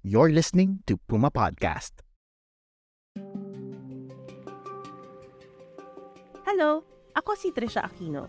You're 0.00 0.32
listening 0.32 0.80
to 0.88 0.96
Puma 0.96 1.28
Podcast. 1.28 2.00
Hello, 6.48 6.88
ako 7.12 7.36
si 7.36 7.52
Trisha 7.52 7.84
Aquino. 7.84 8.24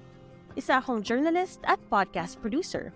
Isa 0.60 0.84
akong 0.84 1.00
journalist 1.00 1.64
at 1.64 1.80
podcast 1.88 2.44
producer. 2.44 2.92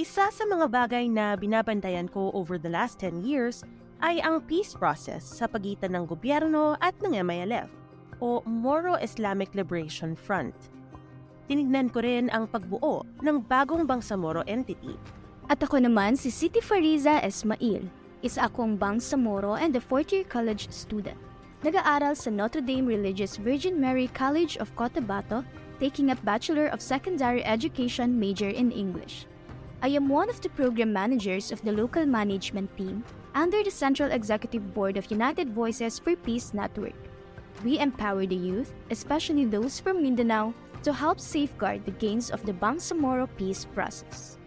Isa 0.00 0.32
sa 0.32 0.44
mga 0.48 0.72
bagay 0.72 1.04
na 1.12 1.36
binabantayan 1.36 2.08
ko 2.08 2.32
over 2.32 2.56
the 2.56 2.72
last 2.72 2.96
10 2.96 3.28
years 3.28 3.60
ay 4.00 4.24
ang 4.24 4.40
peace 4.48 4.72
process 4.72 5.20
sa 5.20 5.44
pagitan 5.44 5.92
ng 5.92 6.08
gobyerno 6.08 6.80
at 6.80 6.96
ng 7.04 7.12
MILF 7.12 7.68
o 8.24 8.40
Moro 8.48 8.96
Islamic 9.04 9.52
Liberation 9.52 10.16
Front. 10.16 10.56
Tinignan 11.44 11.92
ko 11.92 12.00
rin 12.00 12.32
ang 12.32 12.48
pagbuo 12.48 13.04
ng 13.20 13.36
bagong 13.44 13.84
Bangsamoro 13.84 14.48
entity 14.48 14.96
At 15.48 15.64
ako 15.64 15.80
naman 15.80 16.12
si 16.12 16.28
Siti 16.28 16.60
Fariza 16.60 17.24
Esmail. 17.24 17.97
Isa 18.18 18.50
akong 18.50 18.74
Bangsamoro 18.74 19.54
and 19.54 19.76
a 19.76 19.80
fourth-year 19.80 20.26
college 20.26 20.66
student. 20.74 21.14
Nag-aaral 21.62 22.18
sa 22.18 22.30
Notre 22.34 22.58
Dame 22.58 22.86
Religious 22.86 23.38
Virgin 23.38 23.78
Mary 23.78 24.10
College 24.10 24.58
of 24.58 24.74
Cotabato, 24.74 25.46
taking 25.78 26.10
up 26.10 26.18
Bachelor 26.26 26.66
of 26.66 26.82
Secondary 26.82 27.46
Education 27.46 28.18
major 28.18 28.50
in 28.50 28.74
English. 28.74 29.26
I 29.82 29.94
am 29.94 30.10
one 30.10 30.26
of 30.26 30.42
the 30.42 30.50
program 30.50 30.90
managers 30.90 31.54
of 31.54 31.62
the 31.62 31.70
local 31.70 32.06
management 32.06 32.74
team 32.74 33.06
under 33.38 33.62
the 33.62 33.70
Central 33.70 34.10
Executive 34.10 34.74
Board 34.74 34.98
of 34.98 35.10
United 35.14 35.54
Voices 35.54 36.02
for 36.02 36.18
Peace 36.18 36.50
Network. 36.50 36.98
We 37.62 37.78
empower 37.78 38.26
the 38.26 38.38
youth, 38.38 38.74
especially 38.90 39.46
those 39.46 39.78
from 39.78 40.02
Mindanao, 40.02 40.54
to 40.82 40.92
help 40.92 41.18
safeguard 41.22 41.86
the 41.86 41.94
gains 41.94 42.30
of 42.30 42.42
the 42.42 42.54
Bangsamoro 42.54 43.30
peace 43.38 43.66
process. 43.74 44.37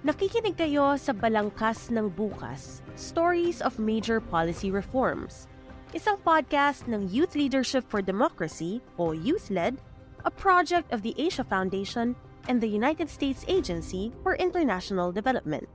Nakikinig 0.00 0.56
kayo 0.56 0.96
sa 0.96 1.12
Balangkas 1.12 1.92
ng 1.92 2.08
Bukas, 2.16 2.80
Stories 2.96 3.60
of 3.60 3.76
Major 3.76 4.16
Policy 4.16 4.72
Reforms. 4.72 5.44
Isang 5.92 6.16
podcast 6.24 6.88
ng 6.88 7.04
Youth 7.12 7.36
Leadership 7.36 7.84
for 7.84 8.00
Democracy 8.00 8.80
o 8.96 9.12
YouthLED, 9.12 9.76
a 10.24 10.32
project 10.32 10.88
of 10.88 11.04
the 11.04 11.12
Asia 11.20 11.44
Foundation 11.44 12.16
and 12.48 12.64
the 12.64 12.72
United 12.72 13.12
States 13.12 13.44
Agency 13.44 14.08
for 14.24 14.40
International 14.40 15.12
Development. 15.12 15.68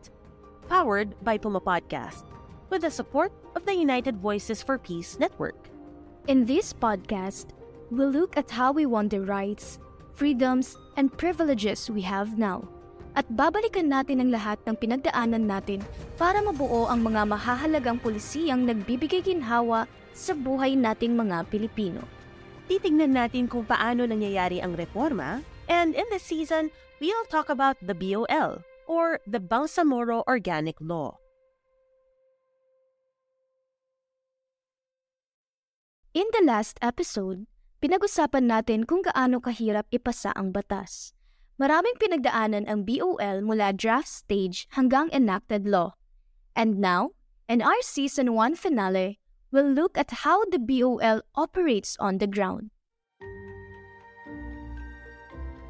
Powered 0.74 1.14
by 1.22 1.38
Puma 1.38 1.62
Podcast, 1.62 2.26
with 2.74 2.82
the 2.82 2.90
support 2.90 3.30
of 3.54 3.70
the 3.70 3.78
United 3.78 4.18
Voices 4.18 4.66
for 4.66 4.82
Peace 4.82 5.22
Network. 5.22 5.70
In 6.26 6.50
this 6.50 6.74
podcast, 6.74 7.54
we'll 7.94 8.10
look 8.10 8.42
at 8.42 8.50
how 8.50 8.74
we 8.74 8.90
want 8.90 9.14
the 9.14 9.22
rights, 9.22 9.78
freedoms, 10.18 10.74
and 10.98 11.14
privileges 11.14 11.94
we 11.94 12.02
have 12.02 12.42
now. 12.42 12.66
At 13.16 13.24
babalikan 13.32 13.88
natin 13.88 14.20
ang 14.20 14.30
lahat 14.36 14.60
ng 14.68 14.76
pinagdaanan 14.76 15.48
natin 15.48 15.80
para 16.20 16.44
mabuo 16.44 16.92
ang 16.92 17.00
mga 17.00 17.24
mahahalagang 17.24 17.96
polisiyang 18.04 18.68
nagbibigay 18.68 19.24
ginhawa 19.24 19.88
sa 20.12 20.36
buhay 20.36 20.76
nating 20.76 21.16
mga 21.16 21.48
Pilipino. 21.48 22.04
Titignan 22.68 23.16
natin 23.16 23.48
kung 23.48 23.64
paano 23.64 24.04
nangyayari 24.04 24.60
ang 24.60 24.76
reforma, 24.76 25.40
and 25.72 25.96
in 25.96 26.04
this 26.12 26.28
season, 26.28 26.68
we'll 27.00 27.24
talk 27.32 27.48
about 27.48 27.80
the 27.80 27.96
BOL, 27.96 28.60
or 28.84 29.24
the 29.24 29.40
Bangsamoro 29.40 30.28
Organic 30.28 30.76
Law. 30.84 31.16
In 36.16 36.28
the 36.36 36.44
last 36.44 36.80
episode, 36.84 37.48
pinag-usapan 37.80 38.48
natin 38.48 38.84
kung 38.88 39.04
gaano 39.04 39.40
kahirap 39.40 39.88
ipasa 39.92 40.32
ang 40.36 40.52
batas. 40.56 41.16
Maraming 41.56 41.96
pinagdaanan 41.96 42.68
ang 42.68 42.84
BOL 42.84 43.40
mula 43.40 43.72
draft 43.72 44.12
stage 44.12 44.68
hanggang 44.76 45.08
enacted 45.16 45.64
law. 45.64 45.96
And 46.52 46.84
now, 46.84 47.16
in 47.48 47.64
our 47.64 47.80
season 47.80 48.36
1 48.36 48.60
finale, 48.60 49.24
we'll 49.56 49.72
look 49.72 49.96
at 49.96 50.28
how 50.28 50.44
the 50.52 50.60
BOL 50.60 51.24
operates 51.32 51.96
on 51.96 52.20
the 52.20 52.28
ground. 52.28 52.76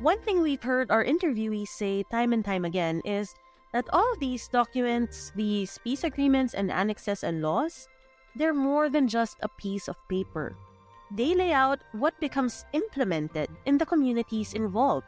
One 0.01 0.17
thing 0.25 0.41
we've 0.41 0.65
heard 0.65 0.89
our 0.89 1.05
interviewees 1.05 1.69
say 1.69 2.01
time 2.09 2.33
and 2.33 2.41
time 2.41 2.65
again 2.65 3.01
is 3.05 3.33
that 3.73 3.85
all 3.93 4.05
of 4.13 4.19
these 4.19 4.49
documents, 4.49 5.31
these 5.37 5.77
peace 5.85 6.03
agreements 6.03 6.53
and 6.53 6.73
annexes 6.73 7.21
and 7.21 7.45
laws, 7.45 7.87
they're 8.33 8.57
more 8.57 8.89
than 8.89 9.07
just 9.07 9.37
a 9.45 9.53
piece 9.61 9.87
of 9.87 10.01
paper. 10.09 10.57
They 11.13 11.37
lay 11.37 11.53
out 11.53 11.85
what 11.93 12.19
becomes 12.19 12.65
implemented 12.73 13.53
in 13.65 13.77
the 13.77 13.85
communities 13.85 14.53
involved. 14.53 15.05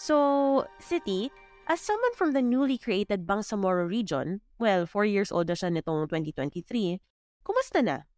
So, 0.00 0.64
City, 0.80 1.28
as 1.68 1.76
someone 1.76 2.16
from 2.16 2.32
the 2.32 2.40
newly 2.40 2.80
created 2.80 3.28
Bangsamoro 3.28 3.84
region, 3.84 4.40
well, 4.56 4.88
four 4.88 5.04
years 5.04 5.28
old 5.28 5.52
na 5.52 5.52
siya 5.52 5.68
nitong 5.68 6.08
2023, 6.08 7.04
kumusta 7.44 7.84
na? 7.84 8.08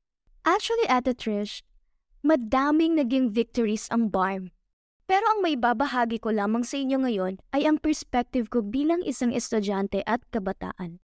Actually, 0.47 0.87
Ate 0.87 1.10
Trish, 1.10 1.66
madaming 2.22 2.94
naging 2.94 3.34
victories 3.34 3.91
ang 3.91 4.15
BARM. 4.15 4.54
Pero 5.10 5.26
ang 5.26 5.43
may 5.43 5.59
babahagi 5.59 6.22
ko 6.22 6.31
lamang 6.31 6.62
sa 6.62 6.78
inyo 6.78 7.03
ngayon 7.03 7.43
ay 7.50 7.66
ang 7.66 7.82
perspective 7.82 8.47
ko 8.47 8.62
bilang 8.62 9.03
isang 9.03 9.34
estudyante 9.34 10.06
at 10.06 10.22
kabataan. 10.31 11.03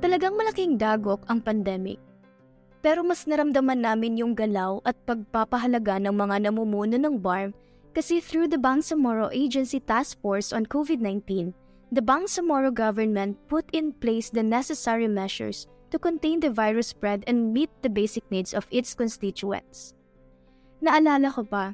Talagang 0.00 0.40
malaking 0.40 0.80
dagok 0.80 1.20
ang 1.28 1.44
pandemic. 1.44 2.00
Pero 2.80 3.04
mas 3.04 3.28
naramdaman 3.28 3.84
namin 3.84 4.16
yung 4.16 4.32
galaw 4.32 4.80
at 4.88 4.96
pagpapahalaga 5.04 6.00
ng 6.00 6.16
mga 6.16 6.48
namumuno 6.48 6.96
ng 6.96 7.20
BARM 7.20 7.52
kasi 7.96 8.20
through 8.20 8.44
the 8.44 8.60
Bangsamoro 8.60 9.32
Agency 9.32 9.80
Task 9.80 10.20
Force 10.20 10.52
on 10.52 10.68
COVID-19, 10.68 11.56
the 11.88 12.04
Bangsamoro 12.04 12.68
government 12.68 13.40
put 13.48 13.64
in 13.72 13.96
place 13.96 14.28
the 14.28 14.44
necessary 14.44 15.08
measures 15.08 15.64
to 15.88 15.96
contain 15.96 16.44
the 16.44 16.52
virus 16.52 16.92
spread 16.92 17.24
and 17.24 17.56
meet 17.56 17.72
the 17.80 17.88
basic 17.88 18.20
needs 18.28 18.52
of 18.52 18.68
its 18.68 18.92
constituents. 18.92 19.96
Naalala 20.84 21.32
ko 21.32 21.48
pa, 21.48 21.72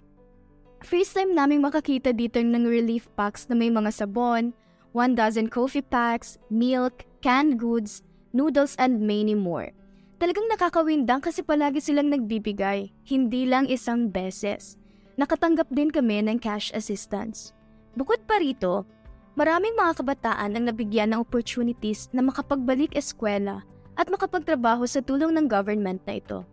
first 0.87 1.19
time 1.19 1.35
naming 1.35 1.59
makakita 1.59 2.15
dito 2.15 2.39
ng 2.39 2.71
relief 2.71 3.11
packs 3.19 3.51
na 3.51 3.59
may 3.59 3.75
mga 3.75 3.91
sabon, 3.91 4.55
one 4.95 5.19
dozen 5.19 5.51
coffee 5.51 5.83
packs, 5.83 6.39
milk, 6.55 7.03
canned 7.19 7.59
goods, 7.59 8.07
noodles, 8.31 8.79
and 8.79 9.03
many 9.03 9.35
more. 9.35 9.75
Talagang 10.23 10.47
nakakawindang 10.55 11.19
kasi 11.19 11.43
palagi 11.43 11.83
silang 11.83 12.15
nagbibigay, 12.15 12.95
hindi 13.11 13.43
lang 13.43 13.67
isang 13.67 14.07
beses. 14.07 14.79
Nakatanggap 15.21 15.69
din 15.69 15.93
kami 15.93 16.25
ng 16.25 16.41
cash 16.41 16.73
assistance. 16.73 17.53
Bukod 17.93 18.25
pa 18.25 18.41
rito, 18.41 18.89
maraming 19.37 19.77
mga 19.77 20.01
kabataan 20.01 20.57
ang 20.57 20.65
nabigyan 20.65 21.13
ng 21.13 21.21
opportunities 21.21 22.09
na 22.17 22.25
makapagbalik 22.25 22.97
eskwela 22.97 23.61
at 24.01 24.09
makapagtrabaho 24.09 24.89
sa 24.89 25.05
tulong 25.05 25.37
ng 25.37 25.53
government 25.53 26.01
na 26.09 26.17
ito. 26.17 26.49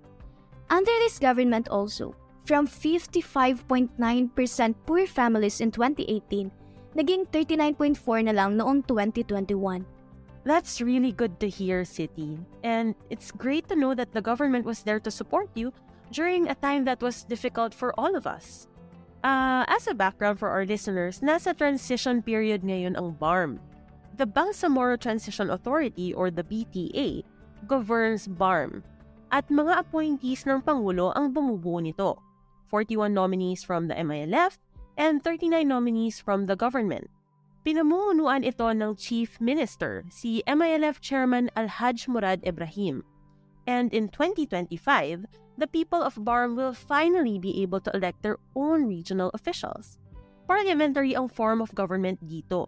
Under 0.68 0.92
this 1.08 1.18
government 1.18 1.72
also, 1.72 2.12
from 2.44 2.68
55.9% 2.68 3.96
poor 4.84 5.04
families 5.08 5.64
in 5.64 5.72
2018, 5.72 6.52
naging 7.00 7.24
39.4 7.32 8.28
na 8.28 8.34
lang 8.36 8.60
noong 8.60 8.84
2021. 8.84 9.88
That's 10.44 10.82
really 10.82 11.12
good 11.12 11.40
to 11.40 11.48
hear, 11.48 11.86
City. 11.86 12.40
And 12.64 12.96
it's 13.10 13.32
great 13.32 13.68
to 13.70 13.76
know 13.76 13.94
that 13.94 14.12
the 14.12 14.24
government 14.24 14.66
was 14.66 14.84
there 14.84 15.00
to 15.00 15.12
support 15.12 15.48
you 15.54 15.72
during 16.12 16.50
a 16.50 16.56
time 16.56 16.86
that 16.86 17.02
was 17.02 17.24
difficult 17.24 17.74
for 17.74 17.94
all 18.00 18.16
of 18.16 18.28
us. 18.28 18.68
Uh, 19.24 19.68
as 19.68 19.88
a 19.88 19.94
background 19.94 20.40
for 20.40 20.50
our 20.50 20.66
listeners, 20.66 21.20
nasa 21.20 21.52
transition 21.52 22.24
period 22.24 22.64
ngayon 22.64 22.96
ang 22.96 23.18
BARM. 23.20 23.60
The 24.16 24.28
Bangsamoro 24.28 25.00
Transition 25.00 25.50
Authority 25.50 26.14
or 26.14 26.32
the 26.32 26.44
BTA 26.44 27.24
governs 27.68 28.28
BARM 28.28 28.84
at 29.32 29.48
mga 29.52 29.80
appointees 29.86 30.48
ng 30.48 30.64
Pangulo 30.64 31.12
ang 31.16 31.32
bumubuo 31.32 31.84
nito. 31.84 32.18
41 32.72 33.14
nominees 33.14 33.66
from 33.66 33.90
the 33.90 33.98
MILF 33.98 34.58
and 34.98 35.24
39 35.24 35.68
nominees 35.68 36.20
from 36.22 36.46
the 36.46 36.56
government. 36.56 37.10
Pinamumunuan 37.66 38.48
ito 38.48 38.72
ng 38.72 38.96
Chief 38.96 39.36
Minister, 39.44 40.08
si 40.08 40.40
MILF 40.48 41.04
Chairman 41.04 41.52
Alhaj 41.60 42.08
Murad 42.08 42.40
Ibrahim. 42.48 43.04
And 43.70 43.94
in 43.94 44.10
2025, 44.10 45.30
the 45.62 45.70
people 45.70 46.02
of 46.02 46.18
BARM 46.18 46.58
will 46.58 46.74
finally 46.74 47.38
be 47.38 47.62
able 47.62 47.80
to 47.86 47.94
elect 47.94 48.24
their 48.26 48.42
own 48.58 48.90
regional 48.90 49.30
officials. 49.38 50.02
Parliamentary 50.50 51.14
ang 51.14 51.30
form 51.30 51.62
of 51.62 51.78
government 51.78 52.18
dito. 52.26 52.66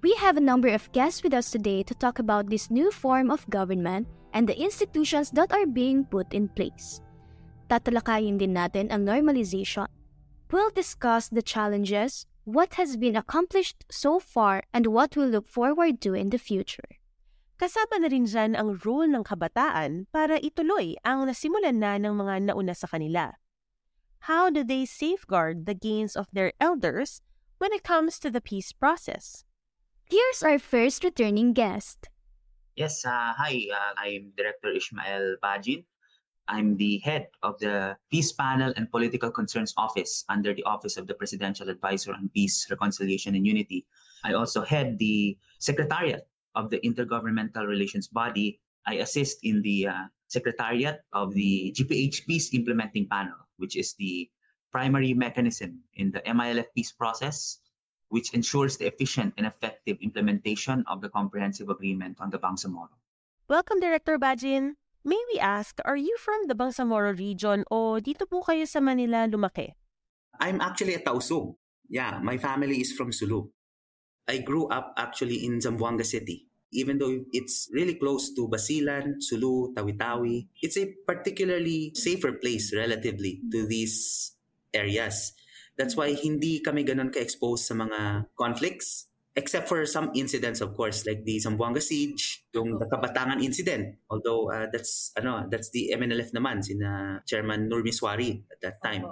We 0.00 0.16
have 0.16 0.40
a 0.40 0.48
number 0.48 0.72
of 0.72 0.88
guests 0.96 1.20
with 1.20 1.36
us 1.36 1.52
today 1.52 1.84
to 1.84 1.92
talk 1.92 2.16
about 2.16 2.48
this 2.48 2.72
new 2.72 2.88
form 2.90 3.28
of 3.28 3.44
government 3.52 4.08
and 4.32 4.48
the 4.48 4.56
institutions 4.56 5.28
that 5.36 5.52
are 5.52 5.68
being 5.68 6.08
put 6.08 6.32
in 6.32 6.48
place. 6.48 7.04
Tatalakayin 7.68 8.40
din 8.40 8.56
natin 8.56 8.88
ang 8.88 9.04
normalization. 9.04 9.92
We'll 10.48 10.72
discuss 10.72 11.28
the 11.28 11.44
challenges, 11.44 12.24
what 12.48 12.80
has 12.80 12.96
been 12.96 13.20
accomplished 13.20 13.84
so 13.92 14.16
far, 14.16 14.64
and 14.72 14.88
what 14.88 15.20
we'll 15.20 15.28
look 15.28 15.52
forward 15.52 16.00
to 16.08 16.16
in 16.16 16.32
the 16.32 16.40
future. 16.40 17.01
Kasama 17.62 18.02
na 18.02 18.10
rin 18.10 18.26
dyan 18.26 18.58
ang 18.58 18.74
role 18.82 19.06
ng 19.06 19.22
kabataan 19.22 20.10
para 20.10 20.34
ituloy 20.42 20.98
ang 21.06 21.30
nasimulan 21.30 21.78
na 21.78 21.94
ng 21.94 22.10
mga 22.10 22.50
nauna 22.50 22.74
sa 22.74 22.90
kanila. 22.90 23.38
How 24.26 24.50
do 24.50 24.66
they 24.66 24.82
safeguard 24.82 25.62
the 25.62 25.78
gains 25.78 26.18
of 26.18 26.26
their 26.34 26.50
elders 26.58 27.22
when 27.62 27.70
it 27.70 27.86
comes 27.86 28.18
to 28.18 28.34
the 28.34 28.42
peace 28.42 28.74
process? 28.74 29.46
Here's 30.10 30.42
our 30.42 30.58
first 30.58 31.06
returning 31.06 31.54
guest. 31.54 32.10
Yes, 32.74 33.06
uh, 33.06 33.30
hi, 33.30 33.70
uh, 33.70 33.94
I'm 33.94 34.34
Director 34.34 34.74
Ishmael 34.74 35.38
Bajin. 35.38 35.86
I'm 36.50 36.74
the 36.74 36.98
head 37.06 37.30
of 37.46 37.62
the 37.62 37.94
Peace 38.10 38.34
Panel 38.34 38.74
and 38.74 38.90
Political 38.90 39.30
Concerns 39.30 39.70
Office 39.78 40.26
under 40.26 40.50
the 40.50 40.66
Office 40.66 40.98
of 40.98 41.06
the 41.06 41.14
Presidential 41.14 41.70
Advisor 41.70 42.10
on 42.10 42.26
Peace, 42.34 42.66
Reconciliation, 42.74 43.38
and 43.38 43.46
Unity. 43.46 43.86
I 44.26 44.34
also 44.34 44.66
head 44.66 44.98
the 44.98 45.38
Secretariat 45.62 46.26
of 46.54 46.70
the 46.70 46.80
Intergovernmental 46.80 47.66
Relations 47.66 48.08
Body. 48.08 48.60
I 48.86 49.02
assist 49.04 49.38
in 49.42 49.62
the 49.62 49.88
uh, 49.88 50.04
Secretariat 50.28 51.04
of 51.12 51.34
the 51.34 51.74
GPH 51.76 52.26
Peace 52.26 52.54
Implementing 52.54 53.08
Panel, 53.08 53.36
which 53.56 53.76
is 53.76 53.94
the 53.98 54.28
primary 54.72 55.12
mechanism 55.14 55.84
in 55.94 56.10
the 56.10 56.20
MILF 56.24 56.66
peace 56.74 56.90
process, 56.90 57.60
which 58.08 58.32
ensures 58.32 58.76
the 58.76 58.86
efficient 58.88 59.34
and 59.36 59.46
effective 59.46 59.98
implementation 60.00 60.84
of 60.88 61.00
the 61.00 61.08
comprehensive 61.08 61.68
agreement 61.68 62.16
on 62.20 62.30
the 62.30 62.38
Bangsamoro. 62.38 62.96
Welcome, 63.48 63.80
Director 63.80 64.18
Bajin. 64.18 64.80
May 65.04 65.20
we 65.32 65.38
ask, 65.38 65.78
are 65.84 65.96
you 65.96 66.16
from 66.18 66.46
the 66.48 66.54
Bangsamoro 66.54 67.12
region 67.18 67.64
o 67.70 68.00
dito 68.00 68.24
po 68.24 68.40
kayo 68.40 68.64
sa 68.64 68.80
Manila 68.80 69.28
lumaki? 69.28 69.74
I'm 70.40 70.60
actually 70.60 70.94
a 70.94 71.02
Tausug. 71.04 71.54
Yeah, 71.92 72.22
my 72.22 72.38
family 72.38 72.80
is 72.80 72.96
from 72.96 73.12
Sulu. 73.12 73.52
I 74.28 74.38
grew 74.38 74.68
up 74.68 74.94
actually 74.96 75.44
in 75.44 75.58
Zamboanga 75.58 76.04
City. 76.04 76.46
Even 76.72 76.96
though 76.96 77.12
it's 77.32 77.68
really 77.72 77.94
close 78.00 78.32
to 78.32 78.48
Basilan, 78.48 79.20
Sulu, 79.20 79.74
Tawi-Tawi, 79.76 80.48
it's 80.62 80.78
a 80.78 80.88
particularly 81.06 81.92
safer 81.94 82.32
place 82.32 82.72
relatively 82.74 83.40
to 83.52 83.66
these 83.66 84.32
areas. 84.72 85.36
That's 85.76 85.96
why 85.96 86.16
hindi 86.16 86.64
kami 86.64 86.84
ganun 86.84 87.12
ka-expose 87.12 87.68
sa 87.68 87.74
mga 87.76 88.32
conflicts 88.32 89.12
except 89.32 89.68
for 89.68 89.84
some 89.88 90.12
incidents 90.12 90.60
of 90.60 90.76
course 90.76 91.08
like 91.08 91.24
the 91.24 91.40
Zamboanga 91.40 91.80
siege 91.80 92.44
yung 92.52 92.76
Kabatangan 92.76 93.40
incident 93.40 93.96
although 94.12 94.52
uh, 94.52 94.68
that's 94.68 95.08
ano 95.16 95.48
that's 95.48 95.72
the 95.72 95.88
MNLF 95.96 96.36
naman 96.36 96.60
sina 96.60 97.20
Chairman 97.24 97.64
Nur 97.64 97.80
Miswari 97.80 98.44
at 98.52 98.60
that 98.60 98.76
time 98.84 99.08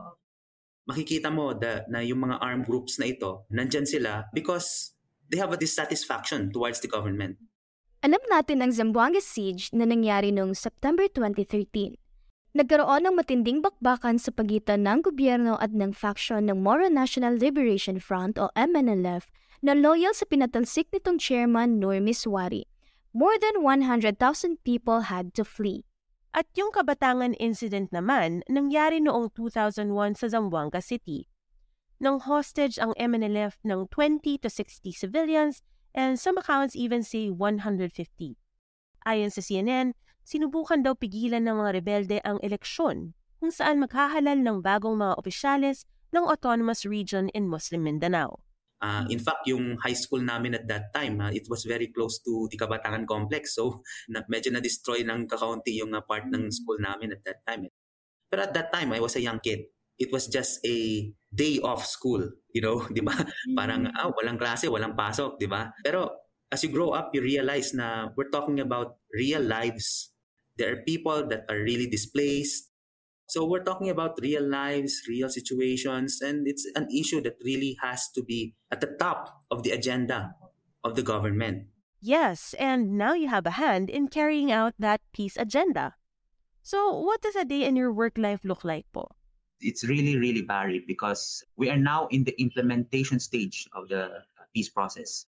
makikita 0.84 1.32
mo 1.32 1.56
da, 1.56 1.88
na 1.88 2.04
yung 2.04 2.20
mga 2.28 2.36
armed 2.36 2.68
groups 2.68 3.00
na 3.00 3.08
ito 3.08 3.48
nandyan 3.48 3.88
sila 3.88 4.28
because 4.36 4.92
they 5.30 5.38
have 5.38 5.54
a 5.54 5.60
dissatisfaction 5.60 6.50
towards 6.50 6.82
the 6.82 6.90
government 6.90 7.38
Alam 8.00 8.20
natin 8.32 8.64
ang 8.64 8.72
Zamboanga 8.72 9.20
siege 9.20 9.70
na 9.76 9.84
nangyari 9.86 10.34
noong 10.34 10.58
September 10.58 11.06
2013 11.06 11.94
Nagkaroon 12.50 13.06
ng 13.06 13.14
matinding 13.14 13.62
bakbakan 13.62 14.18
sa 14.18 14.34
pagitan 14.34 14.82
ng 14.82 15.06
gobyerno 15.06 15.54
at 15.62 15.70
ng 15.70 15.94
faction 15.94 16.50
ng 16.50 16.58
Moro 16.58 16.90
National 16.90 17.38
Liberation 17.38 18.02
Front 18.02 18.42
o 18.42 18.50
MNLF 18.58 19.30
na 19.62 19.70
loyal 19.70 20.10
sa 20.10 20.26
pinatalsik 20.26 20.90
nitong 20.90 21.22
chairman 21.22 21.78
Nur 21.78 22.02
Miswari. 22.02 22.66
More 23.14 23.38
than 23.38 23.62
100,000 23.62 24.18
people 24.66 25.06
had 25.06 25.30
to 25.38 25.46
flee. 25.46 25.86
At 26.34 26.50
yung 26.58 26.74
Kabatangan 26.74 27.38
incident 27.38 27.94
naman 27.94 28.42
nangyari 28.50 28.98
noong 28.98 29.30
2001 29.38 30.18
sa 30.18 30.26
Zamboanga 30.26 30.82
City. 30.82 31.29
Nang 32.00 32.16
hostage 32.24 32.80
ang 32.80 32.96
MNLF 32.96 33.60
ng 33.60 33.84
20 33.92 34.40
to 34.40 34.48
60 34.48 34.88
civilians 34.96 35.60
and 35.92 36.16
some 36.16 36.40
accounts 36.40 36.72
even 36.72 37.04
say 37.04 37.28
150. 37.28 37.92
Ayon 39.04 39.28
sa 39.28 39.44
CNN, 39.44 39.92
sinubukan 40.24 40.80
daw 40.80 40.96
pigilan 40.96 41.44
ng 41.44 41.60
mga 41.60 41.70
rebelde 41.76 42.18
ang 42.24 42.40
eleksyon 42.40 43.12
kung 43.36 43.52
saan 43.52 43.84
maghahalal 43.84 44.40
ng 44.40 44.64
bagong 44.64 44.96
mga 44.96 45.12
opisyales 45.20 45.84
ng 46.16 46.24
autonomous 46.24 46.88
region 46.88 47.28
in 47.36 47.44
Muslim 47.44 47.84
Mindanao. 47.84 48.40
Uh, 48.80 49.04
in 49.12 49.20
fact, 49.20 49.44
yung 49.44 49.76
high 49.84 49.96
school 49.96 50.24
namin 50.24 50.56
at 50.56 50.64
that 50.64 50.88
time, 50.96 51.20
uh, 51.20 51.28
it 51.28 51.44
was 51.52 51.68
very 51.68 51.92
close 51.92 52.16
to 52.24 52.48
the 52.48 52.56
Kabatangan 52.56 53.04
Complex. 53.04 53.60
So, 53.60 53.84
na, 54.12 54.24
medyo 54.24 54.48
na-destroy 54.56 55.04
ng 55.04 55.28
kakaunti 55.28 55.76
yung 55.76 55.92
uh, 55.92 56.00
part 56.00 56.24
ng 56.32 56.48
school 56.48 56.80
namin 56.80 57.12
at 57.12 57.20
that 57.28 57.44
time. 57.44 57.68
Pero 58.32 58.48
at 58.48 58.56
that 58.56 58.72
time, 58.72 58.96
I 58.96 59.00
was 59.04 59.20
a 59.20 59.24
young 59.24 59.36
kid. 59.44 59.68
It 60.00 60.08
was 60.08 60.26
just 60.26 60.64
a 60.64 61.12
day 61.28 61.60
off 61.60 61.84
school, 61.84 62.24
you 62.56 62.64
know, 62.64 62.88
di 62.96 63.04
ba? 63.04 63.14
Parang, 63.52 63.92
ah, 63.92 64.08
walang 64.16 64.40
klase, 64.40 64.66
walang 64.72 64.96
pasok, 64.96 65.36
di 65.36 65.44
ba? 65.44 65.70
Pero 65.84 66.08
as 66.48 66.64
you 66.64 66.72
grow 66.72 66.96
up, 66.96 67.12
you 67.12 67.20
realize 67.20 67.76
na 67.76 68.08
we're 68.16 68.32
talking 68.32 68.58
about 68.64 68.96
real 69.12 69.44
lives 69.44 70.10
There 70.60 70.76
are 70.76 70.84
people 70.84 71.24
that 71.32 71.48
are 71.48 71.56
really 71.56 71.88
displaced. 71.88 72.68
So 73.32 73.48
we're 73.48 73.64
talking 73.64 73.88
about 73.88 74.20
real 74.20 74.44
lives, 74.44 75.00
real 75.08 75.32
situations, 75.32 76.20
and 76.20 76.44
it's 76.44 76.68
an 76.76 76.88
issue 76.92 77.24
that 77.24 77.40
really 77.40 77.80
has 77.80 78.12
to 78.12 78.22
be 78.22 78.52
at 78.70 78.84
the 78.84 78.92
top 79.00 79.40
of 79.50 79.62
the 79.62 79.70
agenda 79.70 80.36
of 80.84 80.96
the 80.96 81.02
government. 81.02 81.72
Yes, 82.02 82.54
and 82.60 82.98
now 82.98 83.14
you 83.14 83.28
have 83.28 83.46
a 83.46 83.56
hand 83.56 83.88
in 83.88 84.08
carrying 84.08 84.52
out 84.52 84.74
that 84.78 85.00
peace 85.16 85.36
agenda. 85.40 85.96
So, 86.60 86.92
what 86.92 87.22
does 87.22 87.36
a 87.36 87.48
day 87.48 87.64
in 87.64 87.76
your 87.76 87.92
work 87.92 88.18
life 88.18 88.44
look 88.44 88.60
like 88.60 88.84
po? 88.92 89.08
It's 89.60 89.84
really, 89.84 90.16
really 90.16 90.42
varied 90.42 90.86
because 90.86 91.44
we 91.56 91.70
are 91.70 91.76
now 91.76 92.08
in 92.08 92.24
the 92.24 92.34
implementation 92.40 93.20
stage 93.20 93.68
of 93.72 93.88
the 93.88 94.24
peace 94.54 94.68
process. 94.68 95.26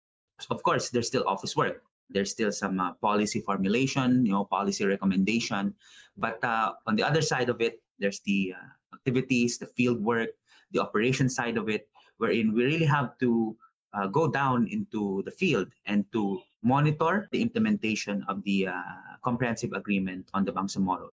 Of 0.49 0.63
course, 0.63 0.89
there's 0.89 1.07
still 1.07 1.27
office 1.27 1.55
work. 1.55 1.83
There's 2.09 2.31
still 2.31 2.51
some 2.51 2.79
uh, 2.79 2.93
policy 3.01 3.41
formulation, 3.41 4.25
you 4.25 4.31
know, 4.31 4.45
policy 4.45 4.85
recommendation. 4.85 5.75
But 6.17 6.43
uh, 6.43 6.73
on 6.87 6.95
the 6.95 7.03
other 7.03 7.21
side 7.21 7.49
of 7.49 7.61
it, 7.61 7.81
there's 7.99 8.19
the 8.21 8.55
uh, 8.57 8.95
activities, 8.95 9.57
the 9.57 9.67
field 9.67 10.01
work, 10.01 10.29
the 10.71 10.79
operation 10.79 11.29
side 11.29 11.57
of 11.57 11.69
it, 11.69 11.87
wherein 12.17 12.53
we 12.53 12.63
really 12.63 12.85
have 12.85 13.17
to 13.19 13.55
uh, 13.93 14.07
go 14.07 14.27
down 14.27 14.67
into 14.67 15.23
the 15.23 15.31
field 15.31 15.67
and 15.85 16.05
to 16.11 16.41
monitor 16.63 17.27
the 17.31 17.41
implementation 17.41 18.23
of 18.27 18.43
the 18.43 18.67
uh, 18.67 18.81
comprehensive 19.23 19.73
agreement 19.73 20.29
on 20.33 20.45
the 20.45 20.51
Bangsamoro. 20.51 21.09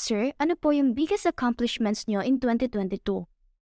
Sir, 0.00 0.32
ano 0.40 0.56
po 0.56 0.72
yung 0.72 0.96
biggest 0.96 1.28
accomplishments 1.28 2.08
nyo 2.08 2.24
in 2.24 2.40
2022? 2.40 3.20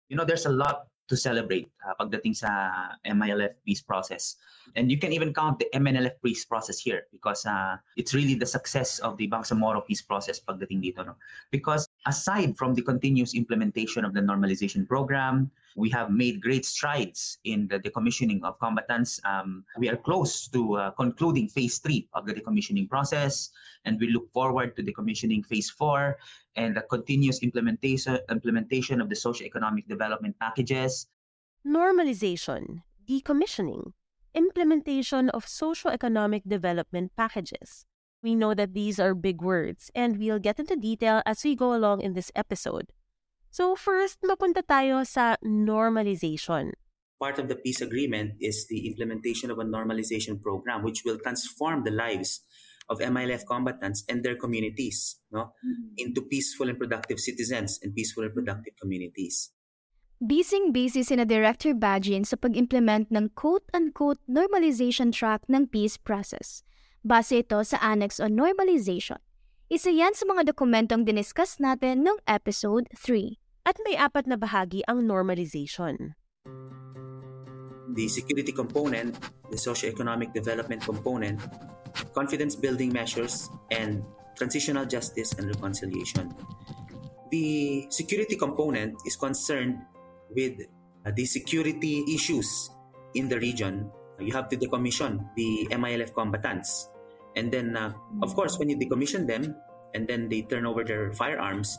You 0.07 0.15
know, 0.15 0.23
there's 0.23 0.47
a 0.47 0.55
lot 0.55 0.87
to 1.11 1.19
celebrate 1.19 1.67
uh, 1.83 1.99
pagdating 1.99 2.39
sa 2.39 2.71
MILF 3.03 3.59
peace 3.67 3.83
process. 3.83 4.39
And 4.79 4.87
you 4.87 5.03
can 5.03 5.11
even 5.11 5.35
count 5.35 5.59
the 5.59 5.67
MNLF 5.75 6.23
peace 6.23 6.47
process 6.47 6.79
here 6.79 7.11
because 7.11 7.43
uh, 7.43 7.75
it's 7.99 8.15
really 8.15 8.39
the 8.39 8.47
success 8.47 9.03
of 9.03 9.19
the 9.19 9.27
Bangsamoro 9.27 9.83
peace 9.83 10.07
process 10.07 10.39
pagdating 10.39 10.87
dito. 10.87 11.03
No? 11.03 11.19
Because 11.51 11.91
aside 12.06 12.56
from 12.56 12.75
the 12.75 12.82
continuous 12.82 13.34
implementation 13.34 14.04
of 14.04 14.14
the 14.14 14.20
normalization 14.20 14.87
program, 14.87 15.50
we 15.76 15.88
have 15.90 16.10
made 16.10 16.43
great 16.43 16.64
strides 16.64 17.38
in 17.44 17.69
the 17.69 17.78
decommissioning 17.78 18.43
of 18.43 18.58
combatants. 18.58 19.20
Um, 19.25 19.64
we 19.78 19.88
are 19.88 19.96
close 19.96 20.49
to 20.49 20.75
uh, 20.75 20.90
concluding 20.92 21.49
phase 21.49 21.78
three 21.78 22.09
of 22.12 22.26
the 22.26 22.35
decommissioning 22.35 22.88
process, 22.88 23.50
and 23.85 23.99
we 24.00 24.11
look 24.11 24.30
forward 24.32 24.76
to 24.76 24.82
decommissioning 24.82 25.47
phase 25.47 25.71
four 25.71 26.18
and 26.56 26.76
the 26.76 26.82
continuous 26.82 27.42
implementation 27.42 28.18
implementation 28.30 29.00
of 29.00 29.09
the 29.09 29.16
socio-economic 29.16 29.88
development 29.88 30.38
packages. 30.38 31.06
Normalization, 31.64 32.82
decommissioning, 33.09 33.92
implementation 34.35 35.30
of 35.30 35.49
socio-economic 35.49 36.42
development 36.44 37.12
packages. 37.16 37.87
We 38.23 38.38
know 38.38 38.55
that 38.55 38.73
these 38.73 39.02
are 39.02 39.19
big 39.19 39.43
words, 39.43 39.91
and 39.99 40.17
we'll 40.17 40.38
get 40.38 40.62
into 40.62 40.79
detail 40.79 41.23
as 41.26 41.43
we 41.43 41.59
go 41.59 41.75
along 41.75 42.07
in 42.07 42.14
this 42.14 42.31
episode. 42.38 42.95
So 43.50 43.75
first, 43.75 44.23
mapunta 44.23 44.62
tayo 44.62 45.02
sa 45.02 45.37
normalization. 45.43 46.79
Part 47.19 47.43
of 47.43 47.50
the 47.50 47.59
peace 47.59 47.83
agreement 47.83 48.38
is 48.38 48.67
the 48.71 48.87
implementation 48.87 49.50
of 49.50 49.59
a 49.59 49.67
normalization 49.67 50.41
program 50.41 50.83
which 50.87 51.02
will 51.05 51.19
transform 51.19 51.83
the 51.83 51.91
lives 51.91 52.47
of 52.88 52.99
MILF 52.99 53.47
combatants 53.47 54.02
and 54.09 54.23
their 54.23 54.35
communities 54.35 55.19
no, 55.31 55.55
mm-hmm. 55.62 55.95
into 55.99 56.23
peaceful 56.23 56.69
and 56.69 56.79
productive 56.79 57.19
citizens 57.21 57.79
and 57.83 57.95
peaceful 57.95 58.25
and 58.25 58.35
productive 58.35 58.75
communities. 58.81 59.50
Bising-busy 60.23 61.02
sina 61.02 61.26
Director 61.26 61.75
Bajin 61.75 62.23
sa 62.23 62.38
pag-implement 62.38 63.11
ng 63.11 63.35
quote-unquote 63.35 64.23
normalization 64.31 65.11
track 65.11 65.43
ng 65.50 65.67
peace 65.67 65.99
process. 65.99 66.62
Base 67.02 67.42
ito 67.42 67.59
sa 67.66 67.82
Annex 67.82 68.23
on 68.23 68.38
Normalization. 68.38 69.18
Isa 69.66 69.90
yan 69.90 70.14
sa 70.14 70.23
mga 70.23 70.54
dokumentong 70.54 71.02
diniscuss 71.02 71.59
natin 71.59 72.06
noong 72.06 72.23
episode 72.30 72.87
3. 72.94 73.42
At 73.66 73.75
may 73.82 73.99
apat 73.99 74.30
na 74.30 74.38
bahagi 74.38 74.87
ang 74.87 75.02
normalization. 75.02 76.14
The 77.90 78.06
security 78.06 78.54
component, 78.54 79.18
the 79.50 79.59
socio-economic 79.59 80.30
development 80.30 80.87
component, 80.87 81.42
confidence 82.14 82.54
building 82.54 82.94
measures, 82.94 83.50
and 83.75 84.06
transitional 84.38 84.87
justice 84.87 85.35
and 85.35 85.50
reconciliation. 85.50 86.30
The 87.35 87.82
security 87.90 88.38
component 88.38 88.94
is 89.02 89.18
concerned 89.18 89.82
with 90.30 90.54
uh, 91.02 91.11
the 91.11 91.26
security 91.26 92.06
issues 92.14 92.47
in 93.18 93.26
the 93.26 93.42
region. 93.42 93.90
You 94.23 94.33
have 94.33 94.49
to 94.50 94.57
decommission 94.57 95.26
the 95.37 95.69
MILF 95.71 96.14
combatants. 96.14 96.88
And 97.37 97.50
then, 97.50 97.76
uh, 97.76 97.93
of 98.23 98.35
course, 98.35 98.59
when 98.59 98.69
you 98.69 98.76
decommission 98.76 99.26
them 99.26 99.57
and 99.95 100.07
then 100.07 100.29
they 100.29 100.43
turn 100.43 100.67
over 100.67 100.85
their 100.85 101.12
firearms, 101.12 101.79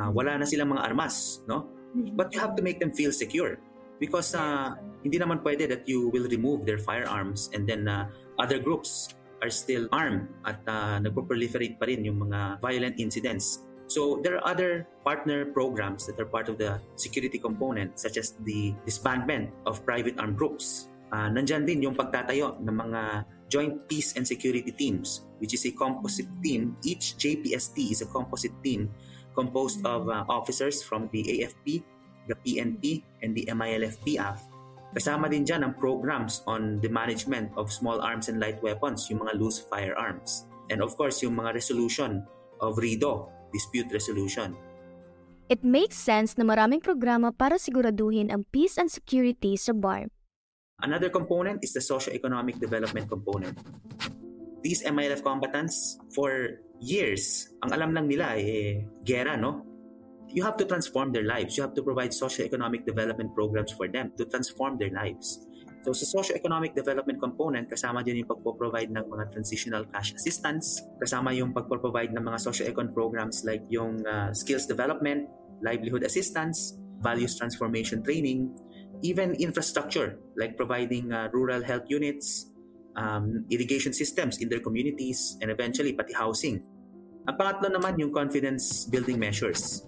uh, 0.00 0.10
wala 0.10 0.38
na 0.38 0.44
silang 0.44 0.74
mga 0.74 0.82
armas, 0.86 1.40
no? 1.46 1.66
But 2.14 2.32
you 2.34 2.38
have 2.38 2.54
to 2.54 2.62
make 2.62 2.78
them 2.78 2.92
feel 2.92 3.10
secure 3.10 3.58
because 3.98 4.34
uh, 4.34 4.74
hindi 5.02 5.18
naman 5.18 5.42
pwede 5.42 5.68
that 5.68 5.84
you 5.86 6.08
will 6.10 6.26
remove 6.30 6.64
their 6.64 6.78
firearms 6.78 7.50
and 7.52 7.66
then 7.66 7.86
uh, 7.86 8.06
other 8.38 8.58
groups 8.58 9.12
are 9.42 9.50
still 9.50 9.88
armed 9.92 10.28
at 10.44 10.60
uh, 10.68 11.00
nagpo-proliferate 11.00 11.80
pa 11.80 11.88
rin 11.88 12.04
yung 12.04 12.28
mga 12.28 12.60
violent 12.60 12.96
incidents. 13.00 13.64
So 13.90 14.22
there 14.22 14.38
are 14.38 14.44
other 14.46 14.86
partner 15.02 15.50
programs 15.50 16.06
that 16.06 16.20
are 16.20 16.28
part 16.28 16.48
of 16.48 16.56
the 16.56 16.78
security 16.94 17.38
component 17.38 17.98
such 17.98 18.16
as 18.16 18.38
the 18.46 18.72
disbandment 18.86 19.50
of 19.66 19.82
private 19.84 20.14
armed 20.20 20.38
groups. 20.38 20.88
Uh, 21.10 21.28
nandyan 21.30 21.66
din 21.66 21.82
yung 21.82 21.96
pagtatayo 21.98 22.58
ng 22.62 22.76
mga 22.76 23.26
Joint 23.50 23.82
Peace 23.90 24.14
and 24.14 24.22
Security 24.22 24.70
Teams 24.70 25.26
which 25.42 25.56
is 25.56 25.64
a 25.66 25.72
composite 25.74 26.30
team. 26.44 26.76
Each 26.84 27.16
JPST 27.16 27.90
is 27.90 28.00
a 28.04 28.08
composite 28.08 28.54
team 28.62 28.92
composed 29.34 29.82
of 29.88 30.06
uh, 30.06 30.22
officers 30.28 30.84
from 30.84 31.08
the 31.10 31.24
AFP, 31.24 31.80
the 32.28 32.36
PNP, 32.44 33.02
and 33.24 33.32
the 33.32 33.48
MILF-PAF 33.48 34.50
Kasama 34.90 35.30
din 35.30 35.46
dyan 35.46 35.62
ang 35.62 35.78
programs 35.78 36.42
on 36.50 36.82
the 36.82 36.90
management 36.90 37.54
of 37.54 37.70
small 37.70 38.02
arms 38.02 38.26
and 38.26 38.42
light 38.42 38.58
weapons, 38.58 39.06
yung 39.06 39.22
mga 39.22 39.38
loose 39.38 39.62
firearms. 39.62 40.50
And 40.66 40.82
of 40.82 40.98
course, 40.98 41.22
yung 41.22 41.38
mga 41.38 41.54
resolution 41.54 42.26
of 42.58 42.74
RIDO, 42.74 43.30
dispute 43.54 43.86
resolution. 43.94 44.58
It 45.46 45.62
makes 45.62 45.94
sense 45.94 46.34
na 46.38 46.46
maraming 46.46 46.82
programa 46.82 47.30
para 47.30 47.58
siguraduhin 47.58 48.34
ang 48.34 48.50
peace 48.50 48.78
and 48.78 48.90
security 48.90 49.54
sa 49.54 49.74
BARM. 49.74 50.10
Another 50.82 51.08
component 51.08 51.62
is 51.62 51.72
the 51.72 51.80
socio-economic 51.80 52.58
development 52.58 53.08
component. 53.08 53.58
These 54.62 54.84
MILF 54.84 55.24
combatants, 55.24 56.00
for 56.14 56.60
years, 56.80 57.48
ang 57.64 57.72
alam 57.72 57.92
lang 57.92 58.08
nila 58.08 58.36
eh, 58.36 58.84
gera, 59.04 59.36
no? 59.36 59.70
you 60.32 60.42
have 60.44 60.56
to 60.56 60.64
transform 60.64 61.12
their 61.12 61.24
lives. 61.24 61.56
You 61.56 61.62
have 61.62 61.74
to 61.74 61.82
provide 61.82 62.14
socio-economic 62.14 62.86
development 62.86 63.34
programs 63.34 63.72
for 63.72 63.88
them 63.88 64.12
to 64.16 64.24
transform 64.24 64.78
their 64.78 64.90
lives. 64.90 65.46
So 65.80 65.96
sa 65.96 66.04
socio-economic 66.04 66.76
development 66.76 67.20
component, 67.20 67.64
kasama 67.72 68.04
din 68.04 68.20
yung 68.22 68.28
pagpo-provide 68.28 68.92
ng 68.92 69.04
mga 69.08 69.32
transitional 69.32 69.88
cash 69.88 70.12
assistance, 70.12 70.84
kasama 71.00 71.32
yung 71.32 71.56
pagpo-provide 71.56 72.12
ng 72.12 72.20
mga 72.20 72.38
socio-econ 72.38 72.92
programs 72.92 73.42
like 73.48 73.64
yung 73.72 74.04
uh, 74.04 74.28
skills 74.36 74.68
development, 74.68 75.24
livelihood 75.64 76.04
assistance, 76.04 76.76
values 77.00 77.32
transformation 77.40 78.04
training, 78.04 78.52
even 79.02 79.34
infrastructure 79.36 80.18
like 80.36 80.56
providing 80.56 81.12
uh, 81.12 81.28
rural 81.32 81.62
health 81.62 81.84
units, 81.88 82.50
um, 82.96 83.44
irrigation 83.50 83.92
systems 83.92 84.38
in 84.38 84.48
their 84.48 84.60
communities, 84.60 85.38
and 85.40 85.50
eventually 85.50 85.92
pati 85.92 86.12
housing. 86.12 86.62
Ang 87.28 87.36
pangatlo 87.36 87.68
naman 87.68 88.00
yung 88.00 88.12
confidence 88.12 88.88
building 88.88 89.20
measures 89.20 89.84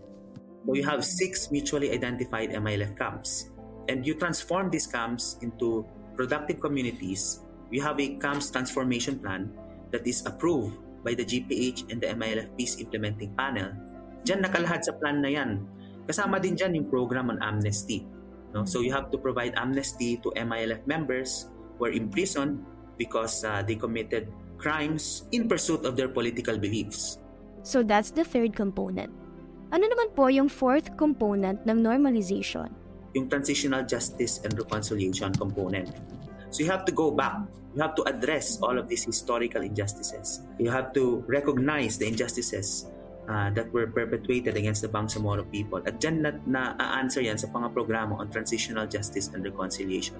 So 0.62 0.78
you 0.78 0.86
have 0.86 1.02
six 1.02 1.50
mutually 1.50 1.90
identified 1.90 2.54
MILF 2.54 2.94
camps. 2.94 3.50
And 3.90 4.06
you 4.06 4.14
transform 4.14 4.70
these 4.70 4.86
camps 4.86 5.36
into 5.42 5.82
productive 6.14 6.62
communities. 6.62 7.42
You 7.74 7.82
have 7.82 7.98
a 7.98 8.14
camps 8.22 8.50
transformation 8.50 9.18
plan 9.18 9.50
that 9.90 10.06
is 10.06 10.22
approved 10.22 10.78
by 11.02 11.18
the 11.18 11.26
GPH 11.26 11.90
and 11.90 11.98
the 11.98 12.14
MILF 12.14 12.54
Peace 12.54 12.78
Implementing 12.78 13.34
Panel. 13.34 13.74
Diyan 14.22 14.46
nakalahad 14.46 14.86
sa 14.86 14.94
plan 15.02 15.18
na 15.18 15.34
yan. 15.34 15.66
Kasama 16.06 16.38
din 16.38 16.54
dyan 16.54 16.78
yung 16.78 16.86
program 16.86 17.34
on 17.34 17.42
amnesty. 17.42 18.06
No? 18.54 18.64
So 18.64 18.80
you 18.80 18.92
have 18.92 19.10
to 19.10 19.18
provide 19.18 19.54
amnesty 19.56 20.16
to 20.22 20.30
MILF 20.36 20.86
members 20.86 21.48
who 21.78 21.86
are 21.86 21.94
imprisoned 21.94 22.64
because 22.98 23.44
uh, 23.44 23.62
they 23.66 23.74
committed 23.74 24.28
crimes 24.58 25.26
in 25.32 25.48
pursuit 25.48 25.84
of 25.84 25.96
their 25.96 26.08
political 26.08 26.58
beliefs. 26.58 27.18
So 27.62 27.82
that's 27.82 28.10
the 28.10 28.24
third 28.24 28.54
component. 28.54 29.10
Ano 29.72 29.88
naman 29.88 30.12
po 30.12 30.28
yung 30.28 30.52
fourth 30.52 30.92
component 31.00 31.64
ng 31.64 31.80
normalization? 31.80 32.68
Yung 33.16 33.26
transitional 33.32 33.82
justice 33.88 34.44
and 34.44 34.52
reconciliation 34.52 35.32
component. 35.32 35.88
So 36.52 36.60
you 36.60 36.68
have 36.68 36.84
to 36.84 36.92
go 36.92 37.10
back. 37.10 37.40
You 37.72 37.80
have 37.80 37.96
to 37.96 38.04
address 38.04 38.60
all 38.60 38.76
of 38.76 38.84
these 38.84 39.08
historical 39.08 39.64
injustices. 39.64 40.44
You 40.60 40.68
have 40.68 40.92
to 40.92 41.24
recognize 41.24 41.96
the 41.96 42.04
injustices 42.04 42.92
uh, 43.28 43.50
that 43.54 43.70
were 43.72 43.86
perpetuated 43.86 44.56
against 44.56 44.82
the 44.82 44.90
Bangsamoro 44.90 45.46
people. 45.50 45.82
At 45.84 46.00
dyan 46.00 46.22
na, 46.22 46.30
na-answer 46.46 47.22
yan 47.22 47.38
sa 47.38 47.46
mga 47.50 47.70
programa 47.70 48.18
on 48.18 48.30
transitional 48.30 48.86
justice 48.86 49.30
and 49.30 49.44
reconciliation. 49.44 50.18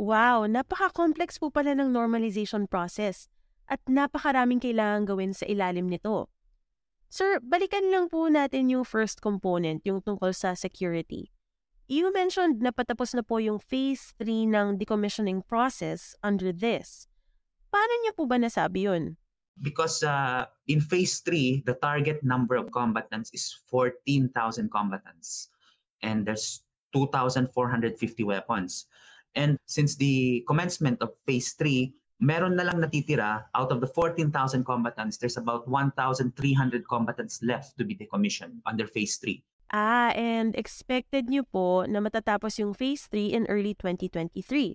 Wow, 0.00 0.48
napaka-complex 0.48 1.36
po 1.36 1.52
pala 1.52 1.76
ng 1.76 1.92
normalization 1.92 2.64
process 2.64 3.28
at 3.68 3.84
napakaraming 3.84 4.56
kailangan 4.56 5.04
gawin 5.04 5.36
sa 5.36 5.44
ilalim 5.44 5.92
nito. 5.92 6.32
Sir, 7.12 7.36
balikan 7.44 7.92
lang 7.92 8.08
po 8.08 8.30
natin 8.32 8.72
yung 8.72 8.86
first 8.86 9.20
component, 9.20 9.84
yung 9.84 10.00
tungkol 10.00 10.32
sa 10.32 10.56
security. 10.56 11.28
You 11.90 12.14
mentioned 12.14 12.62
na 12.62 12.70
patapos 12.70 13.18
na 13.18 13.26
po 13.26 13.42
yung 13.42 13.58
phase 13.58 14.14
3 14.22 14.46
ng 14.48 14.66
decommissioning 14.78 15.42
process 15.42 16.14
under 16.22 16.54
this. 16.54 17.09
Paano 17.70 17.94
niyo 18.02 18.12
po 18.18 18.26
ba 18.26 18.36
nasabi 18.36 18.90
yun? 18.90 19.14
Because 19.62 20.02
uh, 20.02 20.46
in 20.66 20.80
phase 20.82 21.22
3, 21.22 21.62
the 21.66 21.78
target 21.78 22.22
number 22.26 22.56
of 22.58 22.72
combatants 22.74 23.30
is 23.32 23.54
14,000 23.70 24.70
combatants. 24.70 25.48
And 26.02 26.26
there's 26.26 26.64
2,450 26.92 27.94
weapons. 28.24 28.86
And 29.34 29.58
since 29.66 29.94
the 29.94 30.42
commencement 30.48 30.98
of 31.02 31.14
phase 31.26 31.54
3, 31.54 31.92
meron 32.20 32.56
na 32.56 32.66
lang 32.66 32.82
natitira 32.82 33.46
out 33.54 33.70
of 33.70 33.80
the 33.80 33.86
14,000 33.86 34.32
combatants, 34.64 35.16
there's 35.16 35.36
about 35.36 35.68
1,300 35.68 36.34
combatants 36.88 37.40
left 37.42 37.76
to 37.78 37.84
be 37.84 37.94
decommissioned 37.94 38.60
under 38.66 38.86
phase 38.86 39.16
3. 39.22 39.42
Ah, 39.70 40.10
and 40.18 40.58
expected 40.58 41.30
nyo 41.30 41.46
po 41.46 41.86
na 41.86 42.02
matatapos 42.02 42.58
yung 42.58 42.74
phase 42.74 43.06
3 43.06 43.38
in 43.38 43.42
early 43.46 43.70
2023. 43.78 44.74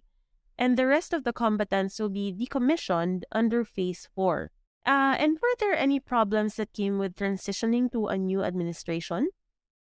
And 0.58 0.78
the 0.78 0.88
rest 0.88 1.14
of 1.14 1.24
the 1.24 1.34
combatants 1.34 2.00
will 2.00 2.10
be 2.10 2.34
decommissioned 2.34 3.24
under 3.32 3.64
phase 3.64 4.08
4. 4.16 4.52
Uh, 4.86 5.16
and 5.18 5.38
were 5.42 5.56
there 5.60 5.76
any 5.76 6.00
problems 6.00 6.56
that 6.56 6.74
came 6.74 7.00
with 7.00 7.16
transitioning 7.16 7.92
to 7.92 8.08
a 8.08 8.18
new 8.18 8.44
administration? 8.44 9.30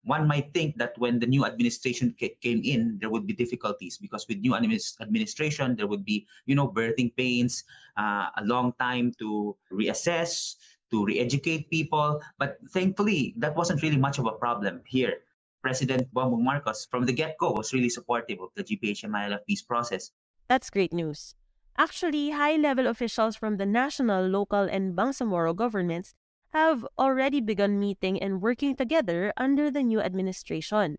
one 0.06 0.26
might 0.26 0.54
think 0.54 0.78
that 0.78 0.94
when 0.98 1.18
the 1.18 1.26
new 1.26 1.44
administration 1.44 2.14
came 2.14 2.62
in, 2.62 2.96
there 3.00 3.10
would 3.10 3.26
be 3.26 3.34
difficulties 3.34 3.98
because 3.98 4.24
with 4.28 4.38
new 4.38 4.54
administration, 4.54 5.74
there 5.74 5.88
would 5.88 6.04
be, 6.04 6.26
you 6.46 6.54
know, 6.54 6.68
birthing 6.68 7.14
pains, 7.16 7.64
uh, 7.98 8.30
a 8.38 8.44
long 8.44 8.72
time 8.78 9.12
to 9.18 9.56
reassess, 9.72 10.54
to 10.92 11.04
re-educate 11.04 11.68
people. 11.70 12.22
But 12.38 12.58
thankfully, 12.70 13.34
that 13.38 13.56
wasn't 13.56 13.82
really 13.82 13.98
much 13.98 14.18
of 14.18 14.26
a 14.26 14.38
problem 14.38 14.80
here. 14.86 15.26
President 15.60 16.06
Bongbong 16.14 16.44
Marcos, 16.44 16.86
from 16.86 17.04
the 17.04 17.12
get-go, 17.12 17.50
was 17.50 17.74
really 17.74 17.90
supportive 17.90 18.38
of 18.40 18.50
the 18.54 18.62
GPHMILF 18.62 19.40
peace 19.48 19.62
process. 19.62 20.12
That's 20.48 20.70
great 20.70 20.92
news. 20.92 21.34
Actually, 21.76 22.30
high-level 22.30 22.86
officials 22.86 23.36
from 23.36 23.56
the 23.56 23.66
national, 23.66 24.26
local, 24.28 24.62
and 24.62 24.96
Bangsamoro 24.96 25.54
governments 25.54 26.14
have 26.54 26.86
already 26.98 27.40
begun 27.40 27.78
meeting 27.78 28.16
and 28.22 28.40
working 28.40 28.76
together 28.76 29.32
under 29.36 29.70
the 29.70 29.82
new 29.82 30.00
administration. 30.00 30.96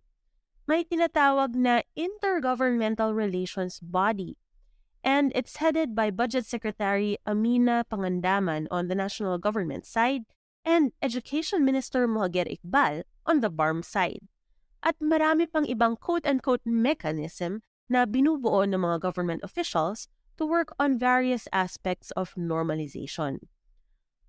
May 0.67 0.83
tinatawag 0.83 1.55
na 1.55 1.81
Intergovernmental 1.97 3.15
Relations 3.15 3.79
Body, 3.79 4.37
and 5.01 5.31
it's 5.33 5.57
headed 5.57 5.95
by 5.95 6.11
Budget 6.11 6.45
Secretary 6.45 7.17
Amina 7.25 7.85
Pangandaman 7.89 8.67
on 8.69 8.87
the 8.91 8.95
national 8.95 9.39
government 9.39 9.87
side 9.87 10.27
and 10.67 10.91
Education 11.01 11.63
Minister 11.63 12.05
Mohager 12.05 12.45
Iqbal 12.45 13.07
on 13.25 13.39
the 13.39 13.49
BARM 13.49 13.81
side. 13.81 14.27
At 14.83 14.99
marami 14.99 15.47
pang 15.47 15.65
ibang 15.65 15.97
quote-unquote 15.97 16.67
mechanism 16.67 17.63
na 17.87 18.05
binubuo 18.05 18.67
ng 18.67 18.79
mga 18.79 19.01
government 19.01 19.41
officials 19.43 20.07
to 20.37 20.45
work 20.45 20.71
on 20.79 20.99
various 20.99 21.47
aspects 21.51 22.11
of 22.13 22.35
normalization. 22.37 23.41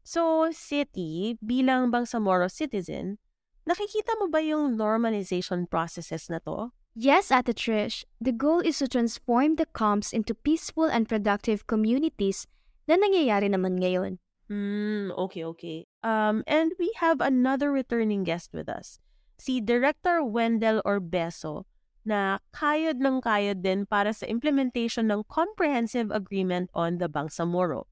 So, 0.03 0.49
City, 0.57 1.37
bilang 1.45 1.93
Bangsamoro 1.93 2.49
citizen, 2.49 3.21
nakikita 3.69 4.17
mo 4.17 4.33
ba 4.33 4.41
yung 4.41 4.81
normalization 4.81 5.69
processes 5.69 6.33
na 6.33 6.41
to? 6.49 6.73
Yes, 6.97 7.31
Ate 7.31 7.53
Trish. 7.53 8.09
The 8.17 8.33
goal 8.33 8.65
is 8.65 8.81
to 8.81 8.89
transform 8.89 9.61
the 9.61 9.69
camps 9.71 10.11
into 10.17 10.33
peaceful 10.33 10.89
and 10.89 11.05
productive 11.05 11.69
communities 11.69 12.49
na 12.89 12.97
nangyayari 12.97 13.53
naman 13.53 13.79
ngayon. 13.79 14.19
Hmm, 14.49 15.13
okay, 15.13 15.45
okay. 15.45 15.85
Um, 16.01 16.43
and 16.49 16.73
we 16.81 16.91
have 17.05 17.21
another 17.21 17.69
returning 17.71 18.25
guest 18.25 18.57
with 18.57 18.67
us. 18.67 18.99
Si 19.37 19.61
Director 19.61 20.25
Wendell 20.25 20.81
Orbeso 20.89 21.68
na 22.09 22.41
kayod 22.57 23.05
ng 23.05 23.21
kayod 23.21 23.61
din 23.61 23.85
para 23.85 24.17
sa 24.17 24.25
implementation 24.25 25.13
ng 25.13 25.29
Comprehensive 25.29 26.09
Agreement 26.09 26.73
on 26.73 26.97
the 26.97 27.13
Bangsamoro. 27.13 27.85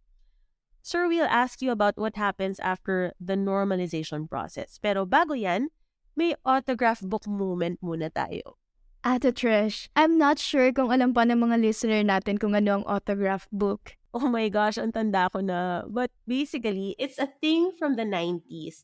Sir, 0.80 1.04
we'll 1.04 1.28
ask 1.28 1.60
you 1.60 1.68
about 1.68 2.00
what 2.00 2.16
happens 2.16 2.56
after 2.62 3.12
the 3.20 3.36
normalization 3.36 4.24
process. 4.24 4.80
Pero 4.80 5.04
bago 5.04 5.36
yan, 5.36 5.68
may 6.16 6.32
autograph 6.48 7.04
book 7.04 7.28
moment 7.28 7.76
muna 7.84 8.08
tayo. 8.08 8.56
Ate 9.04 9.30
Trish, 9.30 9.92
I'm 9.94 10.16
not 10.16 10.40
sure 10.40 10.72
kung 10.72 10.90
alam 10.90 11.12
pa 11.12 11.28
ng 11.28 11.38
mga 11.38 11.62
listener 11.62 12.02
natin 12.02 12.40
kung 12.40 12.56
ano 12.56 12.80
ang 12.80 12.84
autograph 12.88 13.46
book. 13.52 13.94
Oh 14.16 14.26
my 14.32 14.48
gosh, 14.48 14.80
ang 14.80 14.96
tanda 14.96 15.28
ko 15.28 15.44
na. 15.44 15.84
But 15.86 16.08
basically, 16.24 16.96
it's 16.96 17.20
a 17.20 17.28
thing 17.28 17.70
from 17.76 18.00
the 18.00 18.08
90s. 18.08 18.82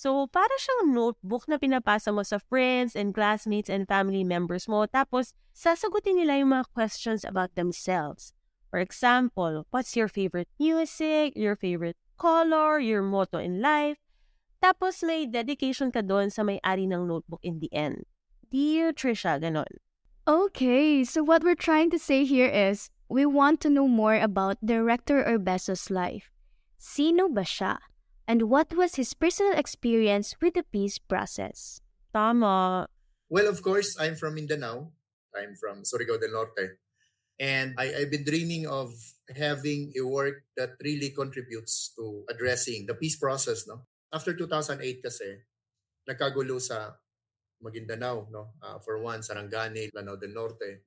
So, 0.00 0.24
para 0.32 0.48
siyang 0.56 0.96
notebook 0.96 1.44
na 1.44 1.60
pinapasa 1.60 2.08
mo 2.08 2.24
sa 2.24 2.40
friends 2.40 2.96
and 2.96 3.12
classmates 3.12 3.68
and 3.68 3.84
family 3.84 4.24
members 4.24 4.64
mo. 4.64 4.88
Tapos, 4.88 5.36
sasagutin 5.52 6.16
nila 6.16 6.40
yung 6.40 6.56
mga 6.56 6.72
questions 6.72 7.20
about 7.20 7.52
themselves. 7.52 8.32
For 8.72 8.80
example, 8.80 9.68
what's 9.68 9.92
your 10.00 10.08
favorite 10.08 10.48
music, 10.56 11.36
your 11.36 11.52
favorite 11.52 12.00
color, 12.16 12.80
your 12.80 13.04
motto 13.04 13.36
in 13.36 13.60
life. 13.60 14.00
Tapos, 14.64 15.04
may 15.04 15.28
dedication 15.28 15.92
ka 15.92 16.00
doon 16.00 16.32
sa 16.32 16.48
may-ari 16.48 16.88
ng 16.88 17.04
notebook 17.04 17.44
in 17.44 17.60
the 17.60 17.68
end. 17.68 18.08
Dear 18.48 18.96
Trisha, 18.96 19.36
ganon. 19.36 19.68
Okay, 20.24 21.04
so 21.04 21.20
what 21.20 21.44
we're 21.44 21.52
trying 21.52 21.92
to 21.92 22.00
say 22.00 22.24
here 22.24 22.48
is, 22.48 22.88
we 23.12 23.28
want 23.28 23.60
to 23.60 23.68
know 23.68 23.84
more 23.84 24.16
about 24.16 24.64
Director 24.64 25.20
Urbeso's 25.28 25.92
life. 25.92 26.32
Sino 26.80 27.28
ba 27.28 27.44
siya? 27.44 27.89
And 28.30 28.46
what 28.46 28.70
was 28.70 28.94
his 28.94 29.10
personal 29.10 29.58
experience 29.58 30.38
with 30.38 30.54
the 30.54 30.62
peace 30.62 31.02
process? 31.02 31.82
Tama. 32.14 32.86
Well, 33.26 33.50
of 33.50 33.58
course, 33.58 33.98
I'm 33.98 34.14
from 34.14 34.38
Mindanao. 34.38 34.94
I'm 35.34 35.58
from 35.58 35.82
Surigao 35.82 36.14
del 36.22 36.30
Norte. 36.30 36.78
And 37.42 37.74
I, 37.74 37.90
I've 37.90 38.10
been 38.14 38.22
dreaming 38.22 38.70
of 38.70 38.94
having 39.34 39.90
a 39.98 40.06
work 40.06 40.46
that 40.54 40.78
really 40.78 41.10
contributes 41.10 41.90
to 41.98 42.22
addressing 42.30 42.86
the 42.86 42.94
peace 42.94 43.18
process. 43.18 43.66
No? 43.66 43.82
After 44.14 44.30
2008 44.30 44.78
kasi, 45.02 45.42
nagkagulo 46.06 46.62
sa 46.62 46.94
Maguindanao, 47.58 48.30
no? 48.30 48.54
Uh, 48.62 48.78
for 48.78 49.02
one, 49.02 49.26
Sarangani, 49.26 49.90
Lanao 49.90 50.14
del 50.14 50.30
Norte. 50.30 50.86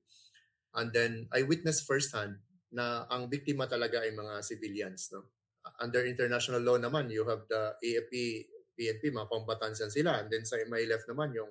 And 0.72 0.92
then 0.96 1.28
I 1.28 1.44
witnessed 1.44 1.84
firsthand 1.84 2.40
na 2.72 3.04
ang 3.12 3.28
biktima 3.28 3.68
talaga 3.68 4.00
ay 4.00 4.16
mga 4.16 4.40
civilians. 4.40 5.12
No? 5.12 5.33
Under 5.80 6.04
international 6.04 6.60
law 6.60 6.76
naman, 6.76 7.08
you 7.08 7.24
have 7.24 7.48
the 7.48 7.76
AFP, 7.80 8.46
PNP, 8.74 9.14
mga 9.14 9.30
combatants 9.30 9.80
yan 9.80 9.92
sila. 9.92 10.20
And 10.20 10.28
then 10.28 10.44
sa 10.44 10.60
MILF 10.60 11.08
naman, 11.08 11.32
yung 11.32 11.50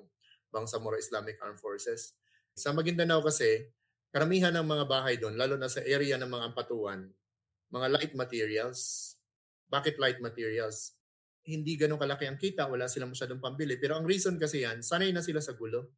Bangsamoro 0.53 0.99
Islamic 0.99 1.41
Armed 1.41 1.57
Forces. 1.57 2.13
Sa 2.53 2.69
Maguindanao 2.77 3.25
kasi, 3.25 3.73
karamihan 4.13 4.53
ng 4.53 4.67
mga 4.69 4.85
bahay 4.85 5.17
doon, 5.17 5.33
lalo 5.33 5.57
na 5.57 5.65
sa 5.65 5.81
area 5.81 6.21
ng 6.21 6.29
mga 6.29 6.53
ampatuan, 6.53 7.09
mga 7.73 7.87
light 7.89 8.13
materials. 8.13 9.13
Bakit 9.73 9.97
light 9.97 10.21
materials? 10.21 10.93
Hindi 11.43 11.73
ganun 11.73 11.97
kalaki 11.97 12.29
ang 12.29 12.37
kita, 12.37 12.69
wala 12.69 12.85
silang 12.85 13.11
masyadong 13.11 13.41
pambili. 13.41 13.81
Pero 13.81 13.97
ang 13.97 14.05
reason 14.05 14.37
kasi 14.37 14.61
yan, 14.61 14.85
sanay 14.85 15.09
na 15.09 15.25
sila 15.25 15.41
sa 15.41 15.57
gulo. 15.57 15.97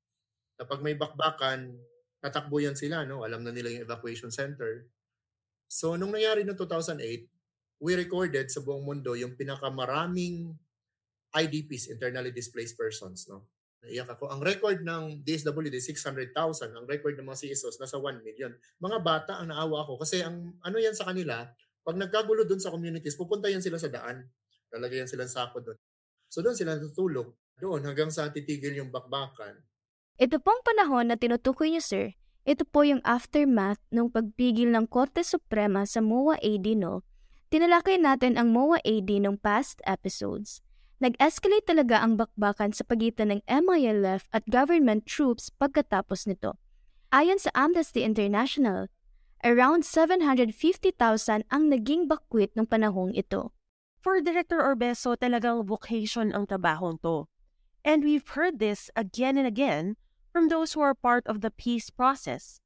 Kapag 0.56 0.80
may 0.80 0.96
bakbakan, 0.96 1.76
tatakbo 2.24 2.64
yan 2.64 2.80
sila, 2.80 3.04
no? 3.04 3.28
alam 3.28 3.44
na 3.44 3.52
nila 3.52 3.76
yung 3.76 3.84
evacuation 3.84 4.32
center. 4.32 4.88
So, 5.68 6.00
nung 6.00 6.16
nangyari 6.16 6.48
noong 6.48 6.58
2008, 6.58 7.35
we 7.80 7.96
recorded 7.96 8.48
sa 8.48 8.64
buong 8.64 8.84
mundo 8.84 9.14
yung 9.16 9.36
pinakamaraming 9.36 10.56
IDPs, 11.36 11.92
internally 11.92 12.32
displaced 12.32 12.80
persons. 12.80 13.28
No? 13.28 13.44
Naiyak 13.84 14.18
ako. 14.18 14.32
Ang 14.32 14.42
record 14.42 14.82
ng 14.82 15.22
DSWD, 15.22 15.78
600,000. 15.78 16.74
Ang 16.74 16.86
record 16.88 17.14
ng 17.20 17.28
mga 17.28 17.46
CSOs, 17.46 17.78
nasa 17.78 18.00
1 18.00 18.24
million. 18.24 18.50
Mga 18.82 18.98
bata 19.04 19.32
ang 19.38 19.52
naawa 19.52 19.86
ako. 19.86 20.02
Kasi 20.02 20.24
ang 20.24 20.56
ano 20.64 20.78
yan 20.80 20.96
sa 20.96 21.06
kanila, 21.12 21.46
pag 21.86 21.96
nagkagulo 22.00 22.48
doon 22.50 22.58
sa 22.58 22.74
communities, 22.74 23.20
pupunta 23.20 23.52
yan 23.52 23.62
sila 23.62 23.78
sa 23.78 23.92
daan. 23.92 24.26
Lalagay 24.74 25.06
yan 25.06 25.12
sila 25.12 25.30
sa 25.30 25.46
sako 25.46 25.62
doon. 25.62 25.78
So 26.32 26.42
doon 26.42 26.58
sila 26.58 26.80
natutulog. 26.80 27.30
Doon 27.62 27.86
hanggang 27.86 28.10
sa 28.10 28.32
titigil 28.34 28.74
yung 28.74 28.90
bakbakan. 28.90 29.62
Ito 30.18 30.40
pong 30.42 30.64
panahon 30.64 31.12
na 31.12 31.16
tinutukoy 31.20 31.70
niyo, 31.70 31.84
sir, 31.84 32.06
ito 32.48 32.64
po 32.64 32.88
yung 32.88 33.04
aftermath 33.06 33.80
ng 33.92 34.08
pagpigil 34.10 34.72
ng 34.72 34.88
Korte 34.88 35.22
Suprema 35.22 35.84
sa 35.86 36.02
MOA 36.02 36.40
AD 36.40 36.68
Tinalakay 37.56 38.04
natin 38.04 38.36
ang 38.36 38.52
MOA 38.52 38.84
AD 38.84 39.08
ng 39.08 39.40
past 39.40 39.80
episodes. 39.88 40.60
Nag-escalate 41.00 41.64
talaga 41.64 42.04
ang 42.04 42.20
bakbakan 42.20 42.76
sa 42.76 42.84
pagitan 42.84 43.32
ng 43.32 43.40
MILF 43.48 44.28
at 44.36 44.44
government 44.52 45.08
troops 45.08 45.56
pagkatapos 45.56 46.28
nito. 46.28 46.60
Ayon 47.16 47.40
sa 47.40 47.56
Amnesty 47.56 48.04
International, 48.04 48.92
around 49.48 49.88
750,000 49.88 51.48
ang 51.48 51.64
naging 51.72 52.12
bakwit 52.12 52.52
ng 52.60 52.68
panahong 52.68 53.16
ito. 53.16 53.56
For 54.04 54.20
Director 54.20 54.60
Orbeso, 54.60 55.16
talagang 55.16 55.64
vocation 55.64 56.36
ang 56.36 56.52
trabahong 56.52 57.00
to. 57.08 57.32
And 57.88 58.04
we've 58.04 58.36
heard 58.36 58.60
this 58.60 58.92
again 59.00 59.40
and 59.40 59.48
again 59.48 59.96
from 60.36 60.52
those 60.52 60.76
who 60.76 60.84
are 60.84 60.92
part 60.92 61.24
of 61.24 61.40
the 61.40 61.56
peace 61.56 61.88
process. 61.88 62.60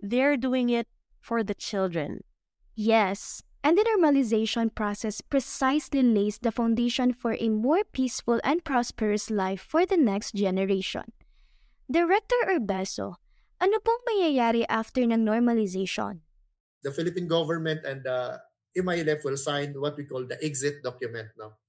They're 0.00 0.40
doing 0.40 0.72
it 0.72 0.88
for 1.20 1.44
the 1.44 1.52
children. 1.52 2.24
Yes, 2.72 3.44
and 3.62 3.76
the 3.76 3.84
normalization 3.84 4.72
process 4.74 5.20
precisely 5.20 6.02
lays 6.02 6.38
the 6.38 6.52
foundation 6.52 7.12
for 7.12 7.36
a 7.38 7.48
more 7.48 7.84
peaceful 7.92 8.40
and 8.44 8.64
prosperous 8.64 9.30
life 9.30 9.60
for 9.60 9.84
the 9.84 9.96
next 9.96 10.34
generation. 10.34 11.12
Director 11.90 12.38
Urbeso, 12.48 13.20
ano 13.60 13.76
pong 13.84 14.00
mayayari 14.08 14.64
after 14.68 15.04
ng 15.04 15.20
normalization? 15.20 16.24
The 16.80 16.94
Philippine 16.94 17.28
government 17.28 17.84
and 17.84 18.00
the 18.00 18.40
MILF 18.72 19.20
will 19.26 19.36
sign 19.36 19.76
what 19.76 19.98
we 19.98 20.08
call 20.08 20.24
the 20.24 20.40
exit 20.40 20.80
document. 20.80 21.28
No? 21.36 21.60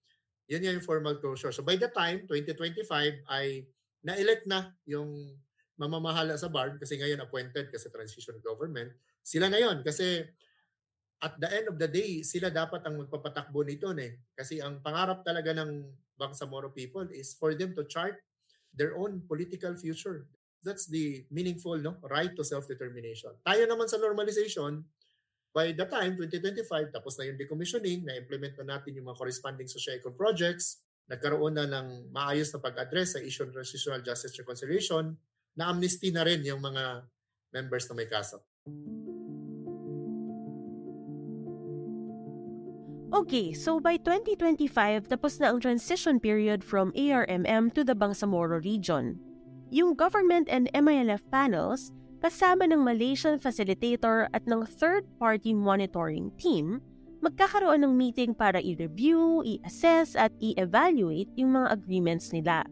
Yun 0.47 0.63
yung 0.63 0.85
formal 0.85 1.19
closure. 1.19 1.51
So 1.51 1.63
by 1.63 1.75
the 1.75 1.91
time, 1.91 2.23
2025, 2.29 3.27
ay 3.27 3.67
na-elect 4.05 4.47
na 4.47 4.71
yung 4.87 5.35
mamamahala 5.75 6.37
sa 6.37 6.47
BARD 6.47 6.77
kasi 6.77 7.01
ngayon 7.01 7.25
appointed 7.25 7.73
kasi 7.73 7.89
transition 7.89 8.37
government. 8.45 8.93
Sila 9.25 9.49
na 9.49 9.57
yon 9.57 9.81
kasi 9.81 10.21
at 11.21 11.37
the 11.37 11.49
end 11.53 11.69
of 11.69 11.77
the 11.77 11.85
day, 11.85 12.25
sila 12.25 12.49
dapat 12.49 12.81
ang 12.81 12.97
magpapatakbo 12.97 13.61
nito 13.61 13.93
eh. 13.93 14.17
Kasi 14.33 14.57
ang 14.57 14.81
pangarap 14.81 15.21
talaga 15.21 15.53
ng 15.53 15.85
Bangsamoro 16.17 16.73
people 16.73 17.05
is 17.13 17.37
for 17.37 17.53
them 17.53 17.77
to 17.77 17.85
chart 17.85 18.17
their 18.73 18.97
own 18.97 19.21
political 19.29 19.77
future. 19.77 20.25
That's 20.65 20.89
the 20.89 21.25
meaningful 21.29 21.77
no 21.77 21.97
right 22.09 22.33
to 22.33 22.45
self-determination. 22.45 23.37
Tayo 23.45 23.63
naman 23.69 23.89
sa 23.89 23.97
normalization, 24.01 24.85
by 25.53 25.73
the 25.73 25.85
time 25.85 26.17
2025, 26.17 26.93
tapos 26.93 27.17
na 27.17 27.29
yung 27.29 27.37
decommissioning, 27.37 28.05
na-implement 28.05 28.57
na 28.61 28.77
natin 28.77 28.97
yung 28.97 29.09
mga 29.09 29.17
corresponding 29.21 29.69
socio-econ 29.69 30.13
projects, 30.17 30.85
nagkaroon 31.09 31.57
na 31.57 31.65
ng 31.65 32.13
maayos 32.13 32.53
na 32.53 32.61
pag-address 32.61 33.17
sa 33.17 33.21
issue 33.21 33.45
ng 33.45 33.53
transitional 33.53 34.01
justice 34.05 34.37
reconciliation, 34.37 35.17
na 35.57 35.69
amnesty 35.69 36.13
na 36.13 36.23
rin 36.23 36.39
yung 36.45 36.63
mga 36.63 37.03
members 37.51 37.85
na 37.91 37.97
may 37.97 38.07
kaso. 38.07 38.39
Okay, 43.11 43.51
so 43.51 43.83
by 43.83 43.99
2025, 43.99 45.11
tapos 45.11 45.35
na 45.43 45.51
ang 45.51 45.59
transition 45.59 46.15
period 46.15 46.63
from 46.63 46.95
ARMM 46.95 47.67
to 47.75 47.83
the 47.83 47.91
Bangsamoro 47.91 48.63
region. 48.63 49.19
Yung 49.67 49.99
government 49.99 50.47
and 50.47 50.71
MILF 50.71 51.19
panels, 51.27 51.91
kasama 52.23 52.71
ng 52.71 52.79
Malaysian 52.79 53.35
facilitator 53.35 54.31
at 54.31 54.47
ng 54.47 54.63
third-party 54.63 55.51
monitoring 55.51 56.31
team, 56.39 56.79
magkakaroon 57.19 57.83
ng 57.83 57.99
meeting 57.99 58.31
para 58.31 58.63
i-review, 58.63 59.43
i-assess 59.43 60.15
at 60.15 60.31
i-evaluate 60.39 61.27
yung 61.35 61.59
mga 61.59 61.67
agreements 61.67 62.31
nila. 62.31 62.63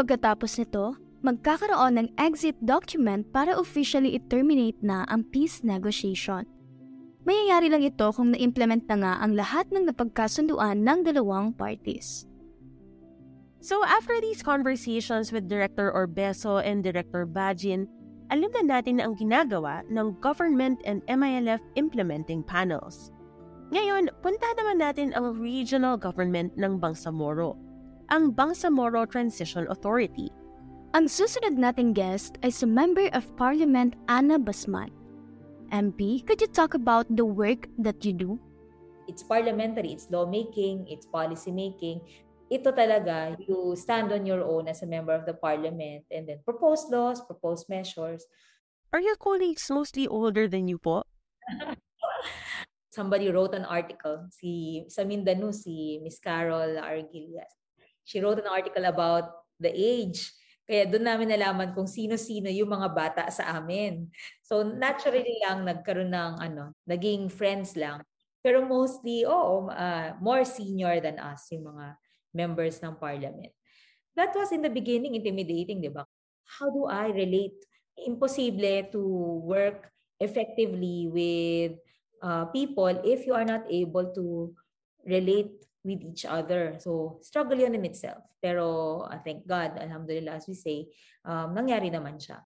Pagkatapos 0.00 0.64
nito, 0.64 0.96
magkakaroon 1.20 2.00
ng 2.00 2.08
exit 2.16 2.56
document 2.64 3.28
para 3.36 3.52
officially 3.52 4.16
i-terminate 4.16 4.80
na 4.80 5.04
ang 5.12 5.28
peace 5.28 5.60
negotiation. 5.60 6.48
Mayayari 7.24 7.72
lang 7.72 7.80
ito 7.80 8.12
kung 8.12 8.36
na-implement 8.36 8.84
na 8.92 8.96
nga 9.00 9.12
ang 9.24 9.32
lahat 9.32 9.64
ng 9.72 9.88
napagkasunduan 9.88 10.84
ng 10.84 11.08
dalawang 11.08 11.56
parties. 11.56 12.28
So 13.64 13.80
after 13.80 14.20
these 14.20 14.44
conversations 14.44 15.32
with 15.32 15.48
Director 15.48 15.88
Orbeso 15.88 16.60
and 16.60 16.84
Director 16.84 17.24
Bajin, 17.24 17.88
alam 18.28 18.52
na 18.52 18.76
natin 18.76 19.00
na 19.00 19.08
ang 19.08 19.16
ginagawa 19.16 19.80
ng 19.88 20.20
government 20.20 20.84
and 20.84 21.00
MILF 21.08 21.64
implementing 21.80 22.44
panels. 22.44 23.08
Ngayon, 23.72 24.12
punta 24.20 24.48
naman 24.60 24.84
natin 24.84 25.16
ang 25.16 25.40
regional 25.40 25.96
government 25.96 26.52
ng 26.60 26.76
Bangsamoro, 26.76 27.56
ang 28.12 28.36
Bangsamoro 28.36 29.08
Transition 29.08 29.64
Authority. 29.72 30.28
Ang 30.92 31.08
susunod 31.08 31.56
nating 31.56 31.96
guest 31.96 32.36
ay 32.44 32.52
si 32.52 32.68
Member 32.68 33.08
of 33.16 33.24
Parliament 33.40 33.96
Ana 34.12 34.36
Basman 34.36 34.92
MP, 35.74 36.22
could 36.22 36.38
you 36.38 36.46
talk 36.46 36.78
about 36.78 37.02
the 37.10 37.26
work 37.26 37.66
that 37.82 38.06
you 38.06 38.14
do? 38.14 38.38
It's 39.10 39.26
parliamentary, 39.26 39.90
it's 39.90 40.06
lawmaking, 40.06 40.86
it's 40.86 41.02
policy 41.02 41.50
making. 41.50 41.98
Ito 42.46 42.70
talaga, 42.70 43.34
you 43.42 43.74
stand 43.74 44.14
on 44.14 44.22
your 44.22 44.46
own 44.46 44.70
as 44.70 44.86
a 44.86 44.88
member 44.88 45.10
of 45.10 45.26
the 45.26 45.34
parliament 45.34 46.06
and 46.14 46.30
then 46.30 46.38
propose 46.46 46.86
laws, 46.94 47.18
propose 47.26 47.66
measures. 47.66 48.22
Are 48.94 49.02
your 49.02 49.18
colleagues 49.18 49.66
mostly 49.66 50.06
older 50.06 50.46
than 50.46 50.70
you 50.70 50.78
po? 50.78 51.02
Somebody 52.94 53.34
wrote 53.34 53.58
an 53.58 53.66
article, 53.66 54.30
si, 54.30 54.86
sa 54.86 55.02
Mindanao, 55.02 55.50
si 55.50 55.98
Miss 55.98 56.22
Carol 56.22 56.78
Argilias. 56.78 57.50
She 58.06 58.22
wrote 58.22 58.38
an 58.38 58.46
article 58.46 58.86
about 58.86 59.50
the 59.58 59.74
age 59.74 60.30
kaya 60.64 60.88
doon 60.88 61.04
namin 61.04 61.28
nalaman 61.28 61.76
kung 61.76 61.84
sino-sino 61.84 62.48
yung 62.48 62.72
mga 62.72 62.88
bata 62.92 63.22
sa 63.28 63.60
amin. 63.60 64.08
So 64.40 64.64
naturally 64.64 65.36
lang 65.44 65.68
nagkaroon 65.68 66.08
ng 66.08 66.32
ano, 66.40 66.72
naging 66.88 67.28
friends 67.28 67.76
lang. 67.76 68.00
Pero 68.40 68.64
mostly, 68.64 69.24
oo, 69.24 69.68
uh, 69.68 70.16
more 70.20 70.44
senior 70.44 71.00
than 71.00 71.20
us 71.20 71.48
yung 71.52 71.68
mga 71.68 71.96
members 72.32 72.76
ng 72.80 72.96
parliament. 72.96 73.52
That 74.16 74.32
was 74.36 74.52
in 74.52 74.60
the 74.60 74.72
beginning 74.72 75.16
intimidating, 75.16 75.80
di 75.80 75.92
ba? 75.92 76.04
How 76.44 76.68
do 76.68 76.88
I 76.88 77.08
relate? 77.12 77.56
Imposible 78.04 78.88
to 78.92 79.00
work 79.44 79.88
effectively 80.20 81.08
with 81.08 81.80
uh, 82.24 82.48
people 82.52 82.90
if 83.04 83.28
you 83.28 83.32
are 83.36 83.46
not 83.46 83.64
able 83.68 84.12
to 84.16 84.52
relate 85.04 85.52
with 85.84 86.00
each 86.02 86.24
other. 86.24 86.76
So, 86.80 87.20
struggle 87.20 87.60
yun 87.60 87.76
in 87.76 87.84
itself. 87.84 88.24
Pero, 88.42 89.06
uh, 89.06 89.20
thank 89.22 89.46
God, 89.46 89.76
alhamdulillah, 89.78 90.40
as 90.40 90.48
we 90.48 90.54
say, 90.56 90.88
um, 91.24 91.54
nangyari 91.54 91.92
naman 91.92 92.16
siya. 92.16 92.42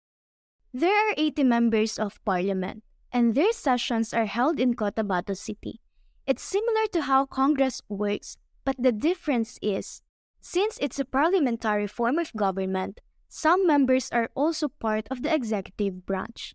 There 0.74 0.92
are 0.92 1.14
80 1.16 1.44
members 1.44 1.96
of 1.96 2.20
parliament, 2.27 2.85
and 3.14 3.35
their 3.35 3.55
sessions 3.55 4.12
are 4.12 4.27
held 4.27 4.61
in 4.61 4.74
Cotabato 4.74 5.33
City. 5.33 5.81
It's 6.27 6.44
similar 6.44 6.85
to 6.92 7.09
how 7.09 7.24
Congress 7.24 7.81
works, 7.88 8.37
but 8.66 8.77
the 8.77 8.92
difference 8.92 9.57
is, 9.62 10.03
since 10.42 10.77
it's 10.83 11.01
a 11.01 11.09
parliamentary 11.09 11.87
form 11.87 12.18
of 12.18 12.37
government, 12.37 13.01
some 13.29 13.66
members 13.66 14.11
are 14.12 14.29
also 14.35 14.68
part 14.68 15.09
of 15.11 15.22
the 15.22 15.33
executive 15.33 16.05
branch. 16.05 16.55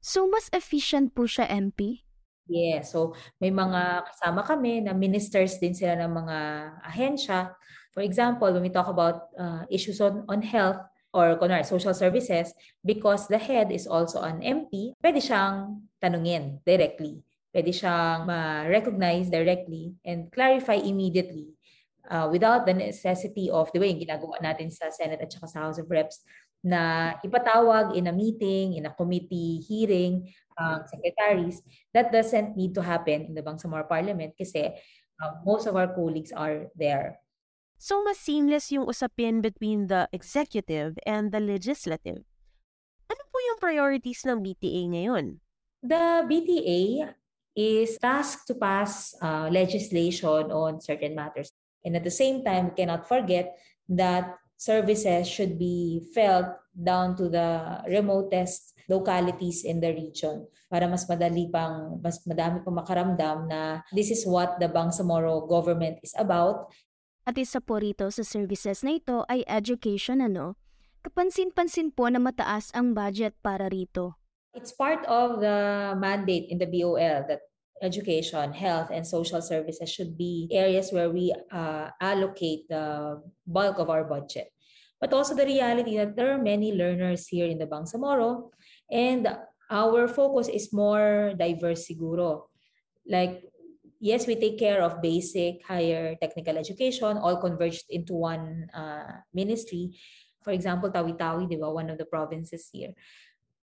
So, 0.00 0.28
mas 0.28 0.48
efficient 0.52 1.16
po 1.16 1.24
siya, 1.24 1.48
MP? 1.48 2.05
Yeah, 2.46 2.86
so 2.86 3.18
may 3.42 3.50
mga 3.50 4.06
kasama 4.06 4.46
kami 4.46 4.86
na 4.86 4.94
ministers 4.94 5.58
din 5.58 5.74
sila 5.74 5.98
ng 5.98 6.12
mga 6.14 6.36
ahensya. 6.86 7.50
For 7.90 8.06
example, 8.06 8.46
when 8.54 8.62
we 8.62 8.70
talk 8.70 8.86
about 8.86 9.34
uh, 9.34 9.66
issues 9.66 9.98
on, 9.98 10.22
on 10.30 10.42
health, 10.46 10.78
or 11.16 11.32
kunwari, 11.40 11.64
social 11.64 11.96
services, 11.96 12.52
because 12.84 13.24
the 13.26 13.40
head 13.40 13.72
is 13.72 13.88
also 13.88 14.20
an 14.20 14.44
MP, 14.44 14.92
pwede 15.00 15.24
siyang 15.24 15.80
tanungin 15.96 16.60
directly. 16.60 17.24
Pwede 17.48 17.72
siyang 17.72 18.28
ma-recognize 18.28 19.32
directly 19.32 19.96
and 20.04 20.28
clarify 20.28 20.76
immediately 20.76 21.56
uh, 22.12 22.28
without 22.28 22.68
the 22.68 22.76
necessity 22.76 23.48
of, 23.48 23.72
the 23.72 23.80
way, 23.80 23.96
yung 23.96 24.04
ginagawa 24.04 24.36
natin 24.44 24.68
sa 24.68 24.92
Senate 24.92 25.24
at 25.24 25.32
saka 25.32 25.48
sa 25.48 25.64
House 25.64 25.80
of 25.80 25.88
Reps, 25.88 26.20
na 26.60 27.14
ipatawag 27.24 27.96
in 27.96 28.10
a 28.10 28.14
meeting, 28.14 28.76
in 28.76 28.84
a 28.84 28.92
committee 28.92 29.64
hearing, 29.64 30.28
uh, 30.58 30.84
secretaries, 30.88 31.62
that 31.94 32.12
doesn't 32.12 32.56
need 32.56 32.74
to 32.74 32.82
happen 32.82 33.28
in 33.28 33.34
the 33.34 33.42
Bangsamoro 33.42 33.88
Parliament 33.88 34.34
kasi 34.36 34.72
uh, 35.22 35.32
most 35.44 35.66
of 35.66 35.76
our 35.76 35.88
colleagues 35.92 36.32
are 36.32 36.68
there. 36.76 37.20
So 37.76 38.00
mas 38.00 38.16
seamless 38.16 38.72
yung 38.72 38.88
usapin 38.88 39.44
between 39.44 39.92
the 39.92 40.08
executive 40.12 40.96
and 41.04 41.28
the 41.28 41.40
legislative. 41.40 42.24
Ano 43.06 43.22
po 43.28 43.36
yung 43.44 43.60
priorities 43.60 44.24
ng 44.24 44.40
BTA 44.40 44.82
ngayon? 44.96 45.44
The 45.84 46.24
BTA 46.24 47.12
is 47.56 47.96
tasked 48.00 48.48
to 48.48 48.54
pass 48.56 49.16
uh, 49.20 49.48
legislation 49.52 50.52
on 50.52 50.80
certain 50.80 51.14
matters. 51.14 51.52
And 51.84 51.96
at 51.96 52.04
the 52.04 52.12
same 52.12 52.44
time, 52.44 52.72
we 52.72 52.74
cannot 52.76 53.08
forget 53.08 53.56
that 53.88 54.36
services 54.56 55.28
should 55.28 55.58
be 55.58 56.04
felt 56.12 56.48
down 56.72 57.16
to 57.16 57.28
the 57.28 57.80
remotest 57.88 58.75
localities 58.86 59.66
in 59.66 59.82
the 59.82 59.90
region 59.90 60.46
para 60.66 60.86
mas 60.90 61.06
madali 61.06 61.46
pang 61.50 61.98
mas 62.02 62.18
madami 62.26 62.62
pang 62.62 62.74
makaramdam 62.74 63.46
na 63.46 63.82
this 63.94 64.10
is 64.10 64.26
what 64.26 64.58
the 64.58 64.66
Bangsamoro 64.66 65.46
government 65.46 65.98
is 66.02 66.14
about 66.18 66.70
At 67.26 67.34
isa 67.34 67.58
po 67.58 67.82
rito 67.82 68.06
sa 68.06 68.22
services 68.22 68.86
na 68.86 69.02
ito 69.02 69.26
ay 69.26 69.42
education 69.50 70.22
ano. 70.22 70.54
Kapansin-pansin 71.02 71.90
po 71.90 72.06
na 72.06 72.22
mataas 72.22 72.70
ang 72.70 72.94
budget 72.94 73.34
para 73.42 73.66
rito. 73.66 74.14
It's 74.54 74.70
part 74.70 75.02
of 75.10 75.42
the 75.42 75.92
mandate 75.98 76.46
in 76.46 76.62
the 76.62 76.70
BOL 76.70 76.94
that 77.26 77.42
education, 77.82 78.54
health, 78.54 78.94
and 78.94 79.02
social 79.02 79.42
services 79.42 79.90
should 79.90 80.14
be 80.14 80.46
areas 80.54 80.94
where 80.94 81.10
we 81.10 81.34
uh, 81.50 81.90
allocate 81.98 82.70
the 82.70 83.18
bulk 83.42 83.82
of 83.82 83.90
our 83.90 84.06
budget. 84.06 84.54
But 85.02 85.12
also 85.12 85.34
the 85.34 85.44
reality 85.44 85.98
that 85.98 86.16
there 86.16 86.32
are 86.32 86.40
many 86.40 86.72
learners 86.72 87.26
here 87.26 87.50
in 87.50 87.58
the 87.58 87.66
Bangsamoro 87.66 88.54
and 88.90 89.26
our 89.70 90.06
focus 90.06 90.48
is 90.48 90.72
more 90.72 91.34
diverse 91.34 91.86
siguro. 91.86 92.50
Like 93.06 93.46
yes, 94.00 94.26
we 94.26 94.36
take 94.36 94.58
care 94.58 94.82
of 94.82 95.00
basic, 95.02 95.64
higher 95.64 96.14
technical 96.20 96.56
education, 96.58 97.16
all 97.16 97.40
converged 97.40 97.88
into 97.88 98.14
one 98.14 98.68
uh, 98.74 99.22
ministry. 99.32 99.96
For 100.42 100.52
example, 100.52 100.90
Tawi-Tawi, 100.90 101.50
di 101.50 101.58
ba, 101.58 101.72
one 101.72 101.90
of 101.90 101.98
the 101.98 102.06
provinces 102.06 102.68
here. 102.70 102.94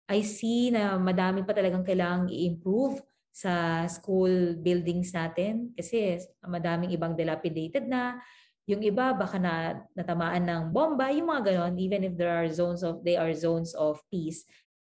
I 0.07 0.23
see 0.23 0.71
na 0.71 1.01
madami 1.01 1.43
pa 1.43 1.51
talagang 1.57 1.83
kailangang 1.83 2.31
i-improve 2.31 3.03
sa 3.35 3.85
school 3.91 4.57
buildings 4.61 5.13
natin 5.13 5.75
kasi 5.75 6.21
madaming 6.47 6.95
ibang 6.95 7.19
dilapidated 7.19 7.89
na. 7.91 8.21
Yung 8.67 8.83
iba 8.83 9.15
baka 9.15 9.39
na 9.39 9.79
natamaan 9.95 10.43
ng 10.43 10.63
bomba, 10.75 11.11
yung 11.15 11.31
mga 11.31 11.55
ganon, 11.55 11.75
even 11.79 12.03
if 12.03 12.15
there 12.19 12.35
are 12.35 12.51
zones 12.51 12.83
of 12.83 12.99
they 13.07 13.15
are 13.15 13.31
zones 13.31 13.75
of 13.79 14.03
peace. 14.11 14.43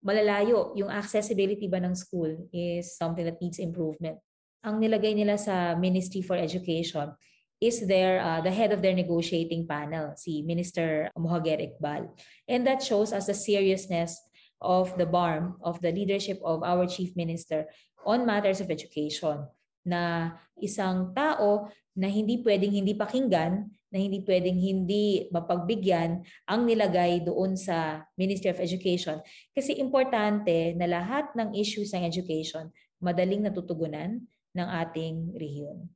Malalayo, 0.02 0.74
yung 0.74 0.90
accessibility 0.90 1.70
ba 1.70 1.78
ng 1.78 1.94
school 1.94 2.50
is 2.50 2.98
something 2.98 3.26
that 3.26 3.38
needs 3.38 3.62
improvement 3.62 4.18
ang 4.62 4.78
nilagay 4.78 5.18
nila 5.18 5.38
sa 5.38 5.74
Ministry 5.74 6.22
for 6.22 6.38
Education 6.38 7.14
is 7.62 7.86
their 7.86 8.22
uh, 8.22 8.42
the 8.42 8.50
head 8.50 8.74
of 8.74 8.82
their 8.82 8.98
negotiating 8.98 9.70
panel, 9.70 10.14
si 10.18 10.42
Minister 10.42 11.14
Mohager 11.14 11.62
Iqbal. 11.62 12.10
And 12.50 12.66
that 12.66 12.82
shows 12.82 13.14
us 13.14 13.30
the 13.30 13.38
seriousness 13.38 14.18
of 14.62 14.94
the 14.98 15.06
BARM, 15.06 15.58
of 15.62 15.82
the 15.82 15.94
leadership 15.94 16.42
of 16.46 16.66
our 16.66 16.86
Chief 16.86 17.14
Minister 17.18 17.70
on 18.06 18.26
matters 18.26 18.62
of 18.62 18.70
education 18.70 19.46
na 19.86 20.34
isang 20.58 21.14
tao 21.14 21.70
na 21.98 22.10
hindi 22.10 22.42
pwedeng 22.46 22.74
hindi 22.74 22.94
pakinggan, 22.98 23.70
na 23.92 24.00
hindi 24.00 24.24
pwedeng 24.24 24.56
hindi 24.56 25.28
mapagbigyan 25.30 26.24
ang 26.48 26.62
nilagay 26.64 27.28
doon 27.28 27.60
sa 27.60 28.08
Ministry 28.16 28.50
of 28.50 28.64
Education. 28.64 29.20
Kasi 29.52 29.78
importante 29.78 30.72
na 30.80 30.88
lahat 30.88 31.36
ng 31.36 31.52
issues 31.54 31.92
ng 31.92 32.08
education 32.08 32.72
madaling 33.02 33.44
natutugunan, 33.44 34.24
ng 34.54 34.68
ating 34.68 35.34
rehiyon. 35.36 35.90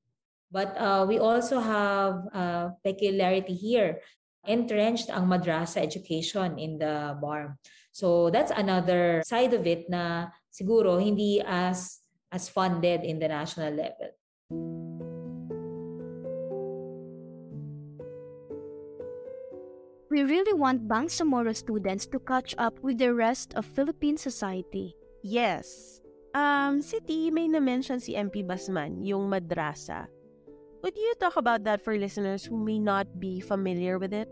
But 0.49 0.73
uh, 0.79 1.05
we 1.07 1.19
also 1.19 1.59
have 1.59 2.25
a 2.33 2.45
peculiarity 2.81 3.53
here. 3.53 4.01
Entrenched 4.45 5.09
ang 5.09 5.25
madrasa 5.25 5.81
education 5.81 6.57
in 6.57 6.77
the 6.77 7.17
BARM. 7.17 7.57
So 7.91 8.29
that's 8.29 8.51
another 8.51 9.23
side 9.25 9.53
of 9.53 9.65
it 9.65 9.89
na 9.89 10.29
siguro 10.53 11.01
hindi 11.01 11.41
as 11.41 12.03
as 12.29 12.51
funded 12.51 13.01
in 13.01 13.17
the 13.17 13.29
national 13.31 13.73
level. 13.73 14.11
We 20.15 20.23
really 20.23 20.55
want 20.55 20.87
Bangsamoro 20.87 21.51
students 21.51 22.07
to 22.15 22.23
catch 22.23 22.55
up 22.55 22.79
with 22.79 23.03
the 23.03 23.11
rest 23.11 23.51
of 23.59 23.67
Philippine 23.67 24.15
society. 24.15 24.95
Yes, 25.19 25.99
Um, 26.31 26.79
City, 26.79 27.27
may 27.31 27.51
na-mention 27.51 27.99
si 27.99 28.15
MP 28.15 28.39
Basman, 28.39 29.03
yung 29.03 29.27
madrasa. 29.27 30.07
Would 30.87 30.95
you 30.95 31.15
talk 31.19 31.35
about 31.35 31.67
that 31.67 31.83
for 31.83 31.99
listeners 31.99 32.47
who 32.47 32.55
may 32.55 32.79
not 32.79 33.07
be 33.19 33.43
familiar 33.43 33.99
with 33.99 34.15
it? 34.15 34.31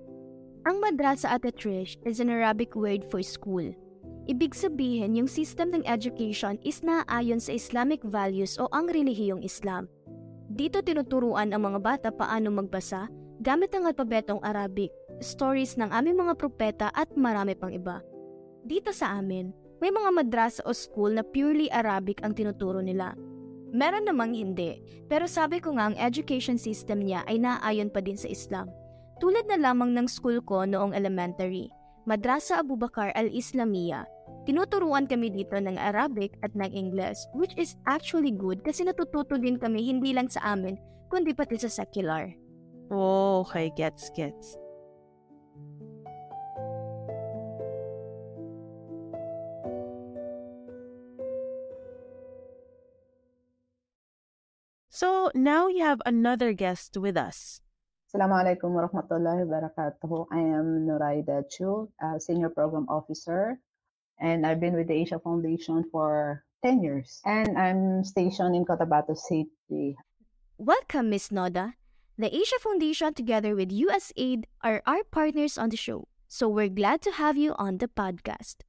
Ang 0.64 0.80
madrasa 0.80 1.36
at 1.36 1.44
Trish 1.60 2.00
is 2.08 2.24
an 2.24 2.32
Arabic 2.32 2.80
word 2.80 3.04
for 3.12 3.20
school. 3.20 3.68
Ibig 4.32 4.56
sabihin, 4.56 5.20
yung 5.20 5.28
system 5.28 5.76
ng 5.76 5.84
education 5.84 6.56
is 6.64 6.80
naayon 6.80 7.44
sa 7.44 7.60
Islamic 7.60 8.00
values 8.08 8.56
o 8.56 8.72
ang 8.72 8.88
relihiyong 8.88 9.44
Islam. 9.44 9.92
Dito 10.48 10.80
tinuturuan 10.80 11.52
ang 11.52 11.68
mga 11.68 11.80
bata 11.84 12.08
paano 12.08 12.56
magbasa 12.56 13.12
gamit 13.44 13.76
ang 13.76 13.84
alpabetong 13.84 14.40
Arabic, 14.40 14.92
stories 15.22 15.78
ng 15.78 15.92
aming 15.92 16.18
mga 16.18 16.34
propeta 16.40 16.88
at 16.96 17.12
marami 17.14 17.54
pang 17.54 17.70
iba. 17.70 18.00
Dito 18.64 18.96
sa 18.96 19.20
amin, 19.20 19.52
may 19.84 19.92
mga 19.92 20.10
madrasa 20.16 20.62
o 20.64 20.72
school 20.72 21.20
na 21.20 21.24
purely 21.28 21.68
Arabic 21.76 22.24
ang 22.24 22.32
tinuturo 22.32 22.80
nila. 22.80 23.12
Meron 23.76 24.08
namang 24.08 24.32
hindi, 24.32 24.80
pero 25.12 25.28
sabi 25.28 25.60
ko 25.60 25.76
nga 25.76 25.92
ang 25.92 25.98
education 26.00 26.56
system 26.56 27.04
niya 27.04 27.28
ay 27.28 27.42
naayon 27.42 27.92
pa 27.92 28.00
din 28.00 28.16
sa 28.16 28.32
Islam. 28.32 28.72
Tulad 29.20 29.44
na 29.52 29.60
lamang 29.60 29.92
ng 29.92 30.08
school 30.08 30.40
ko 30.46 30.64
noong 30.64 30.96
elementary, 30.96 31.68
Madrasa 32.08 32.64
Abu 32.64 32.80
Bakar 32.80 33.12
al-Islamiyya. 33.16 34.08
Tinuturuan 34.44 35.08
kami 35.08 35.32
dito 35.32 35.56
ng 35.56 35.76
Arabic 35.76 36.36
at 36.44 36.52
ng 36.56 36.72
English, 36.72 37.20
which 37.36 37.56
is 37.60 37.76
actually 37.88 38.32
good 38.32 38.64
kasi 38.64 38.84
natututo 38.88 39.36
din 39.36 39.56
kami 39.56 39.84
hindi 39.84 40.16
lang 40.16 40.28
sa 40.28 40.56
amin, 40.56 40.80
kundi 41.12 41.36
pati 41.36 41.60
sa 41.60 41.72
secular. 41.72 42.32
Oh, 42.92 43.44
okay, 43.44 43.72
gets, 43.76 44.12
gets. 44.16 44.60
So 55.04 55.36
now 55.36 55.68
you 55.68 55.84
have 55.84 56.00
another 56.08 56.56
guest 56.56 56.96
with 56.96 57.20
us. 57.20 57.60
Assalamualaikum 58.08 58.72
warahmatullahi 58.72 59.44
wabarakatuh. 59.44 60.32
I 60.32 60.40
am 60.40 60.88
Nuraida 60.88 61.44
Chu, 61.52 61.92
Senior 62.24 62.48
Program 62.48 62.88
Officer, 62.88 63.60
and 64.24 64.48
I've 64.48 64.64
been 64.64 64.80
with 64.80 64.88
the 64.88 64.96
Asia 64.96 65.20
Foundation 65.20 65.84
for 65.92 66.48
10 66.64 66.80
years. 66.80 67.20
And 67.28 67.60
I'm 67.60 68.08
stationed 68.08 68.56
in 68.56 68.64
Cotabato 68.64 69.12
City. 69.12 70.00
Welcome, 70.56 71.12
Miss 71.12 71.36
Noda. 71.36 71.76
The 72.16 72.32
Asia 72.32 72.64
Foundation 72.64 73.12
together 73.12 73.60
with 73.60 73.76
USAID 73.76 74.48
are 74.64 74.80
our 74.88 75.04
partners 75.04 75.60
on 75.60 75.68
the 75.68 75.76
show, 75.76 76.08
so 76.32 76.48
we're 76.48 76.72
glad 76.72 77.04
to 77.04 77.20
have 77.20 77.36
you 77.36 77.60
on 77.60 77.84
the 77.84 77.92
podcast. 77.92 78.64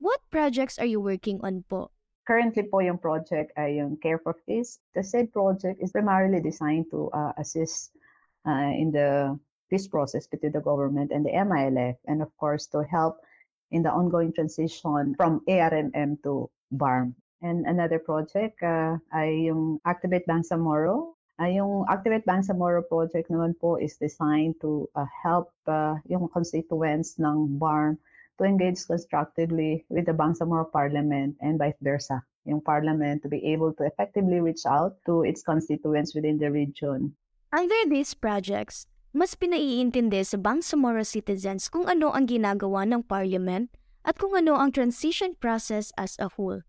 What 0.00 0.24
projects 0.32 0.80
are 0.80 0.88
you 0.88 1.04
working 1.04 1.44
on 1.44 1.68
po? 1.68 1.92
Currently 2.26 2.66
po 2.66 2.82
yung 2.82 2.98
project 2.98 3.54
ay 3.54 3.78
yung 3.78 4.02
Care 4.02 4.18
for 4.18 4.34
Peace. 4.50 4.82
The 4.98 5.06
said 5.06 5.30
project 5.30 5.78
is 5.78 5.94
primarily 5.94 6.42
designed 6.42 6.90
to 6.90 7.06
uh, 7.14 7.30
assist 7.38 7.94
uh, 8.42 8.74
in 8.74 8.90
the 8.90 9.38
peace 9.70 9.86
process 9.86 10.26
between 10.26 10.50
the 10.50 10.60
government 10.60 11.14
and 11.14 11.22
the 11.22 11.30
MILF 11.30 11.94
and 12.06 12.22
of 12.22 12.30
course 12.38 12.66
to 12.74 12.82
help 12.82 13.22
in 13.70 13.82
the 13.82 13.90
ongoing 13.94 14.34
transition 14.34 15.14
from 15.14 15.42
ARMM 15.46 16.18
to 16.26 16.50
BARM. 16.74 17.14
And 17.42 17.62
another 17.66 18.02
project 18.02 18.58
uh, 18.58 18.98
ay 19.14 19.46
yung 19.46 19.78
Activate 19.86 20.26
Bangsamoro. 20.26 21.14
Uh, 21.38 21.50
yung 21.50 21.86
Activate 21.86 22.26
Bangsamoro 22.26 22.82
project 22.82 23.30
naman 23.30 23.54
po 23.54 23.78
is 23.78 24.02
designed 24.02 24.58
to 24.66 24.90
uh, 24.98 25.06
help 25.22 25.54
uh, 25.70 25.94
yung 26.10 26.26
constituents 26.26 27.22
ng 27.22 27.54
BARM 27.54 28.02
to 28.38 28.44
engage 28.44 28.84
constructively 28.84 29.84
with 29.88 30.06
the 30.06 30.16
Bangsamoro 30.16 30.70
Parliament 30.70 31.36
and 31.40 31.58
vice 31.58 31.78
versa. 31.80 32.20
Yung 32.44 32.60
Parliament 32.60 33.22
to 33.22 33.28
be 33.28 33.42
able 33.50 33.72
to 33.74 33.84
effectively 33.88 34.38
reach 34.38 34.62
out 34.68 34.94
to 35.08 35.24
its 35.24 35.42
constituents 35.42 36.14
within 36.14 36.38
the 36.38 36.52
region. 36.52 37.16
Under 37.50 37.80
these 37.88 38.12
projects, 38.14 38.86
mas 39.16 39.32
pinaiintindi 39.32 40.20
sa 40.28 40.36
Bangsamoro 40.36 41.00
citizens 41.00 41.72
kung 41.72 41.88
ano 41.88 42.12
ang 42.12 42.28
ginagawa 42.28 42.84
ng 42.84 43.08
Parliament 43.08 43.72
at 44.04 44.20
kung 44.20 44.36
ano 44.36 44.60
ang 44.60 44.76
transition 44.76 45.32
process 45.40 45.88
as 45.96 46.20
a 46.20 46.28
whole. 46.36 46.60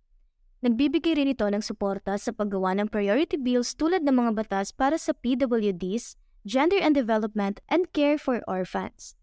Nagbibigay 0.64 1.20
rin 1.20 1.30
ito 1.30 1.44
ng 1.44 1.62
suporta 1.62 2.16
sa 2.16 2.32
paggawa 2.32 2.74
ng 2.80 2.88
priority 2.88 3.36
bills 3.36 3.76
tulad 3.76 4.02
ng 4.02 4.16
mga 4.16 4.32
batas 4.34 4.72
para 4.72 4.96
sa 4.96 5.14
PWDs, 5.14 6.18
gender 6.48 6.80
and 6.80 6.96
development, 6.96 7.60
and 7.68 7.92
care 7.92 8.18
for 8.18 8.40
orphans. 8.48 9.17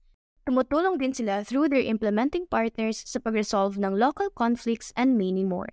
Tumutulong 0.45 1.01
din 1.01 1.17
sila 1.17 1.41
through 1.41 1.73
their 1.73 1.81
implementing 1.81 2.45
partners 2.45 3.01
sa 3.09 3.17
pag-resolve 3.17 3.81
ng 3.81 3.97
local 3.97 4.29
conflicts 4.29 4.93
and 4.93 5.17
many 5.17 5.41
more. 5.41 5.73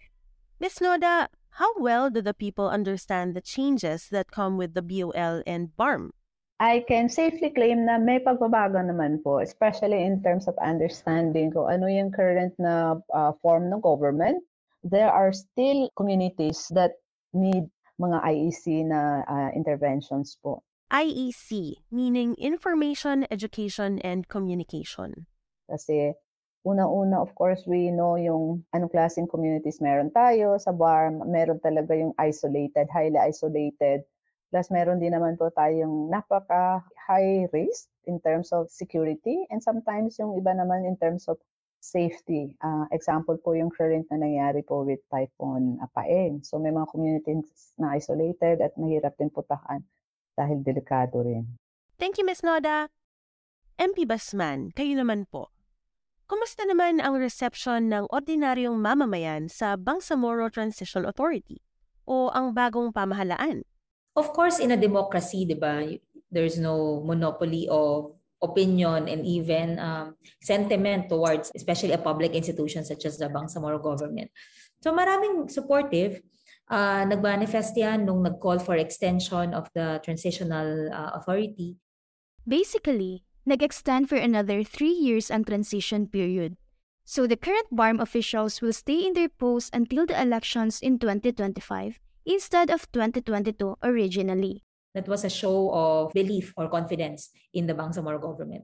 Miss 0.63 0.79
Noda, 0.79 1.27
how 1.60 1.75
well 1.75 2.07
do 2.07 2.23
the 2.23 2.31
people 2.31 2.71
understand 2.71 3.36
the 3.36 3.43
changes 3.43 4.07
that 4.15 4.31
come 4.31 4.55
with 4.55 4.71
the 4.71 4.79
BOL 4.79 5.43
and 5.43 5.75
BARM? 5.75 6.15
I 6.63 6.88
can 6.88 7.12
safely 7.12 7.51
claim 7.51 7.84
na 7.84 7.99
may 7.99 8.23
pagbabago 8.23 8.79
naman 8.79 9.19
po, 9.19 9.43
especially 9.43 10.07
in 10.07 10.23
terms 10.23 10.47
of 10.47 10.55
understanding 10.63 11.51
kung 11.51 11.67
ano 11.67 11.91
yung 11.91 12.15
current 12.15 12.55
na 12.55 12.95
uh, 13.12 13.36
form 13.43 13.67
ng 13.73 13.84
government. 13.84 14.39
There 14.88 15.12
are 15.12 15.36
still 15.36 15.91
communities 15.99 16.71
that 16.71 16.95
need 17.36 17.67
mga 17.99 18.23
IEC 18.23 18.88
na 18.88 19.27
uh, 19.27 19.49
interventions 19.51 20.39
po. 20.39 20.63
IEC, 20.91 21.80
meaning 21.89 22.36
Information, 22.36 23.23
Education, 23.32 23.97
and 24.04 24.27
Communication. 24.27 25.25
Kasi 25.71 26.12
una-una, 26.67 27.23
of 27.23 27.32
course, 27.34 27.63
we 27.63 27.89
know 27.89 28.19
yung 28.19 28.67
anong 28.75 28.91
klaseng 28.91 29.32
communities 29.32 29.80
meron 29.80 30.12
tayo 30.12 30.60
sa 30.60 30.75
bar. 30.75 31.10
Meron 31.23 31.63
talaga 31.63 31.95
yung 31.95 32.12
isolated, 32.19 32.91
highly 32.91 33.17
isolated 33.17 34.04
Plus, 34.51 34.67
meron 34.67 34.99
din 34.99 35.15
naman 35.15 35.39
po 35.39 35.47
tayong 35.47 36.12
napaka-high 36.12 37.47
risk 37.56 37.88
in 38.04 38.19
terms 38.19 38.51
of 38.51 38.67
security 38.67 39.47
and 39.47 39.63
sometimes 39.63 40.19
yung 40.19 40.36
iba 40.36 40.51
naman 40.51 40.84
in 40.84 40.99
terms 40.99 41.32
of 41.32 41.39
safety. 41.80 42.51
Uh, 42.60 42.84
example 42.91 43.39
po 43.39 43.56
yung 43.56 43.71
current 43.71 44.04
na 44.12 44.19
nangyari 44.19 44.60
po 44.60 44.84
with 44.84 44.99
Typhoon 45.08 45.80
Apaeng. 45.80 46.43
So 46.43 46.60
may 46.60 46.75
mga 46.75 46.91
communities 46.91 47.47
na 47.80 47.95
isolated 47.95 48.60
at 48.60 48.75
mahirap 48.75 49.15
din 49.15 49.32
putahan 49.32 49.88
dahil 50.36 50.63
delikado 50.63 51.22
rin. 51.24 51.60
Thank 52.02 52.17
you, 52.17 52.26
Ms. 52.26 52.41
Noda. 52.41 52.89
MP 53.82 54.06
Basman, 54.06 54.70
kayo 54.74 54.94
naman 54.94 55.26
po. 55.30 55.50
Kumusta 56.30 56.63
naman 56.63 57.04
ang 57.04 57.20
reception 57.20 57.91
ng 57.91 58.08
ordinaryong 58.08 58.80
mamamayan 58.80 59.52
sa 59.52 59.76
Bangsamoro 59.76 60.48
Transition 60.48 61.04
Authority 61.04 61.60
o 62.08 62.32
ang 62.32 62.56
bagong 62.56 62.96
pamahalaan? 62.96 63.67
Of 64.15 64.32
course, 64.32 64.60
in 64.60 64.72
a 64.72 64.80
democracy, 64.80 65.44
di 65.44 65.60
ba, 65.60 65.84
there's 66.32 66.56
no 66.56 67.04
monopoly 67.04 67.67
of 67.67 68.15
opinion 68.41 69.06
and 69.12 69.28
even 69.28 69.78
um, 69.78 70.15
sentiment 70.41 71.08
towards 71.08 71.52
especially 71.54 71.94
a 71.94 72.02
public 72.02 72.34
institution 72.34 72.82
such 72.84 73.06
as 73.06 73.20
the 73.22 73.30
Bangsamoro 73.30 73.78
government. 73.78 74.32
So 74.82 74.91
maraming 74.91 75.52
supportive. 75.52 76.24
Uh, 76.71 77.03
nag-manifest 77.03 77.75
yan 77.75 78.07
nung 78.07 78.23
nag-call 78.23 78.55
for 78.55 78.79
extension 78.79 79.51
of 79.51 79.67
the 79.75 79.99
transitional 80.07 80.88
uh, 80.95 81.12
authority. 81.19 81.75
Basically, 82.47 83.27
nag-extend 83.43 84.07
for 84.07 84.15
another 84.15 84.63
three 84.63 84.95
years 84.95 85.27
ang 85.27 85.43
transition 85.43 86.07
period. 86.07 86.55
So 87.03 87.27
the 87.27 87.36
current 87.36 87.67
BARM 87.75 87.99
officials 87.99 88.63
will 88.63 88.71
stay 88.71 89.03
in 89.03 89.19
their 89.19 89.27
posts 89.27 89.69
until 89.73 90.07
the 90.07 90.15
elections 90.15 90.79
in 90.79 90.95
2025 90.95 91.99
instead 92.23 92.71
of 92.71 92.88
2022 92.95 93.75
originally. 93.84 94.63
That 94.95 95.12
was 95.12 95.27
a 95.27 95.29
show 95.29 95.75
of 95.75 96.13
belief 96.13 96.53
or 96.55 96.71
confidence 96.71 97.36
in 97.53 97.67
the 97.67 97.75
Bangsamoro 97.75 98.21
government. 98.21 98.63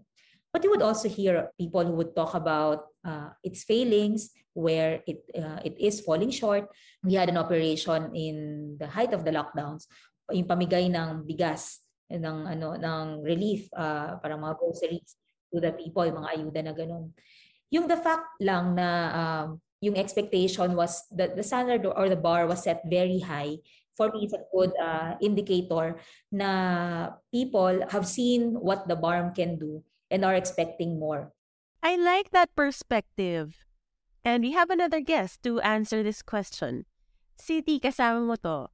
But 0.54 0.64
you 0.64 0.72
would 0.72 0.82
also 0.82 1.10
hear 1.10 1.52
people 1.60 1.84
who 1.84 1.92
would 2.00 2.16
talk 2.16 2.36
about 2.36 2.88
uh, 3.04 3.36
its 3.44 3.64
failings, 3.64 4.32
where 4.58 5.06
it 5.06 5.22
uh, 5.38 5.62
it 5.62 5.78
is 5.78 6.02
falling 6.02 6.34
short. 6.34 6.66
We 7.06 7.14
had 7.14 7.30
an 7.30 7.38
operation 7.38 8.10
in 8.18 8.36
the 8.82 8.90
height 8.90 9.14
of 9.14 9.22
the 9.22 9.30
lockdowns, 9.30 9.86
yung 10.34 10.50
pamigay 10.50 10.90
ng 10.90 11.30
bigas, 11.30 11.86
ng 12.10 12.50
ano 12.50 12.74
ng 12.74 13.22
relief 13.22 13.70
uh, 13.78 14.18
para 14.18 14.34
mga 14.34 14.58
groceries 14.58 15.14
to 15.54 15.62
the 15.62 15.78
people, 15.78 16.02
yung 16.10 16.26
mga 16.26 16.34
ayuda 16.34 16.60
na 16.66 16.74
ganun. 16.74 17.14
Yung 17.70 17.86
the 17.86 18.00
fact 18.02 18.26
lang 18.42 18.74
na 18.74 18.90
um, 19.14 19.62
yung 19.86 19.94
expectation 19.94 20.74
was 20.74 21.06
that 21.14 21.38
the 21.38 21.46
standard 21.46 21.86
or 21.86 22.10
the 22.10 22.18
bar 22.18 22.50
was 22.50 22.66
set 22.66 22.82
very 22.90 23.22
high 23.22 23.62
for 23.98 24.14
me 24.14 24.30
it's 24.30 24.38
a 24.38 24.46
good 24.54 24.72
uh, 24.78 25.18
indicator 25.22 25.98
na 26.32 27.18
people 27.34 27.82
have 27.90 28.06
seen 28.06 28.54
what 28.54 28.88
the 28.88 28.96
BARM 28.96 29.34
can 29.34 29.58
do 29.58 29.82
and 30.14 30.24
are 30.24 30.38
expecting 30.38 31.02
more. 31.02 31.34
I 31.82 31.98
like 31.98 32.30
that 32.32 32.54
perspective. 32.56 33.67
And 34.28 34.44
we 34.44 34.52
have 34.60 34.68
another 34.68 35.00
guest 35.00 35.40
to 35.48 35.64
answer 35.64 36.04
this 36.04 36.20
question. 36.20 36.84
City, 37.40 37.80
kasama 37.80 38.28
mo 38.28 38.36
to. 38.44 38.68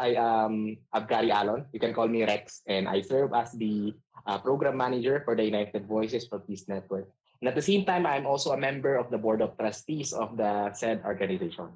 I 0.00 0.16
am 0.16 0.80
Abkari 0.96 1.28
Alon. 1.28 1.68
You 1.76 1.78
can 1.78 1.92
call 1.92 2.08
me 2.08 2.24
Rex. 2.24 2.64
And 2.64 2.88
I 2.88 3.04
serve 3.04 3.36
as 3.36 3.52
the 3.52 3.92
uh, 4.24 4.40
program 4.40 4.80
manager 4.80 5.20
for 5.28 5.36
the 5.36 5.44
United 5.44 5.84
Voices 5.84 6.24
for 6.24 6.40
Peace 6.40 6.64
Network. 6.72 7.04
And 7.44 7.52
at 7.52 7.54
the 7.54 7.60
same 7.60 7.84
time, 7.84 8.08
I'm 8.08 8.24
also 8.24 8.56
a 8.56 8.56
member 8.56 8.96
of 8.96 9.12
the 9.12 9.20
board 9.20 9.44
of 9.44 9.52
trustees 9.60 10.16
of 10.16 10.40
the 10.40 10.72
said 10.72 11.04
organization. 11.04 11.68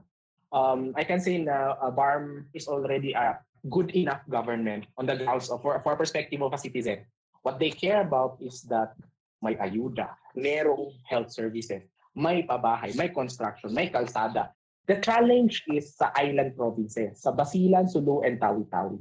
Um, 0.49 0.97
I 0.97 1.05
can 1.05 1.21
say 1.21 1.37
that 1.45 1.77
uh, 1.85 1.93
BARM 1.93 2.49
is 2.57 2.65
already 2.65 3.13
a 3.13 3.45
good 3.69 3.93
enough 3.93 4.25
government 4.33 4.89
on 4.97 5.05
the 5.05 5.21
grounds 5.21 5.53
of, 5.53 5.61
for, 5.61 5.77
for 5.85 6.01
perspective 6.01 6.41
of 6.41 6.57
a 6.57 6.59
citizen. 6.59 7.05
What 7.45 7.61
they 7.61 7.77
care 7.77 8.01
about 8.01 8.41
is 8.41 8.65
that 8.73 8.97
may 9.45 9.61
ayuda, 9.61 10.17
merong 10.33 10.97
health 11.05 11.29
services, 11.29 11.85
may 12.19 12.43
pabahay, 12.43 12.91
may 12.99 13.09
construction, 13.09 13.71
may 13.71 13.89
kalsada. 13.89 14.51
The 14.91 14.99
challenge 14.99 15.63
is 15.71 15.95
sa 15.95 16.11
island 16.19 16.59
provinces, 16.59 17.23
sa 17.23 17.31
Basilan, 17.31 17.87
Sulu, 17.87 18.27
and 18.27 18.43
Tawi-Tawi. 18.43 18.99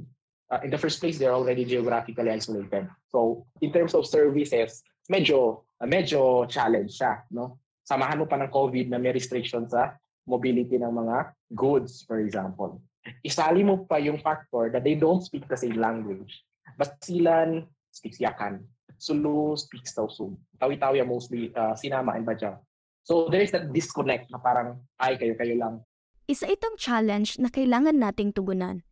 Uh, 0.48 0.60
in 0.62 0.70
the 0.70 0.78
first 0.78 1.02
place, 1.02 1.18
they're 1.18 1.34
already 1.34 1.66
geographically 1.66 2.30
isolated. 2.30 2.86
So 3.10 3.44
in 3.60 3.74
terms 3.74 3.92
of 3.92 4.06
services, 4.06 4.84
medyo 5.10 5.64
uh, 5.80 5.88
medyo 5.88 6.46
challenge 6.48 6.96
siya, 6.96 7.26
no? 7.34 7.58
Samahan 7.88 8.20
mo 8.20 8.26
pa 8.28 8.36
ng 8.36 8.52
COVID 8.52 8.92
na 8.92 9.00
may 9.00 9.16
restriction 9.16 9.64
sa 9.64 9.96
mobility 10.28 10.76
ng 10.76 10.92
mga 10.92 11.32
goods, 11.56 12.04
for 12.04 12.20
example. 12.20 12.80
Isali 13.24 13.64
mo 13.64 13.88
pa 13.88 13.96
yung 13.96 14.20
factor 14.20 14.68
that 14.68 14.84
they 14.84 14.92
don't 14.92 15.24
speak 15.24 15.48
the 15.48 15.56
same 15.56 15.80
language. 15.80 16.44
Basilan 16.76 17.64
speaks 17.88 18.20
Yakan. 18.20 18.60
Sulu 19.00 19.56
speaks 19.56 19.96
Tausug. 19.96 20.36
Tawi-Tawi 20.60 21.00
mostly 21.08 21.48
uh, 21.56 21.72
Sinama 21.72 22.12
and 22.20 22.28
Bajau. 22.28 22.60
So 23.08 23.32
there 23.32 23.40
is 23.40 23.56
that 23.56 23.72
disconnect 23.72 24.28
na 24.28 24.36
parang, 24.36 24.84
ay, 25.00 25.16
kayo-kayo 25.16 25.56
lang. 25.56 25.80
Isa 26.28 26.44
itong 26.44 26.76
challenge 26.76 27.40
na 27.40 27.48
kailangan 27.48 27.96
nating 27.96 28.36
tugunan. 28.36 28.84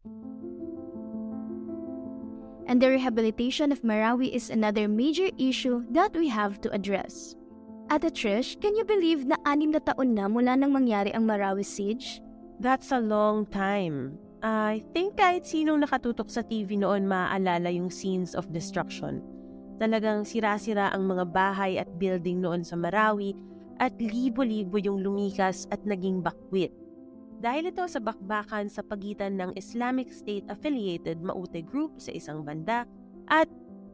and 2.67 2.83
the 2.83 2.91
rehabilitation 2.91 3.71
of 3.71 3.83
Marawi 3.83 4.35
is 4.35 4.51
another 4.51 4.89
major 4.89 5.31
issue 5.39 5.87
that 5.91 6.13
we 6.15 6.29
have 6.29 6.61
to 6.61 6.71
address. 6.75 7.35
Ate 7.91 8.11
Trish, 8.11 8.59
can 8.61 8.75
you 8.75 8.83
believe 8.83 9.25
na 9.25 9.39
anim 9.47 9.71
na 9.71 9.79
taon 9.79 10.19
na 10.19 10.27
mula 10.27 10.59
nang 10.59 10.75
mangyari 10.75 11.15
ang 11.15 11.31
Marawi 11.31 11.63
siege? 11.63 12.19
That's 12.59 12.91
a 12.91 12.99
long 12.99 13.47
time. 13.47 14.19
I 14.43 14.83
think 14.91 15.23
kahit 15.23 15.47
sinong 15.47 15.87
nakatutok 15.87 16.27
sa 16.27 16.43
TV 16.43 16.75
noon 16.75 17.07
maaalala 17.07 17.71
yung 17.71 17.95
scenes 17.95 18.35
of 18.35 18.51
destruction. 18.51 19.23
Talagang 19.79 20.27
sira-sira 20.27 20.91
ang 20.91 21.07
mga 21.07 21.31
bahay 21.31 21.79
at 21.79 21.87
building 22.03 22.43
noon 22.43 22.67
sa 22.67 22.75
Marawi 22.75 23.39
at 23.77 23.93
libo-libo 24.01 24.81
yung 24.81 25.05
lumikas 25.05 25.69
at 25.69 25.81
naging 25.85 26.25
bakwit. 26.25 26.73
Dahil 27.37 27.69
ito 27.69 27.85
sa 27.85 28.01
bakbakan 28.01 28.73
sa 28.73 28.81
pagitan 28.81 29.37
ng 29.37 29.53
Islamic 29.61 30.09
State-affiliated 30.09 31.21
Maute 31.21 31.61
Group 31.61 32.01
sa 32.01 32.09
isang 32.13 32.41
banda 32.41 32.89
at 33.29 33.49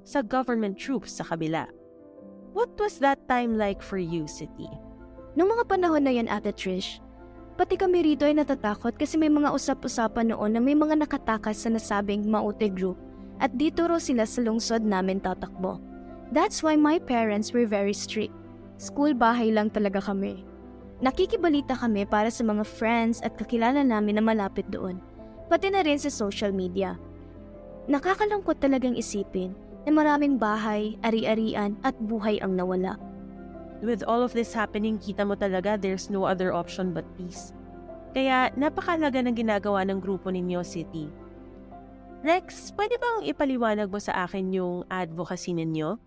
sa 0.07 0.23
government 0.23 0.79
troops 0.79 1.19
sa 1.19 1.27
kabila. 1.27 1.67
What 2.55 2.77
was 2.79 3.03
that 3.03 3.27
time 3.27 3.59
like 3.59 3.83
for 3.83 3.99
you, 3.99 4.31
City? 4.31 4.71
Noong 5.35 5.59
mga 5.59 5.65
panahon 5.67 6.05
na 6.05 6.13
yan, 6.13 6.29
Ate 6.29 6.53
Trish, 6.53 7.01
pati 7.57 7.81
kami 7.81 8.05
rito 8.05 8.29
ay 8.29 8.37
natatakot 8.37 8.95
kasi 8.95 9.17
may 9.17 9.33
mga 9.33 9.51
usap-usapan 9.51 10.31
noon 10.31 10.53
na 10.53 10.61
may 10.61 10.77
mga 10.77 11.01
nakatakas 11.01 11.65
sa 11.65 11.73
nasabing 11.73 12.29
Maute 12.29 12.69
Group 12.71 13.01
at 13.41 13.51
dito 13.57 13.89
raw 13.89 13.99
sila 13.99 14.29
sa 14.29 14.45
lungsod 14.45 14.85
namin 14.85 15.19
tatakbo. 15.19 15.81
That's 16.31 16.61
why 16.61 16.77
my 16.77 17.01
parents 17.01 17.51
were 17.51 17.67
very 17.67 17.97
strict. 17.97 18.37
School 18.83 19.15
bahay 19.15 19.55
lang 19.55 19.71
talaga 19.71 20.03
kami. 20.03 20.43
Nakikibalita 20.99 21.79
kami 21.79 22.03
para 22.03 22.35
sa 22.35 22.43
mga 22.43 22.67
friends 22.67 23.23
at 23.23 23.39
kakilala 23.39 23.87
namin 23.87 24.19
na 24.19 24.25
malapit 24.27 24.67
doon, 24.75 24.99
pati 25.47 25.71
na 25.71 25.87
rin 25.87 26.03
sa 26.03 26.11
social 26.11 26.51
media. 26.51 26.99
Nakakalungkot 27.87 28.59
talagang 28.59 28.99
isipin 28.99 29.55
na 29.87 29.95
maraming 29.95 30.35
bahay, 30.35 30.99
ari-arian 31.07 31.79
at 31.87 31.95
buhay 32.03 32.43
ang 32.43 32.59
nawala. 32.59 32.99
With 33.87 34.03
all 34.03 34.27
of 34.27 34.35
this 34.35 34.51
happening, 34.51 34.99
kita 34.99 35.23
mo 35.23 35.39
talaga 35.39 35.79
there's 35.79 36.11
no 36.11 36.27
other 36.27 36.51
option 36.51 36.91
but 36.91 37.07
peace. 37.15 37.55
Kaya 38.19 38.51
napakalaga 38.59 39.23
ng 39.23 39.39
ginagawa 39.39 39.87
ng 39.87 40.03
grupo 40.03 40.27
ninyo, 40.35 40.59
City. 40.67 41.07
Rex, 42.27 42.75
pwede 42.75 42.99
bang 42.99 43.31
ipaliwanag 43.31 43.87
mo 43.87 44.03
sa 44.03 44.27
akin 44.27 44.51
yung 44.51 44.83
advocacy 44.91 45.55
ninyo? 45.55 46.03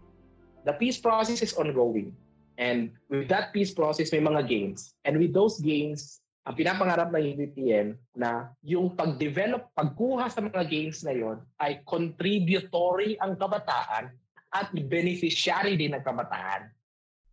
The 0.67 0.75
peace 0.75 0.99
process 0.99 1.39
is 1.39 1.55
ongoing. 1.55 2.11
And 2.55 2.95
with 3.11 3.27
that 3.29 3.51
peace 3.51 3.75
process, 3.75 4.11
may 4.15 4.23
mga 4.23 4.47
gains. 4.47 4.95
And 5.03 5.19
with 5.19 5.35
those 5.35 5.59
gains, 5.59 6.23
ang 6.45 6.55
pinapangarap 6.55 7.09
ng 7.09 7.23
UVPN 7.35 7.87
na 8.13 8.53
yung 8.61 8.93
pag-develop, 8.93 9.73
pagkuha 9.73 10.29
sa 10.29 10.45
mga 10.45 10.61
gains 10.69 11.01
na 11.01 11.13
yon 11.17 11.41
ay 11.57 11.81
contributory 11.89 13.17
ang 13.17 13.33
kabataan 13.33 14.13
at 14.53 14.69
beneficiary 14.71 15.73
din 15.73 15.97
ng 15.97 16.05
kabataan. 16.05 16.69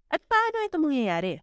At 0.09 0.21
paano 0.25 0.65
ito 0.65 0.81
mangyayari? 0.81 1.39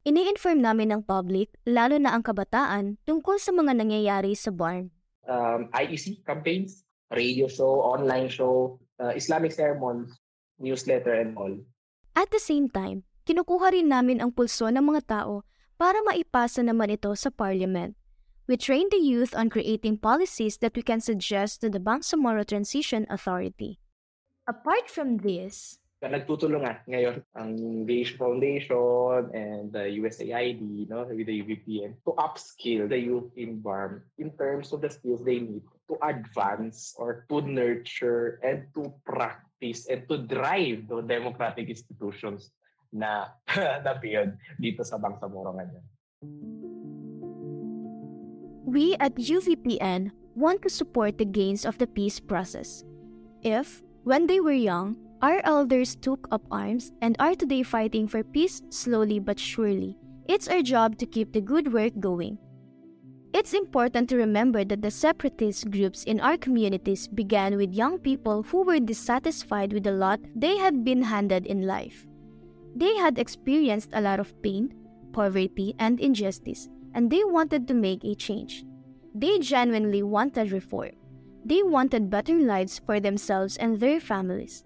Ini-inform 0.00 0.64
namin 0.64 0.96
ng 0.96 1.02
public, 1.04 1.52
lalo 1.68 2.00
na 2.00 2.16
ang 2.16 2.24
kabataan, 2.24 2.96
tungkol 3.04 3.36
sa 3.36 3.52
mga 3.52 3.76
nangyayari 3.76 4.32
sa 4.32 4.48
barn. 4.48 4.88
Um, 5.28 5.68
IEC 5.76 6.24
campaigns, 6.24 6.88
radio 7.12 7.52
show, 7.52 7.84
online 7.84 8.32
show, 8.32 8.80
uh, 8.96 9.12
Islamic 9.12 9.52
sermons, 9.52 10.16
newsletter 10.56 11.20
and 11.20 11.36
all. 11.36 11.52
At 12.16 12.32
the 12.32 12.40
same 12.40 12.72
time, 12.72 13.04
kinukuha 13.30 13.70
rin 13.70 13.86
namin 13.86 14.18
ang 14.18 14.34
pulso 14.34 14.66
ng 14.66 14.82
mga 14.82 15.06
tao 15.06 15.46
para 15.78 16.02
maipasa 16.02 16.66
naman 16.66 16.90
ito 16.90 17.14
sa 17.14 17.30
Parliament. 17.30 17.94
We 18.50 18.58
train 18.58 18.90
the 18.90 18.98
youth 18.98 19.38
on 19.38 19.54
creating 19.54 20.02
policies 20.02 20.58
that 20.58 20.74
we 20.74 20.82
can 20.82 20.98
suggest 20.98 21.62
to 21.62 21.70
the 21.70 21.78
Bangsamoro 21.78 22.42
Transition 22.42 23.06
Authority. 23.06 23.78
Apart 24.50 24.90
from 24.90 25.22
this, 25.22 25.78
nagtutulungan 26.02 26.82
ngayon 26.90 27.22
ang 27.38 27.54
Aviation 27.86 28.18
Foundation 28.18 29.30
and 29.30 29.70
the 29.70 29.94
USAID 30.02 30.90
no, 30.90 31.06
with 31.06 31.30
the 31.30 31.38
UVPN 31.46 32.02
to 32.02 32.18
upskill 32.18 32.90
the 32.90 32.98
youth 32.98 33.30
in 33.38 33.62
BARM 33.62 34.02
in 34.18 34.34
terms 34.34 34.74
of 34.74 34.82
the 34.82 34.90
skills 34.90 35.22
they 35.22 35.38
need 35.38 35.62
to 35.86 35.94
advance 36.02 36.98
or 36.98 37.30
to 37.30 37.46
nurture 37.46 38.42
and 38.42 38.66
to 38.74 38.90
practice 39.06 39.86
and 39.86 40.02
to 40.10 40.26
drive 40.26 40.90
the 40.90 40.98
democratic 41.06 41.70
institutions 41.70 42.50
na 42.92 43.30
dito 44.60 44.82
sa. 44.84 44.98
We 48.66 48.94
at 49.00 49.14
UVPN 49.16 50.10
want 50.34 50.62
to 50.62 50.70
support 50.70 51.18
the 51.18 51.24
gains 51.24 51.64
of 51.64 51.78
the 51.78 51.86
peace 51.86 52.20
process. 52.20 52.84
If, 53.42 53.82
when 54.04 54.26
they 54.26 54.40
were 54.40 54.54
young, 54.54 54.96
our 55.22 55.40
elders 55.44 55.96
took 55.96 56.28
up 56.30 56.42
arms 56.50 56.92
and 57.02 57.16
are 57.18 57.34
today 57.34 57.62
fighting 57.62 58.06
for 58.06 58.22
peace 58.22 58.62
slowly 58.70 59.18
but 59.18 59.38
surely, 59.38 59.96
it's 60.28 60.48
our 60.48 60.62
job 60.62 60.96
to 60.98 61.06
keep 61.06 61.32
the 61.32 61.40
good 61.40 61.72
work 61.72 61.92
going. 62.00 62.38
It's 63.32 63.54
important 63.54 64.08
to 64.08 64.16
remember 64.16 64.64
that 64.64 64.82
the 64.82 64.90
separatist 64.90 65.70
groups 65.70 66.02
in 66.04 66.18
our 66.18 66.36
communities 66.36 67.06
began 67.06 67.56
with 67.56 67.72
young 67.72 67.98
people 67.98 68.42
who 68.42 68.62
were 68.62 68.80
dissatisfied 68.80 69.72
with 69.72 69.84
the 69.84 69.92
lot 69.92 70.18
they 70.34 70.56
had 70.56 70.84
been 70.84 71.02
handed 71.02 71.46
in 71.46 71.66
life. 71.66 72.09
They 72.74 72.96
had 72.96 73.18
experienced 73.18 73.90
a 73.92 74.00
lot 74.00 74.20
of 74.20 74.40
pain, 74.42 74.74
poverty, 75.12 75.74
and 75.78 75.98
injustice, 76.00 76.68
and 76.94 77.10
they 77.10 77.24
wanted 77.24 77.66
to 77.68 77.74
make 77.74 78.04
a 78.04 78.14
change. 78.14 78.64
They 79.14 79.38
genuinely 79.38 80.02
wanted 80.02 80.52
reform. 80.52 80.92
They 81.44 81.62
wanted 81.62 82.10
better 82.10 82.38
lives 82.38 82.80
for 82.84 83.00
themselves 83.00 83.56
and 83.56 83.80
their 83.80 83.98
families. 83.98 84.64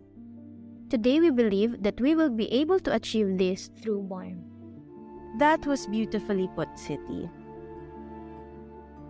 Today, 0.90 1.18
we 1.18 1.30
believe 1.30 1.82
that 1.82 2.00
we 2.00 2.14
will 2.14 2.30
be 2.30 2.52
able 2.52 2.78
to 2.80 2.94
achieve 2.94 3.38
this 3.38 3.70
through 3.80 4.02
BARM. 4.02 4.44
That 5.38 5.66
was 5.66 5.86
beautifully 5.86 6.48
put, 6.54 6.78
City. 6.78 7.30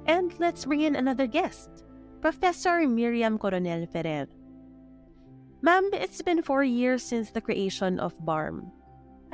And 0.07 0.33
let's 0.39 0.65
bring 0.65 0.83
in 0.83 0.97
another 0.97 1.27
guest, 1.27 1.85
Professor 2.21 2.87
Miriam 2.87 3.39
Coronel 3.39 3.87
Ferrer. 3.87 4.29
Ma'am, 5.63 5.91
it's 5.93 6.23
been 6.23 6.43
four 6.43 6.63
years 6.63 7.03
since 7.03 7.31
the 7.31 7.41
creation 7.41 7.99
of 7.99 8.15
BARM. 8.25 8.71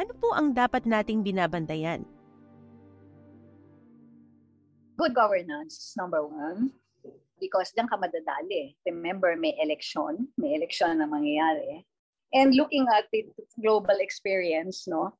Ano 0.00 0.16
po 0.16 0.32
ang 0.32 0.56
dapat 0.56 0.88
nating 0.88 1.20
binabantayan? 1.20 2.08
Good 4.96 5.12
governance, 5.12 5.92
number 5.92 6.24
one. 6.24 6.72
Because 7.36 7.68
diyan 7.76 7.84
ka 7.84 8.00
madadali. 8.00 8.80
Remember, 8.88 9.36
may 9.36 9.52
election. 9.60 10.32
May 10.40 10.56
election 10.56 11.04
na 11.04 11.08
mangyayari. 11.08 11.84
And 12.32 12.56
looking 12.56 12.88
at 12.88 13.12
the 13.12 13.28
global 13.60 14.00
experience, 14.00 14.88
no, 14.88 15.12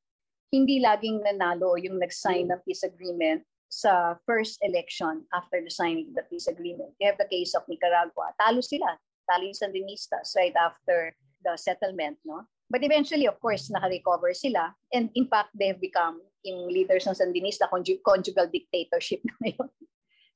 hindi 0.49 0.81
laging 0.81 1.29
nanalo 1.29 1.77
yung 1.77 2.01
nag-sign 2.01 2.49
ng 2.49 2.65
peace 2.65 2.81
agreement 2.81 3.45
sa 3.69 4.17
first 4.25 4.65
election 4.65 5.29
after 5.37 5.61
the 5.61 5.69
signing 5.69 6.09
of 6.09 6.17
the 6.17 6.25
peace 6.33 6.49
agreement. 6.49 6.97
You 6.97 7.13
have 7.13 7.21
the 7.21 7.29
case 7.29 7.53
of 7.53 7.69
Nicaragua. 7.69 8.33
Talo 8.41 8.65
sila. 8.65 8.97
Talo 9.29 9.45
yung 9.45 9.61
Sandinistas 9.61 10.33
right 10.41 10.57
after 10.57 11.13
the 11.45 11.53
settlement, 11.61 12.17
no? 12.25 12.49
But 12.71 12.87
eventually, 12.87 13.27
of 13.27 13.43
course, 13.43 13.67
naka-recover 13.67 14.31
sila. 14.31 14.71
And 14.95 15.11
in 15.19 15.27
fact, 15.27 15.51
they 15.59 15.75
have 15.75 15.83
become 15.83 16.23
yung 16.47 16.71
leaders 16.71 17.05
ng 17.05 17.19
Sandinista, 17.19 17.67
conjug- 17.67 18.07
conjugal 18.07 18.47
dictatorship 18.47 19.21
na 19.27 19.35
ngayon 19.43 19.69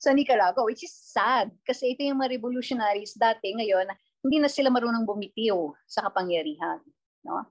sa 0.02 0.12
Nicaragua, 0.12 0.66
which 0.66 0.84
is 0.84 0.92
sad. 0.92 1.48
Kasi 1.64 1.96
ito 1.96 2.04
yung 2.04 2.20
mga 2.20 2.36
revolutionaries 2.36 3.16
dati 3.16 3.56
ngayon, 3.56 3.88
hindi 4.20 4.36
na 4.42 4.50
sila 4.52 4.68
marunong 4.68 5.08
bumitiw 5.08 5.72
sa 5.88 6.04
kapangyarihan. 6.10 6.82
No? 7.24 7.48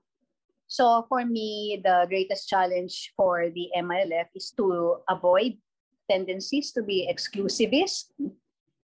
So 0.70 1.08
for 1.10 1.26
me, 1.26 1.80
the 1.82 2.06
greatest 2.06 2.46
challenge 2.46 3.10
for 3.18 3.50
the 3.50 3.74
MILF 3.74 4.30
is 4.36 4.54
to 4.54 5.00
avoid 5.10 5.58
tendencies 6.06 6.70
to 6.76 6.84
be 6.84 7.10
exclusivist. 7.10 8.14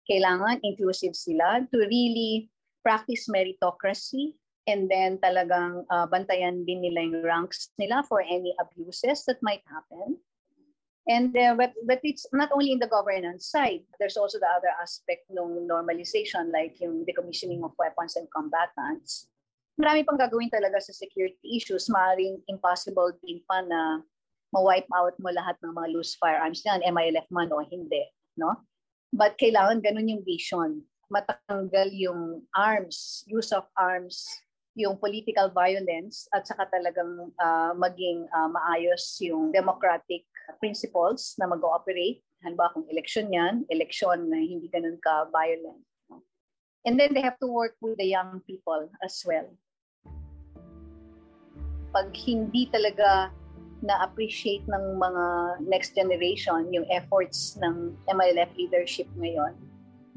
Kailangan 0.10 0.63
inclusive 0.65 1.13
sila 1.13 1.62
to 1.69 1.77
really 1.86 2.49
practice 2.82 3.30
meritocracy 3.30 4.41
and 4.67 4.89
then 4.89 5.17
talagang 5.17 5.86
uh, 5.89 6.06
bantayan 6.06 6.65
din 6.65 6.82
nila 6.86 7.02
yung 7.02 7.26
ranks 7.26 7.74
nila 7.82 8.06
for 8.06 8.21
any 8.21 8.54
abuses 8.62 9.26
that 9.26 9.41
might 9.41 9.65
happen. 9.65 10.17
And 11.10 11.34
uh, 11.34 11.58
but 11.58 11.74
but 11.89 11.97
it's 12.06 12.30
not 12.30 12.54
only 12.54 12.78
in 12.78 12.80
the 12.80 12.91
governance 12.91 13.50
side. 13.50 13.82
There's 13.97 14.21
also 14.21 14.38
the 14.38 14.52
other 14.54 14.69
aspect 14.78 15.26
ng 15.34 15.65
normalization 15.65 16.54
like 16.54 16.78
yung 16.78 17.10
decommissioning 17.10 17.65
of 17.65 17.74
weapons 17.82 18.13
and 18.21 18.30
combatants. 18.30 19.26
Marami 19.82 20.06
pang 20.06 20.21
gagawin 20.21 20.54
talaga 20.54 20.78
sa 20.78 20.93
security 20.93 21.58
issues. 21.58 21.89
Maring 21.89 22.38
impossible 22.45 23.17
din 23.26 23.41
pa 23.50 23.65
na 23.65 24.06
ma-wipe 24.54 24.88
out 24.93 25.17
mo 25.17 25.34
lahat 25.34 25.58
ng 25.65 25.74
mga 25.74 25.89
loose 25.89 26.13
firearms 26.21 26.62
yan, 26.62 26.86
MILF 26.86 27.26
man 27.34 27.50
o 27.50 27.65
hindi. 27.65 28.06
No? 28.38 28.62
But 29.10 29.41
kailangan 29.41 29.82
ganun 29.82 30.12
yung 30.12 30.24
vision. 30.28 30.86
Matanggal 31.10 31.89
yung 31.97 32.45
arms, 32.54 33.26
use 33.26 33.50
of 33.52 33.65
arms, 33.74 34.22
yung 34.76 34.95
political 34.95 35.51
violence 35.51 36.32
at 36.32 36.47
saka 36.47 36.67
talagang 36.72 37.32
uh, 37.36 37.72
maging 37.76 38.24
uh, 38.32 38.47
maayos 38.47 39.19
yung 39.19 39.51
democratic 39.51 40.24
principles 40.63 41.36
na 41.36 41.47
mag-ooperate. 41.47 42.24
Halimbawa 42.41 42.72
kung 42.74 42.88
election 42.88 43.28
yan, 43.30 43.67
election 43.67 44.32
na 44.32 44.39
hindi 44.39 44.72
ganun 44.72 44.97
ka-violent. 45.03 45.84
And 46.82 46.97
then 46.97 47.13
they 47.13 47.22
have 47.22 47.38
to 47.43 47.49
work 47.51 47.78
with 47.78 47.99
the 48.01 48.09
young 48.09 48.41
people 48.49 48.89
as 49.05 49.22
well. 49.22 49.45
Pag 51.93 52.15
hindi 52.15 52.72
talaga 52.72 53.30
na-appreciate 53.86 54.65
ng 54.65 54.97
mga 54.97 55.26
next 55.67 55.93
generation 55.93 56.69
yung 56.74 56.88
efforts 56.89 57.59
ng 57.61 57.93
MLF 58.09 58.49
leadership 58.57 59.05
ngayon, 59.19 59.53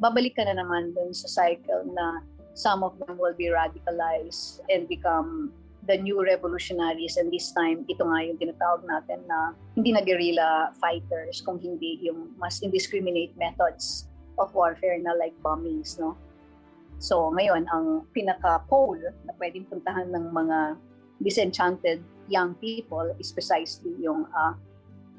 babalik 0.00 0.36
ka 0.36 0.44
na 0.46 0.56
naman 0.56 0.96
dun 0.96 1.12
sa 1.12 1.28
cycle 1.28 1.84
na 1.92 2.24
some 2.54 2.82
of 2.82 2.96
them 3.02 3.18
will 3.18 3.34
be 3.34 3.50
radicalized 3.50 4.62
and 4.70 4.88
become 4.88 5.52
the 5.84 5.98
new 5.98 6.24
revolutionaries. 6.24 7.18
And 7.20 7.28
this 7.28 7.52
time 7.52 7.84
ito 7.90 8.02
nga 8.06 8.24
yung 8.24 8.38
tinatawag 8.40 8.88
natin 8.88 9.26
na 9.28 9.52
hindi 9.76 9.92
na 9.92 10.00
guerrilla 10.00 10.72
fighters 10.80 11.44
kung 11.44 11.60
hindi 11.60 12.00
yung 12.00 12.32
mas 12.40 12.64
indiscriminate 12.64 13.36
methods 13.36 14.08
of 14.40 14.50
warfare 14.54 14.96
na 14.98 15.12
like 15.14 15.34
bombings 15.44 16.00
no? 16.00 16.16
So 17.02 17.28
ngayon, 17.34 17.68
ang 17.68 18.08
pinaka-pole 18.16 19.12
na 19.26 19.32
pwedeng 19.36 19.68
puntahan 19.68 20.08
ng 20.08 20.30
mga 20.32 20.78
disenchanted 21.20 22.00
young 22.32 22.56
people 22.56 23.04
is 23.20 23.28
precisely 23.28 23.92
yung 24.00 24.24
uh, 24.32 24.56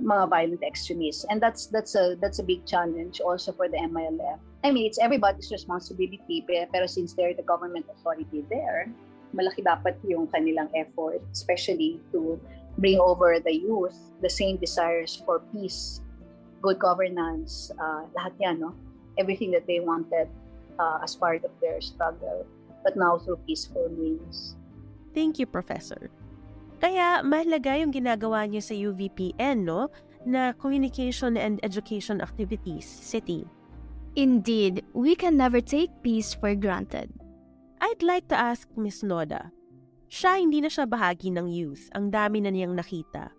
mga 0.01 0.29
violent 0.29 0.63
extremists. 0.63 1.25
And 1.29 1.41
that's 1.41 1.67
that's 1.67 1.95
a 1.95 2.15
that's 2.19 2.39
a 2.39 2.43
big 2.43 2.65
challenge 2.65 3.21
also 3.21 3.51
for 3.51 3.67
the 3.67 3.77
MILF. 3.77 4.39
I 4.63 4.71
mean, 4.71 4.85
it's 4.85 4.99
everybody's 4.99 5.51
responsibility, 5.51 6.43
pero 6.47 6.85
since 6.85 7.13
they're 7.13 7.37
the 7.37 7.45
government 7.45 7.85
authority 7.91 8.43
there, 8.49 8.89
malaki 9.35 9.61
dapat 9.61 10.01
yung 10.03 10.27
kanilang 10.33 10.73
effort, 10.73 11.21
especially 11.31 12.01
to 12.11 12.39
bring 12.81 12.99
over 12.99 13.39
the 13.39 13.53
youth 13.53 13.95
the 14.19 14.29
same 14.29 14.57
desires 14.57 15.15
for 15.21 15.39
peace, 15.53 16.01
good 16.65 16.79
governance, 16.79 17.71
uh, 17.77 18.09
lahat 18.17 18.33
yan, 18.41 18.55
no? 18.59 18.73
Everything 19.21 19.51
that 19.51 19.63
they 19.69 19.79
wanted 19.79 20.27
uh, 20.79 20.99
as 21.03 21.15
part 21.15 21.45
of 21.45 21.51
their 21.61 21.79
struggle, 21.79 22.43
but 22.83 22.97
now 22.97 23.21
through 23.21 23.39
peaceful 23.47 23.87
means. 23.93 24.57
Thank 25.13 25.39
you, 25.39 25.45
Professor. 25.45 26.11
Kaya 26.79 27.23
mahalaga 27.23 27.79
yung 27.79 27.95
ginagawa 27.95 28.43
niyo 28.45 28.61
sa 28.61 28.75
UVPN, 28.75 29.63
no? 29.63 29.87
Na 30.27 30.51
communication 30.57 31.39
and 31.39 31.61
education 31.63 32.19
activities, 32.19 32.83
city. 32.83 33.47
Indeed, 34.15 34.83
we 34.95 35.15
can 35.15 35.35
never 35.35 35.59
take 35.59 35.91
peace 35.99 36.31
for 36.35 36.55
granted. 36.55 37.11
I'd 37.83 38.03
like 38.03 38.31
to 38.31 38.37
ask 38.39 38.67
Miss 38.79 39.03
Noda. 39.03 39.51
Siya 40.07 40.39
hindi 40.39 40.63
na 40.63 40.71
siya 40.71 40.87
bahagi 40.87 41.35
ng 41.35 41.51
youth. 41.51 41.91
Ang 41.91 42.09
dami 42.09 42.39
na 42.39 42.49
niyang 42.49 42.73
nakita. 42.73 43.35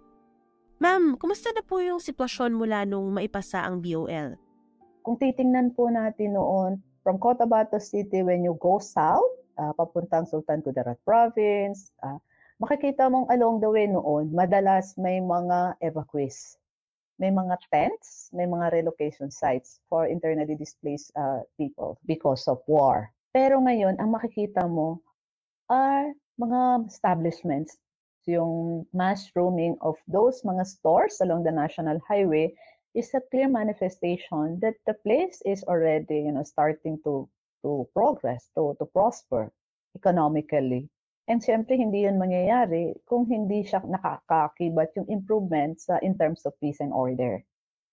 Ma'am, 0.76 1.16
kumusta 1.16 1.48
na 1.56 1.64
po 1.64 1.80
yung 1.80 1.96
sitwasyon 1.96 2.52
mula 2.52 2.84
nung 2.84 3.08
maipasa 3.08 3.64
ang 3.64 3.80
BOL? 3.80 4.36
Kung 5.00 5.16
titingnan 5.16 5.72
po 5.72 5.88
natin 5.88 6.36
noon, 6.36 6.84
from 7.00 7.16
Cotabato 7.16 7.80
City, 7.80 8.20
when 8.20 8.44
you 8.44 8.58
go 8.60 8.76
south, 8.76 9.24
uh, 9.56 9.72
papuntang 9.72 10.28
Sultan 10.28 10.60
Kudarat 10.60 11.00
Province, 11.06 11.94
uh, 12.04 12.20
makikita 12.56 13.12
mong 13.12 13.28
along 13.28 13.60
the 13.60 13.68
way 13.68 13.84
noon, 13.84 14.32
madalas 14.32 14.96
may 14.96 15.20
mga 15.20 15.76
evacuees. 15.84 16.56
May 17.16 17.32
mga 17.32 17.56
tents, 17.72 18.28
may 18.32 18.44
mga 18.44 18.72
relocation 18.76 19.32
sites 19.32 19.80
for 19.88 20.04
internally 20.04 20.52
displaced 20.52 21.12
uh, 21.16 21.40
people 21.56 21.96
because 22.04 22.44
of 22.44 22.60
war. 22.68 23.08
Pero 23.32 23.60
ngayon, 23.60 23.96
ang 23.96 24.12
makikita 24.12 24.68
mo 24.68 25.00
are 25.68 26.12
mga 26.36 26.88
establishments. 26.88 27.80
Yung 28.28 28.84
mass 28.92 29.32
roaming 29.32 29.78
of 29.80 29.96
those 30.08 30.42
mga 30.44 30.66
stores 30.66 31.20
along 31.24 31.44
the 31.44 31.52
national 31.52 31.96
highway 32.04 32.52
is 32.96 33.12
a 33.14 33.22
clear 33.30 33.48
manifestation 33.48 34.58
that 34.60 34.74
the 34.84 34.96
place 35.04 35.40
is 35.44 35.64
already, 35.68 36.26
you 36.26 36.32
know, 36.32 36.44
starting 36.44 37.00
to 37.04 37.28
to 37.64 37.84
progress, 37.92 38.48
to 38.56 38.76
to 38.80 38.84
prosper 38.92 39.52
economically. 39.96 40.88
And 41.26 41.42
siyempre, 41.42 41.74
hindi 41.74 42.06
yun 42.06 42.22
mangyayari 42.22 42.94
kung 43.02 43.26
hindi 43.26 43.66
siya 43.66 43.82
nakakakibat 43.82 44.94
yung 44.94 45.10
improvements 45.10 45.90
uh, 45.90 45.98
in 45.98 46.14
terms 46.14 46.46
of 46.46 46.54
peace 46.62 46.78
and 46.78 46.94
order. 46.94 47.42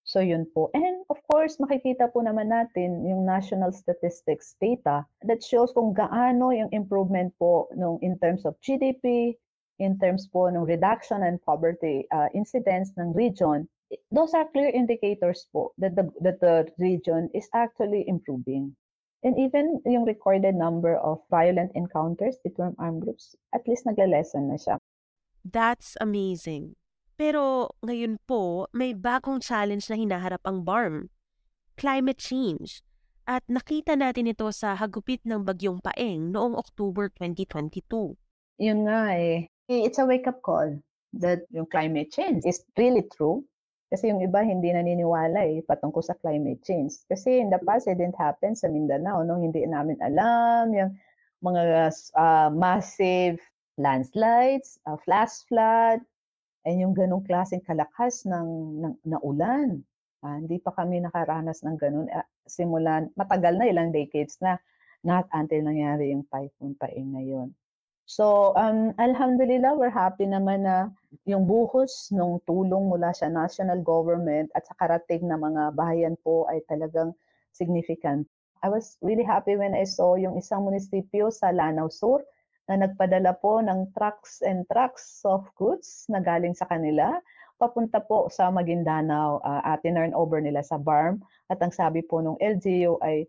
So 0.04 0.20
yun 0.20 0.46
po. 0.52 0.70
And 0.76 1.02
of 1.10 1.18
course, 1.32 1.58
makikita 1.58 2.12
po 2.12 2.20
naman 2.22 2.52
natin 2.52 3.08
yung 3.08 3.24
national 3.24 3.72
statistics 3.72 4.54
data 4.60 5.08
that 5.24 5.42
shows 5.42 5.72
kung 5.72 5.96
gaano 5.96 6.52
yung 6.52 6.70
improvement 6.76 7.32
po 7.40 7.72
nung 7.74 8.04
in 8.04 8.20
terms 8.20 8.44
of 8.44 8.60
GDP, 8.60 9.34
in 9.80 9.96
terms 9.98 10.28
po 10.28 10.52
ng 10.52 10.68
reduction 10.68 11.24
and 11.24 11.40
poverty 11.42 12.04
uh, 12.12 12.28
incidence 12.36 12.92
ng 13.00 13.16
region. 13.16 13.66
Those 14.12 14.36
are 14.36 14.46
clear 14.52 14.70
indicators 14.70 15.48
po 15.50 15.72
that 15.80 15.96
the, 15.96 16.12
that 16.20 16.44
the 16.44 16.68
region 16.78 17.32
is 17.32 17.48
actually 17.56 18.04
improving. 18.06 18.76
And 19.24 19.40
even 19.40 19.80
yung 19.88 20.04
recorded 20.04 20.52
number 20.52 21.00
of 21.00 21.24
violent 21.32 21.72
encounters 21.80 22.36
between 22.44 22.76
armed 22.76 23.08
groups, 23.08 23.40
at 23.56 23.64
least 23.64 23.88
nagle-lessen 23.88 24.52
na 24.52 24.60
siya. 24.60 24.76
That's 25.48 25.96
amazing. 26.04 26.76
Pero 27.16 27.72
ngayon 27.80 28.20
po, 28.28 28.68
may 28.76 28.92
bagong 28.92 29.40
challenge 29.40 29.88
na 29.88 29.96
hinaharap 29.96 30.44
ang 30.44 30.68
BARM. 30.68 31.08
Climate 31.80 32.20
change. 32.20 32.84
At 33.24 33.48
nakita 33.48 33.96
natin 33.96 34.28
ito 34.28 34.52
sa 34.52 34.76
hagupit 34.76 35.24
ng 35.24 35.48
Bagyong 35.48 35.80
Paeng 35.80 36.36
noong 36.36 36.60
October 36.60 37.08
2022. 37.16 38.20
Yun 38.60 38.80
nga 38.84 39.16
eh. 39.16 39.48
It's 39.72 40.04
a 40.04 40.04
wake-up 40.04 40.44
call 40.44 40.84
that 41.16 41.48
yung 41.56 41.72
climate 41.72 42.12
change 42.12 42.44
is 42.44 42.60
really 42.76 43.08
true 43.16 43.48
kasi 43.94 44.10
yung 44.10 44.26
iba 44.26 44.42
hindi 44.42 44.74
naniniwala 44.74 45.46
eh 45.54 45.62
patungkol 45.62 46.02
sa 46.02 46.18
climate 46.18 46.66
change. 46.66 47.06
Kasi 47.06 47.38
in 47.38 47.54
the 47.54 47.62
past, 47.62 47.86
it 47.86 48.02
didn't 48.02 48.18
happen 48.18 48.58
sa 48.58 48.66
Mindanao. 48.66 49.22
No? 49.22 49.38
Hindi 49.38 49.62
namin 49.70 50.02
alam 50.02 50.74
yung 50.74 50.98
mga 51.46 51.94
uh, 52.18 52.50
massive 52.50 53.38
landslides, 53.78 54.82
uh, 54.90 54.98
flash 55.06 55.46
flood, 55.46 56.02
and 56.66 56.82
yung 56.82 56.98
ganong 56.98 57.22
klaseng 57.22 57.62
kalakas 57.62 58.26
ng, 58.26 58.82
ng, 58.82 58.94
na 59.06 59.22
ulan. 59.22 59.86
Uh, 60.26 60.42
hindi 60.42 60.58
pa 60.58 60.74
kami 60.74 60.98
nakaranas 60.98 61.62
ng 61.62 61.78
ganun. 61.78 62.10
Uh, 62.10 62.26
simulan, 62.50 63.14
matagal 63.14 63.62
na, 63.62 63.70
ilang 63.70 63.94
decades 63.94 64.42
na, 64.42 64.58
not 65.06 65.30
until 65.38 65.62
nangyari 65.62 66.18
yung 66.18 66.26
typhoon 66.34 66.74
paing 66.82 67.14
na 67.14 67.22
yun. 67.22 67.54
So, 68.04 68.52
um, 68.60 68.92
alhamdulillah, 69.00 69.80
we're 69.80 69.94
happy 69.94 70.28
naman 70.28 70.68
na 70.68 70.92
yung 71.24 71.48
buhos 71.48 72.12
ng 72.12 72.44
tulong 72.44 72.92
mula 72.92 73.16
sa 73.16 73.32
national 73.32 73.80
government 73.80 74.52
at 74.60 74.68
sa 74.68 74.76
karating 74.76 75.24
na 75.24 75.40
mga 75.40 75.72
bayan 75.74 76.20
po 76.20 76.44
ay 76.52 76.60
talagang 76.68 77.16
significant. 77.56 78.28
I 78.64 78.68
was 78.68 79.00
really 79.00 79.24
happy 79.24 79.56
when 79.56 79.72
I 79.72 79.88
saw 79.88 80.20
yung 80.20 80.36
isang 80.36 80.68
munisipyo 80.68 81.32
sa 81.32 81.56
Lanao 81.56 81.88
Sur 81.88 82.24
na 82.68 82.80
nagpadala 82.80 83.40
po 83.44 83.60
ng 83.60 83.92
trucks 83.96 84.40
and 84.44 84.64
trucks 84.72 85.24
of 85.28 85.48
goods 85.60 86.08
na 86.08 86.24
galing 86.24 86.56
sa 86.56 86.68
kanila 86.68 87.20
papunta 87.60 88.04
po 88.04 88.28
sa 88.28 88.52
Maguindanao 88.52 89.40
uh, 89.40 89.62
at 89.64 89.80
turn 89.84 90.12
over 90.12 90.44
nila 90.44 90.60
sa 90.60 90.76
BARM 90.76 91.24
at 91.48 91.60
ang 91.64 91.72
sabi 91.72 92.04
po 92.04 92.20
ng 92.20 92.36
LGU 92.40 93.00
ay 93.00 93.24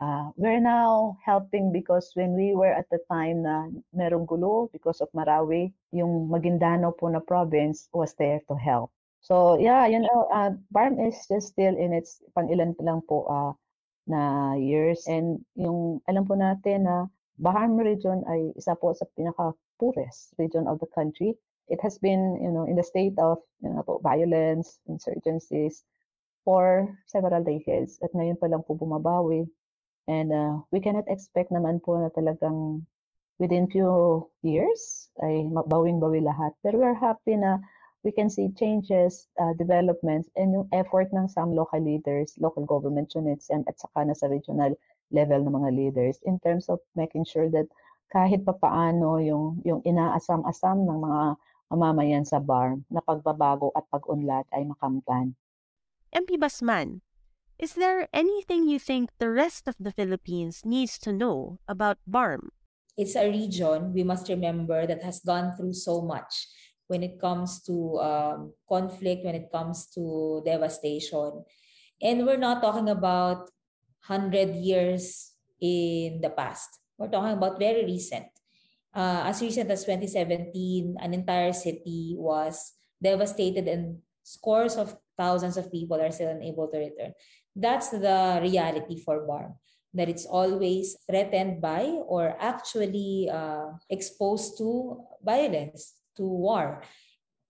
uh, 0.00 0.30
we're 0.36 0.60
now 0.60 1.16
helping 1.24 1.72
because 1.72 2.12
when 2.14 2.34
we 2.34 2.54
were 2.54 2.72
at 2.72 2.88
the 2.90 2.98
time 3.10 3.42
na 3.42 3.68
merong 3.94 4.26
gulo 4.26 4.70
because 4.72 5.00
of 5.00 5.08
Marawi, 5.12 5.72
yung 5.92 6.28
Maguindanao 6.28 6.96
po 6.96 7.08
na 7.08 7.20
province 7.20 7.88
was 7.92 8.14
there 8.18 8.40
to 8.48 8.54
help. 8.56 8.92
So 9.20 9.58
yeah, 9.58 9.86
you 9.86 10.00
know, 10.00 10.28
uh, 10.32 10.54
BARM 10.70 11.00
is 11.00 11.18
just 11.26 11.56
still 11.56 11.74
in 11.74 11.92
its 11.92 12.22
pang-ilan 12.36 12.76
pa 12.78 12.82
lang 12.86 13.02
po 13.08 13.26
uh, 13.26 13.52
na 14.06 14.54
years 14.54 15.04
and 15.10 15.42
yung 15.58 15.98
alam 16.06 16.22
po 16.24 16.38
natin 16.38 16.86
na 16.86 17.10
Baham 17.36 17.76
region 17.76 18.24
ay 18.32 18.56
isa 18.56 18.72
po 18.80 18.96
sa 18.96 19.04
pinaka-poorest 19.12 20.32
region 20.40 20.64
of 20.64 20.80
the 20.80 20.88
country. 20.96 21.36
It 21.68 21.84
has 21.84 22.00
been, 22.00 22.40
you 22.40 22.48
know, 22.48 22.64
in 22.64 22.80
the 22.80 22.86
state 22.86 23.12
of 23.20 23.44
you 23.60 23.68
know, 23.68 24.00
violence, 24.00 24.80
insurgencies 24.88 25.84
for 26.48 26.88
several 27.04 27.44
decades. 27.44 28.00
At 28.00 28.16
ngayon 28.16 28.40
pa 28.40 28.48
lang 28.48 28.64
po 28.64 28.72
bumabawi. 28.72 29.44
And 30.06 30.30
uh, 30.32 30.62
we 30.70 30.78
cannot 30.78 31.10
expect 31.10 31.50
naman 31.50 31.82
po 31.82 31.98
na 31.98 32.10
talagang 32.14 32.86
within 33.42 33.68
few 33.68 34.24
years 34.40 35.10
ay 35.20 35.50
bawing-bawi 35.50 36.24
lahat. 36.24 36.54
Pero 36.62 36.80
we're 36.80 36.96
happy 36.96 37.36
na 37.36 37.58
we 38.06 38.14
can 38.14 38.30
see 38.30 38.54
changes, 38.54 39.26
uh, 39.42 39.50
developments, 39.58 40.30
and 40.38 40.54
yung 40.54 40.70
effort 40.70 41.10
ng 41.10 41.26
some 41.26 41.50
local 41.50 41.82
leaders, 41.82 42.38
local 42.38 42.62
government 42.62 43.10
units, 43.18 43.50
and 43.50 43.66
at 43.66 43.74
saka 43.82 44.06
na 44.06 44.14
sa 44.14 44.30
regional 44.30 44.70
level 45.10 45.42
ng 45.42 45.54
mga 45.58 45.70
leaders 45.74 46.22
in 46.22 46.38
terms 46.38 46.70
of 46.70 46.78
making 46.94 47.26
sure 47.26 47.50
that 47.50 47.66
kahit 48.14 48.46
pa 48.46 48.54
paano 48.54 49.18
yung, 49.18 49.58
yung 49.66 49.82
inaasam-asam 49.82 50.86
ng 50.86 50.98
mga 51.02 51.22
mamamayan 51.74 52.22
sa 52.22 52.38
bar 52.38 52.78
na 52.86 53.02
pagbabago 53.02 53.74
at 53.74 53.82
pag-unlad 53.90 54.46
ay 54.54 54.62
makamtan. 54.62 55.34
MP 56.14 56.38
Basman, 56.38 57.02
Is 57.56 57.72
there 57.72 58.04
anything 58.12 58.68
you 58.68 58.78
think 58.78 59.08
the 59.16 59.32
rest 59.32 59.64
of 59.64 59.80
the 59.80 59.88
Philippines 59.88 60.60
needs 60.64 61.00
to 61.00 61.12
know 61.12 61.56
about 61.64 61.96
BARM? 62.06 62.52
It's 63.00 63.16
a 63.16 63.28
region, 63.32 63.96
we 63.96 64.04
must 64.04 64.28
remember, 64.28 64.86
that 64.86 65.02
has 65.02 65.20
gone 65.20 65.56
through 65.56 65.72
so 65.72 66.02
much 66.02 66.48
when 66.88 67.02
it 67.02 67.18
comes 67.18 67.64
to 67.64 67.96
um, 68.00 68.52
conflict, 68.68 69.24
when 69.24 69.34
it 69.34 69.48
comes 69.50 69.88
to 69.96 70.42
devastation. 70.44 71.44
And 72.00 72.26
we're 72.26 72.36
not 72.36 72.60
talking 72.60 72.90
about 72.90 73.48
100 74.04 74.54
years 74.56 75.32
in 75.58 76.20
the 76.20 76.30
past. 76.36 76.68
We're 76.98 77.08
talking 77.08 77.40
about 77.40 77.58
very 77.58 77.84
recent. 77.84 78.28
Uh, 78.94 79.24
as 79.24 79.40
recent 79.40 79.70
as 79.70 79.84
2017, 79.84 80.96
an 81.00 81.14
entire 81.14 81.54
city 81.54 82.16
was 82.18 82.74
devastated 83.02 83.66
and 83.66 83.98
scores 84.22 84.76
of 84.76 84.96
thousands 85.16 85.56
of 85.56 85.72
people 85.72 86.00
are 86.00 86.12
still 86.12 86.28
unable 86.28 86.68
to 86.68 86.78
return. 86.78 87.12
That's 87.56 87.88
the 87.88 88.38
reality 88.44 89.00
for 89.00 89.24
BARM, 89.24 89.56
that 89.96 90.12
it's 90.12 90.28
always 90.28 90.94
threatened 91.08 91.64
by 91.64 91.88
or 92.04 92.36
actually 92.36 93.32
uh, 93.32 93.80
exposed 93.88 94.60
to 94.60 95.00
violence, 95.24 95.96
to 96.20 96.22
war. 96.22 96.84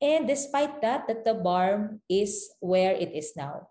And 0.00 0.30
despite 0.30 0.80
that, 0.80 1.10
that 1.10 1.26
the 1.26 1.34
BARM 1.34 2.00
is 2.08 2.54
where 2.62 2.94
it 2.94 3.10
is 3.10 3.34
now. 3.34 3.66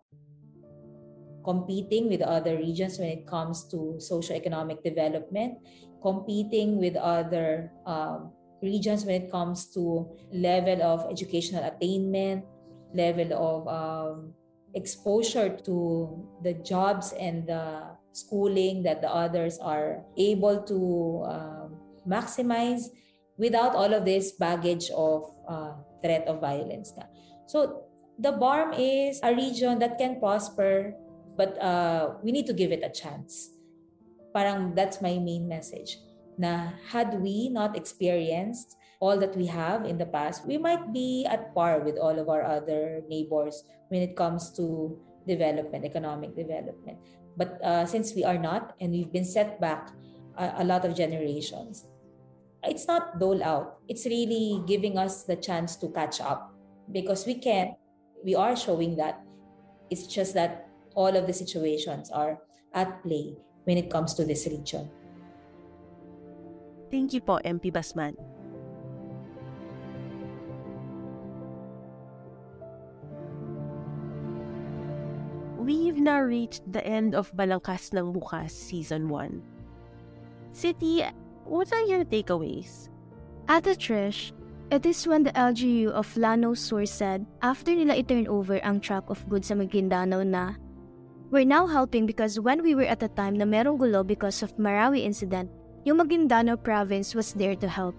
competing 1.46 2.10
with 2.10 2.26
other 2.26 2.58
regions 2.58 2.98
when 2.98 3.14
it 3.14 3.30
comes 3.30 3.70
to 3.70 4.02
socioeconomic 4.02 4.82
development, 4.82 5.62
competing 6.02 6.82
with 6.82 6.98
other 6.98 7.70
um, 7.86 8.34
regions 8.66 9.06
when 9.06 9.22
it 9.22 9.32
comes 9.32 9.70
to 9.70 10.10
level 10.34 10.82
of 10.82 11.06
educational 11.14 11.64
attainment, 11.64 12.44
level 12.98 13.30
of 13.38 13.60
um, 13.70 14.34
exposure 14.76 15.50
to 15.66 15.76
the 16.44 16.54
jobs 16.54 17.14
and 17.18 17.48
the 17.48 17.96
schooling 18.12 18.84
that 18.84 19.02
the 19.02 19.10
others 19.10 19.58
are 19.60 20.04
able 20.18 20.62
to 20.64 21.24
uh, 21.28 21.68
maximize 22.08 22.92
without 23.38 23.76
all 23.76 23.94
of 23.94 24.06
this 24.06 24.34
baggage 24.34 24.92
of 24.92 25.32
uh, 25.48 25.74
threat 26.04 26.28
of 26.28 26.40
violence. 26.40 26.94
So 27.48 27.84
the 28.20 28.32
BARM 28.32 28.74
is 28.74 29.20
a 29.24 29.36
region 29.36 29.80
that 29.80 29.98
can 29.98 30.20
prosper, 30.20 30.94
but 31.36 31.60
uh, 31.62 32.16
we 32.24 32.32
need 32.32 32.46
to 32.48 32.54
give 32.54 32.72
it 32.72 32.84
a 32.84 32.90
chance. 32.90 33.52
Parang 34.34 34.76
that's 34.76 35.02
my 35.02 35.18
main 35.20 35.48
message. 35.48 35.98
Na 36.38 36.76
had 36.92 37.20
we 37.20 37.50
not 37.50 37.76
experienced 37.76 38.76
all 39.00 39.18
that 39.20 39.36
we 39.36 39.46
have 39.46 39.86
in 39.86 39.98
the 39.98 40.06
past, 40.06 40.46
we 40.46 40.58
might 40.58 40.94
be 40.94 41.26
at 41.30 41.54
par 41.54 41.80
with 41.80 41.98
all 41.98 42.18
of 42.18 42.30
our 42.30 42.44
other 42.44 43.02
neighbors 43.10 43.64
when 43.90 44.02
it 44.02 44.16
comes 44.16 44.52
to 44.56 44.98
development, 45.28 45.86
economic 45.86 46.36
development. 46.36 46.98
But 47.38 47.60
uh, 47.64 47.86
since 47.86 48.16
we 48.16 48.24
are 48.24 48.38
not, 48.38 48.76
and 48.80 48.92
we've 48.92 49.12
been 49.12 49.26
set 49.26 49.60
back 49.60 49.92
a, 50.38 50.64
a 50.64 50.64
lot 50.64 50.86
of 50.86 50.96
generations, 50.96 51.86
it's 52.64 52.88
not 52.88 53.20
dole 53.20 53.44
out. 53.44 53.78
It's 53.88 54.06
really 54.06 54.64
giving 54.66 54.98
us 54.98 55.24
the 55.24 55.36
chance 55.36 55.76
to 55.78 55.90
catch 55.90 56.22
up 56.22 56.54
because 56.92 57.26
we 57.26 57.36
can. 57.36 57.76
We 58.24 58.36
are 58.36 58.56
showing 58.56 58.96
that. 58.98 59.22
It's 59.90 60.08
just 60.08 60.34
that 60.34 60.68
all 60.96 61.16
of 61.16 61.28
the 61.28 61.34
situations 61.34 62.10
are 62.10 62.40
at 62.74 63.04
play 63.04 63.38
when 63.66 63.78
it 63.78 63.92
comes 63.92 64.14
to 64.16 64.26
this 64.26 64.48
region. 64.48 64.90
Thank 66.90 67.14
you 67.14 67.22
po, 67.22 67.38
MP 67.44 67.70
Basman. 67.70 68.16
We've 75.96 76.04
now 76.04 76.20
reached 76.28 76.68
the 76.68 76.84
end 76.84 77.16
of 77.16 77.32
Balangkas 77.40 77.96
ng 77.96 78.12
Bukas 78.12 78.52
Season 78.52 79.08
1. 79.08 79.40
City, 80.52 81.08
what 81.48 81.72
are 81.72 81.88
your 81.88 82.04
takeaways? 82.04 82.92
Ate 83.48 83.80
Trish, 83.80 84.36
it 84.76 84.84
is 84.84 85.08
when 85.08 85.24
the 85.24 85.32
LGU 85.32 85.96
of 85.96 86.12
Lano 86.20 86.52
Sur 86.52 86.84
said 86.84 87.24
after 87.40 87.72
nila 87.72 87.96
i-turn 87.96 88.28
over 88.28 88.60
ang 88.60 88.84
truck 88.84 89.08
of 89.08 89.24
goods 89.32 89.48
sa 89.48 89.56
Maguindanao 89.56 90.28
na 90.28 90.60
We're 91.32 91.48
now 91.48 91.64
helping 91.64 92.04
because 92.04 92.44
when 92.44 92.60
we 92.60 92.76
were 92.76 92.92
at 92.92 93.00
a 93.00 93.08
time 93.08 93.40
na 93.40 93.48
merong 93.48 93.80
gulo 93.80 94.04
because 94.04 94.44
of 94.44 94.52
Marawi 94.60 95.08
incident, 95.08 95.48
yung 95.88 96.04
Maguindanao 96.04 96.60
province 96.60 97.16
was 97.16 97.32
there 97.32 97.56
to 97.56 97.72
help. 97.72 97.96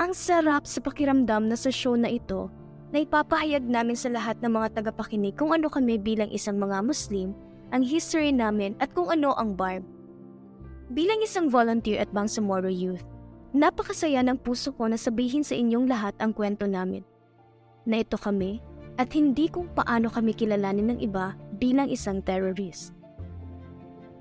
Ang 0.00 0.16
sarap 0.16 0.64
sa 0.64 0.80
pakiramdam 0.80 1.52
na 1.52 1.60
sa 1.60 1.68
show 1.68 1.92
na 1.92 2.08
ito, 2.08 2.48
na 2.94 3.02
ipapahayag 3.02 3.66
namin 3.66 3.98
sa 3.98 4.12
lahat 4.12 4.38
ng 4.38 4.52
mga 4.52 4.78
tagapakinig 4.78 5.34
kung 5.34 5.50
ano 5.50 5.66
kami 5.66 5.98
bilang 5.98 6.30
isang 6.30 6.58
mga 6.58 6.82
Muslim, 6.86 7.34
ang 7.74 7.82
history 7.82 8.30
namin 8.30 8.78
at 8.78 8.94
kung 8.94 9.10
ano 9.10 9.34
ang 9.34 9.58
BARB. 9.58 9.82
Bilang 10.94 11.18
isang 11.18 11.50
volunteer 11.50 11.98
at 11.98 12.10
Bangsamoro 12.14 12.70
Youth, 12.70 13.02
napakasaya 13.50 14.22
ng 14.22 14.38
puso 14.38 14.70
ko 14.70 14.86
na 14.86 14.94
sabihin 14.94 15.42
sa 15.42 15.58
inyong 15.58 15.90
lahat 15.90 16.14
ang 16.22 16.30
kwento 16.30 16.70
namin. 16.70 17.02
Na 17.82 18.06
ito 18.06 18.14
kami 18.14 18.62
at 18.94 19.10
hindi 19.10 19.50
kung 19.50 19.66
paano 19.74 20.06
kami 20.06 20.30
kilalanin 20.30 20.94
ng 20.94 20.98
iba 21.02 21.34
bilang 21.58 21.90
isang 21.90 22.22
terrorist. 22.22 22.94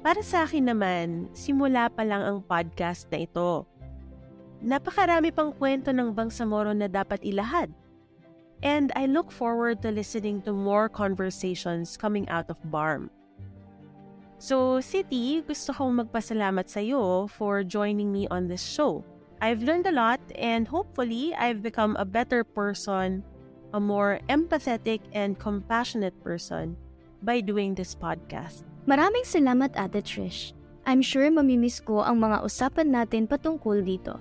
Para 0.02 0.26
sa 0.26 0.46
akin 0.46 0.74
naman, 0.74 1.30
simula 1.38 1.90
pa 1.90 2.02
lang 2.02 2.22
ang 2.22 2.38
podcast 2.42 3.10
na 3.14 3.26
ito. 3.26 3.66
Napakarami 4.66 5.30
pang 5.30 5.54
kwento 5.54 5.94
ng 5.94 6.14
Bangsamoro 6.14 6.74
na 6.74 6.90
dapat 6.90 7.22
ilahad 7.22 7.70
and 8.66 8.90
I 8.98 9.06
look 9.06 9.30
forward 9.30 9.86
to 9.86 9.94
listening 9.94 10.42
to 10.50 10.52
more 10.52 10.90
conversations 10.90 11.96
coming 11.96 12.26
out 12.34 12.50
of 12.50 12.58
BARM. 12.74 13.14
So, 14.42 14.82
City, 14.82 15.46
gusto 15.46 15.72
kong 15.72 16.02
magpasalamat 16.02 16.66
sa 16.68 16.82
iyo 16.82 17.30
for 17.30 17.62
joining 17.62 18.10
me 18.10 18.26
on 18.34 18.50
this 18.50 18.66
show. 18.66 19.06
I've 19.40 19.62
learned 19.62 19.86
a 19.86 19.94
lot 19.94 20.20
and 20.34 20.66
hopefully 20.66 21.38
I've 21.38 21.62
become 21.62 21.94
a 22.02 22.10
better 22.10 22.42
person, 22.44 23.22
a 23.72 23.80
more 23.80 24.20
empathetic 24.28 25.06
and 25.14 25.38
compassionate 25.38 26.18
person 26.26 26.74
by 27.22 27.46
doing 27.46 27.78
this 27.78 27.94
podcast. 27.94 28.66
Maraming 28.90 29.30
salamat 29.30 29.78
Ate 29.78 30.02
Trish. 30.02 30.58
I'm 30.90 31.06
sure 31.06 31.30
mamimiss 31.30 31.82
ko 31.82 32.02
ang 32.02 32.18
mga 32.22 32.42
usapan 32.46 32.94
natin 32.94 33.30
patungkol 33.30 33.82
dito. 33.86 34.18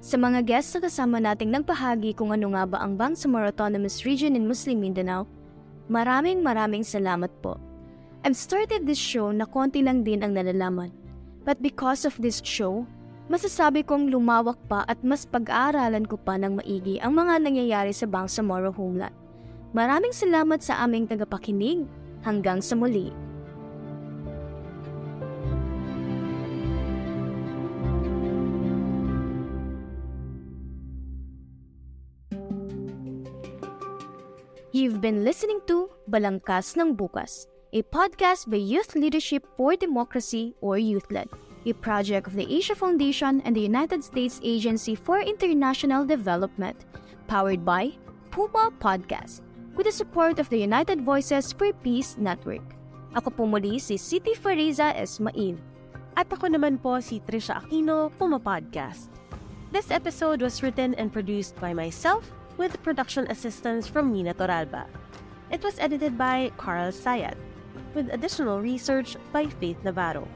Sa 0.00 0.16
mga 0.16 0.48
guests 0.48 0.72
na 0.72 0.88
kasama 0.88 1.20
nating 1.20 1.52
nagpahagi 1.52 2.16
kung 2.16 2.32
ano 2.32 2.56
nga 2.56 2.64
ba 2.64 2.80
ang 2.80 2.96
Bangsamoro 2.96 3.52
Autonomous 3.52 4.08
Region 4.08 4.32
in 4.32 4.48
Muslim 4.48 4.80
Mindanao, 4.80 5.28
maraming 5.92 6.40
maraming 6.40 6.80
salamat 6.80 7.28
po. 7.44 7.60
I've 8.24 8.32
started 8.32 8.88
this 8.88 8.96
show 8.96 9.28
na 9.28 9.44
konti 9.44 9.84
lang 9.84 10.00
din 10.00 10.24
ang 10.24 10.32
nalalaman. 10.32 10.88
But 11.44 11.60
because 11.60 12.08
of 12.08 12.16
this 12.16 12.40
show, 12.40 12.88
masasabi 13.28 13.84
kong 13.84 14.08
lumawak 14.08 14.56
pa 14.72 14.88
at 14.88 14.96
mas 15.04 15.28
pag-aaralan 15.28 16.08
ko 16.08 16.16
pa 16.16 16.40
ng 16.40 16.64
maigi 16.64 16.96
ang 17.04 17.20
mga 17.20 17.44
nangyayari 17.44 17.92
sa 17.92 18.08
Bangsamoro 18.08 18.72
Homeland. 18.72 19.12
Maraming 19.76 20.16
salamat 20.16 20.64
sa 20.64 20.80
aming 20.80 21.12
tagapakinig. 21.12 21.84
Hanggang 22.24 22.64
sa 22.64 22.72
muli. 22.76 23.12
You've 34.70 35.02
been 35.02 35.26
listening 35.26 35.58
to 35.66 35.90
Balangkas 36.06 36.78
ng 36.78 36.94
Bukas, 36.94 37.50
a 37.74 37.82
podcast 37.90 38.46
by 38.46 38.62
Youth 38.62 38.94
Leadership 38.94 39.42
for 39.58 39.74
Democracy 39.74 40.54
or 40.62 40.78
YouthLed, 40.78 41.26
a 41.66 41.74
project 41.82 42.30
of 42.30 42.38
the 42.38 42.46
Asia 42.46 42.78
Foundation 42.78 43.42
and 43.42 43.58
the 43.58 43.66
United 43.66 44.06
States 44.06 44.38
Agency 44.46 44.94
for 44.94 45.18
International 45.18 46.06
Development, 46.06 46.78
powered 47.26 47.66
by 47.66 47.98
Puma 48.30 48.70
Podcast, 48.78 49.42
with 49.74 49.90
the 49.90 49.92
support 49.92 50.38
of 50.38 50.46
the 50.54 50.62
United 50.62 51.02
Voices 51.02 51.50
for 51.50 51.74
Peace 51.82 52.14
Network. 52.14 52.62
Ako 53.18 53.34
po 53.34 53.50
muli 53.50 53.82
si 53.82 53.98
Siti 53.98 54.38
Fariza 54.38 54.94
Esmail. 54.94 55.58
At 56.14 56.30
ako 56.30 56.46
naman 56.46 56.78
po 56.78 57.02
si 57.02 57.18
Trisha 57.26 57.58
Aquino, 57.58 58.14
Puma 58.14 58.38
Podcast. 58.38 59.10
This 59.74 59.90
episode 59.90 60.38
was 60.38 60.62
written 60.62 60.94
and 60.94 61.10
produced 61.10 61.58
by 61.58 61.74
myself, 61.74 62.30
with 62.60 62.76
production 62.84 63.24
assistance 63.32 63.88
from 63.88 64.12
Nina 64.12 64.36
Toralba. 64.36 64.84
It 65.48 65.64
was 65.64 65.80
edited 65.80 66.20
by 66.20 66.52
Carl 66.60 66.92
Sayat, 66.92 67.40
with 67.96 68.12
additional 68.12 68.60
research 68.60 69.16
by 69.32 69.48
Faith 69.48 69.80
Navarro. 69.80 70.28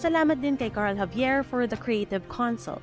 Salamat 0.00 0.40
din 0.40 0.56
kay 0.56 0.72
Carl 0.72 0.96
Javier 0.96 1.44
for 1.44 1.68
the 1.68 1.76
creative 1.76 2.24
consult. 2.32 2.80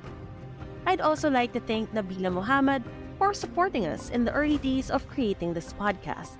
I'd 0.86 1.02
also 1.02 1.26
like 1.26 1.50
to 1.58 1.60
thank 1.66 1.90
Nabila 1.90 2.30
Muhammad 2.30 2.86
for 3.18 3.34
supporting 3.34 3.90
us 3.90 4.14
in 4.14 4.22
the 4.22 4.30
early 4.30 4.62
days 4.62 4.86
of 4.86 5.02
creating 5.10 5.50
this 5.50 5.74
podcast. 5.74 6.38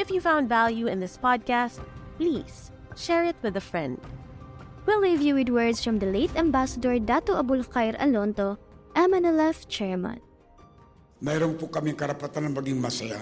If 0.00 0.08
you 0.08 0.24
found 0.24 0.48
value 0.48 0.88
in 0.88 0.96
this 0.96 1.20
podcast, 1.20 1.84
please 2.16 2.72
share 2.96 3.28
it 3.28 3.36
with 3.44 3.60
a 3.60 3.62
friend. 3.62 4.00
We'll 4.88 5.04
leave 5.04 5.20
you 5.20 5.36
with 5.36 5.52
words 5.52 5.84
from 5.84 6.00
the 6.00 6.08
late 6.08 6.32
Ambassador 6.40 6.96
Dato 6.96 7.36
Abul 7.36 7.68
Khair 7.68 7.92
Alonto, 8.00 8.56
MNLF 8.96 9.68
Chairman. 9.68 10.24
Mayroon 11.24 11.56
po 11.56 11.72
kaming 11.72 11.96
karapatan 11.96 12.52
na 12.52 12.52
maging 12.52 12.76
masaya. 12.76 13.16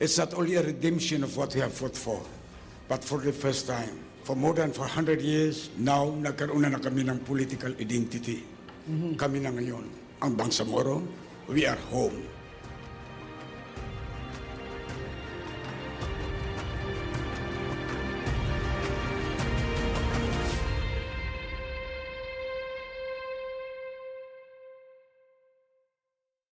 It's 0.00 0.16
not 0.16 0.32
only 0.32 0.56
a 0.56 0.64
redemption 0.64 1.20
of 1.20 1.36
what 1.36 1.52
we 1.52 1.60
have 1.60 1.72
fought 1.72 1.92
for, 1.92 2.20
but 2.88 3.04
for 3.04 3.20
the 3.20 3.32
first 3.32 3.68
time, 3.68 3.92
for 4.24 4.32
more 4.32 4.56
than 4.56 4.72
400 4.72 5.20
years, 5.20 5.68
now 5.76 6.08
nagkaroon 6.16 6.64
na, 6.64 6.72
na 6.72 6.80
kami 6.80 7.04
ng 7.04 7.20
political 7.28 7.76
identity. 7.76 8.40
Kami 9.20 9.44
na 9.44 9.52
ngayon, 9.52 9.84
ang 10.24 10.32
Bangsamoro, 10.32 11.04
we 11.52 11.68
are 11.68 11.78
home. 11.92 12.24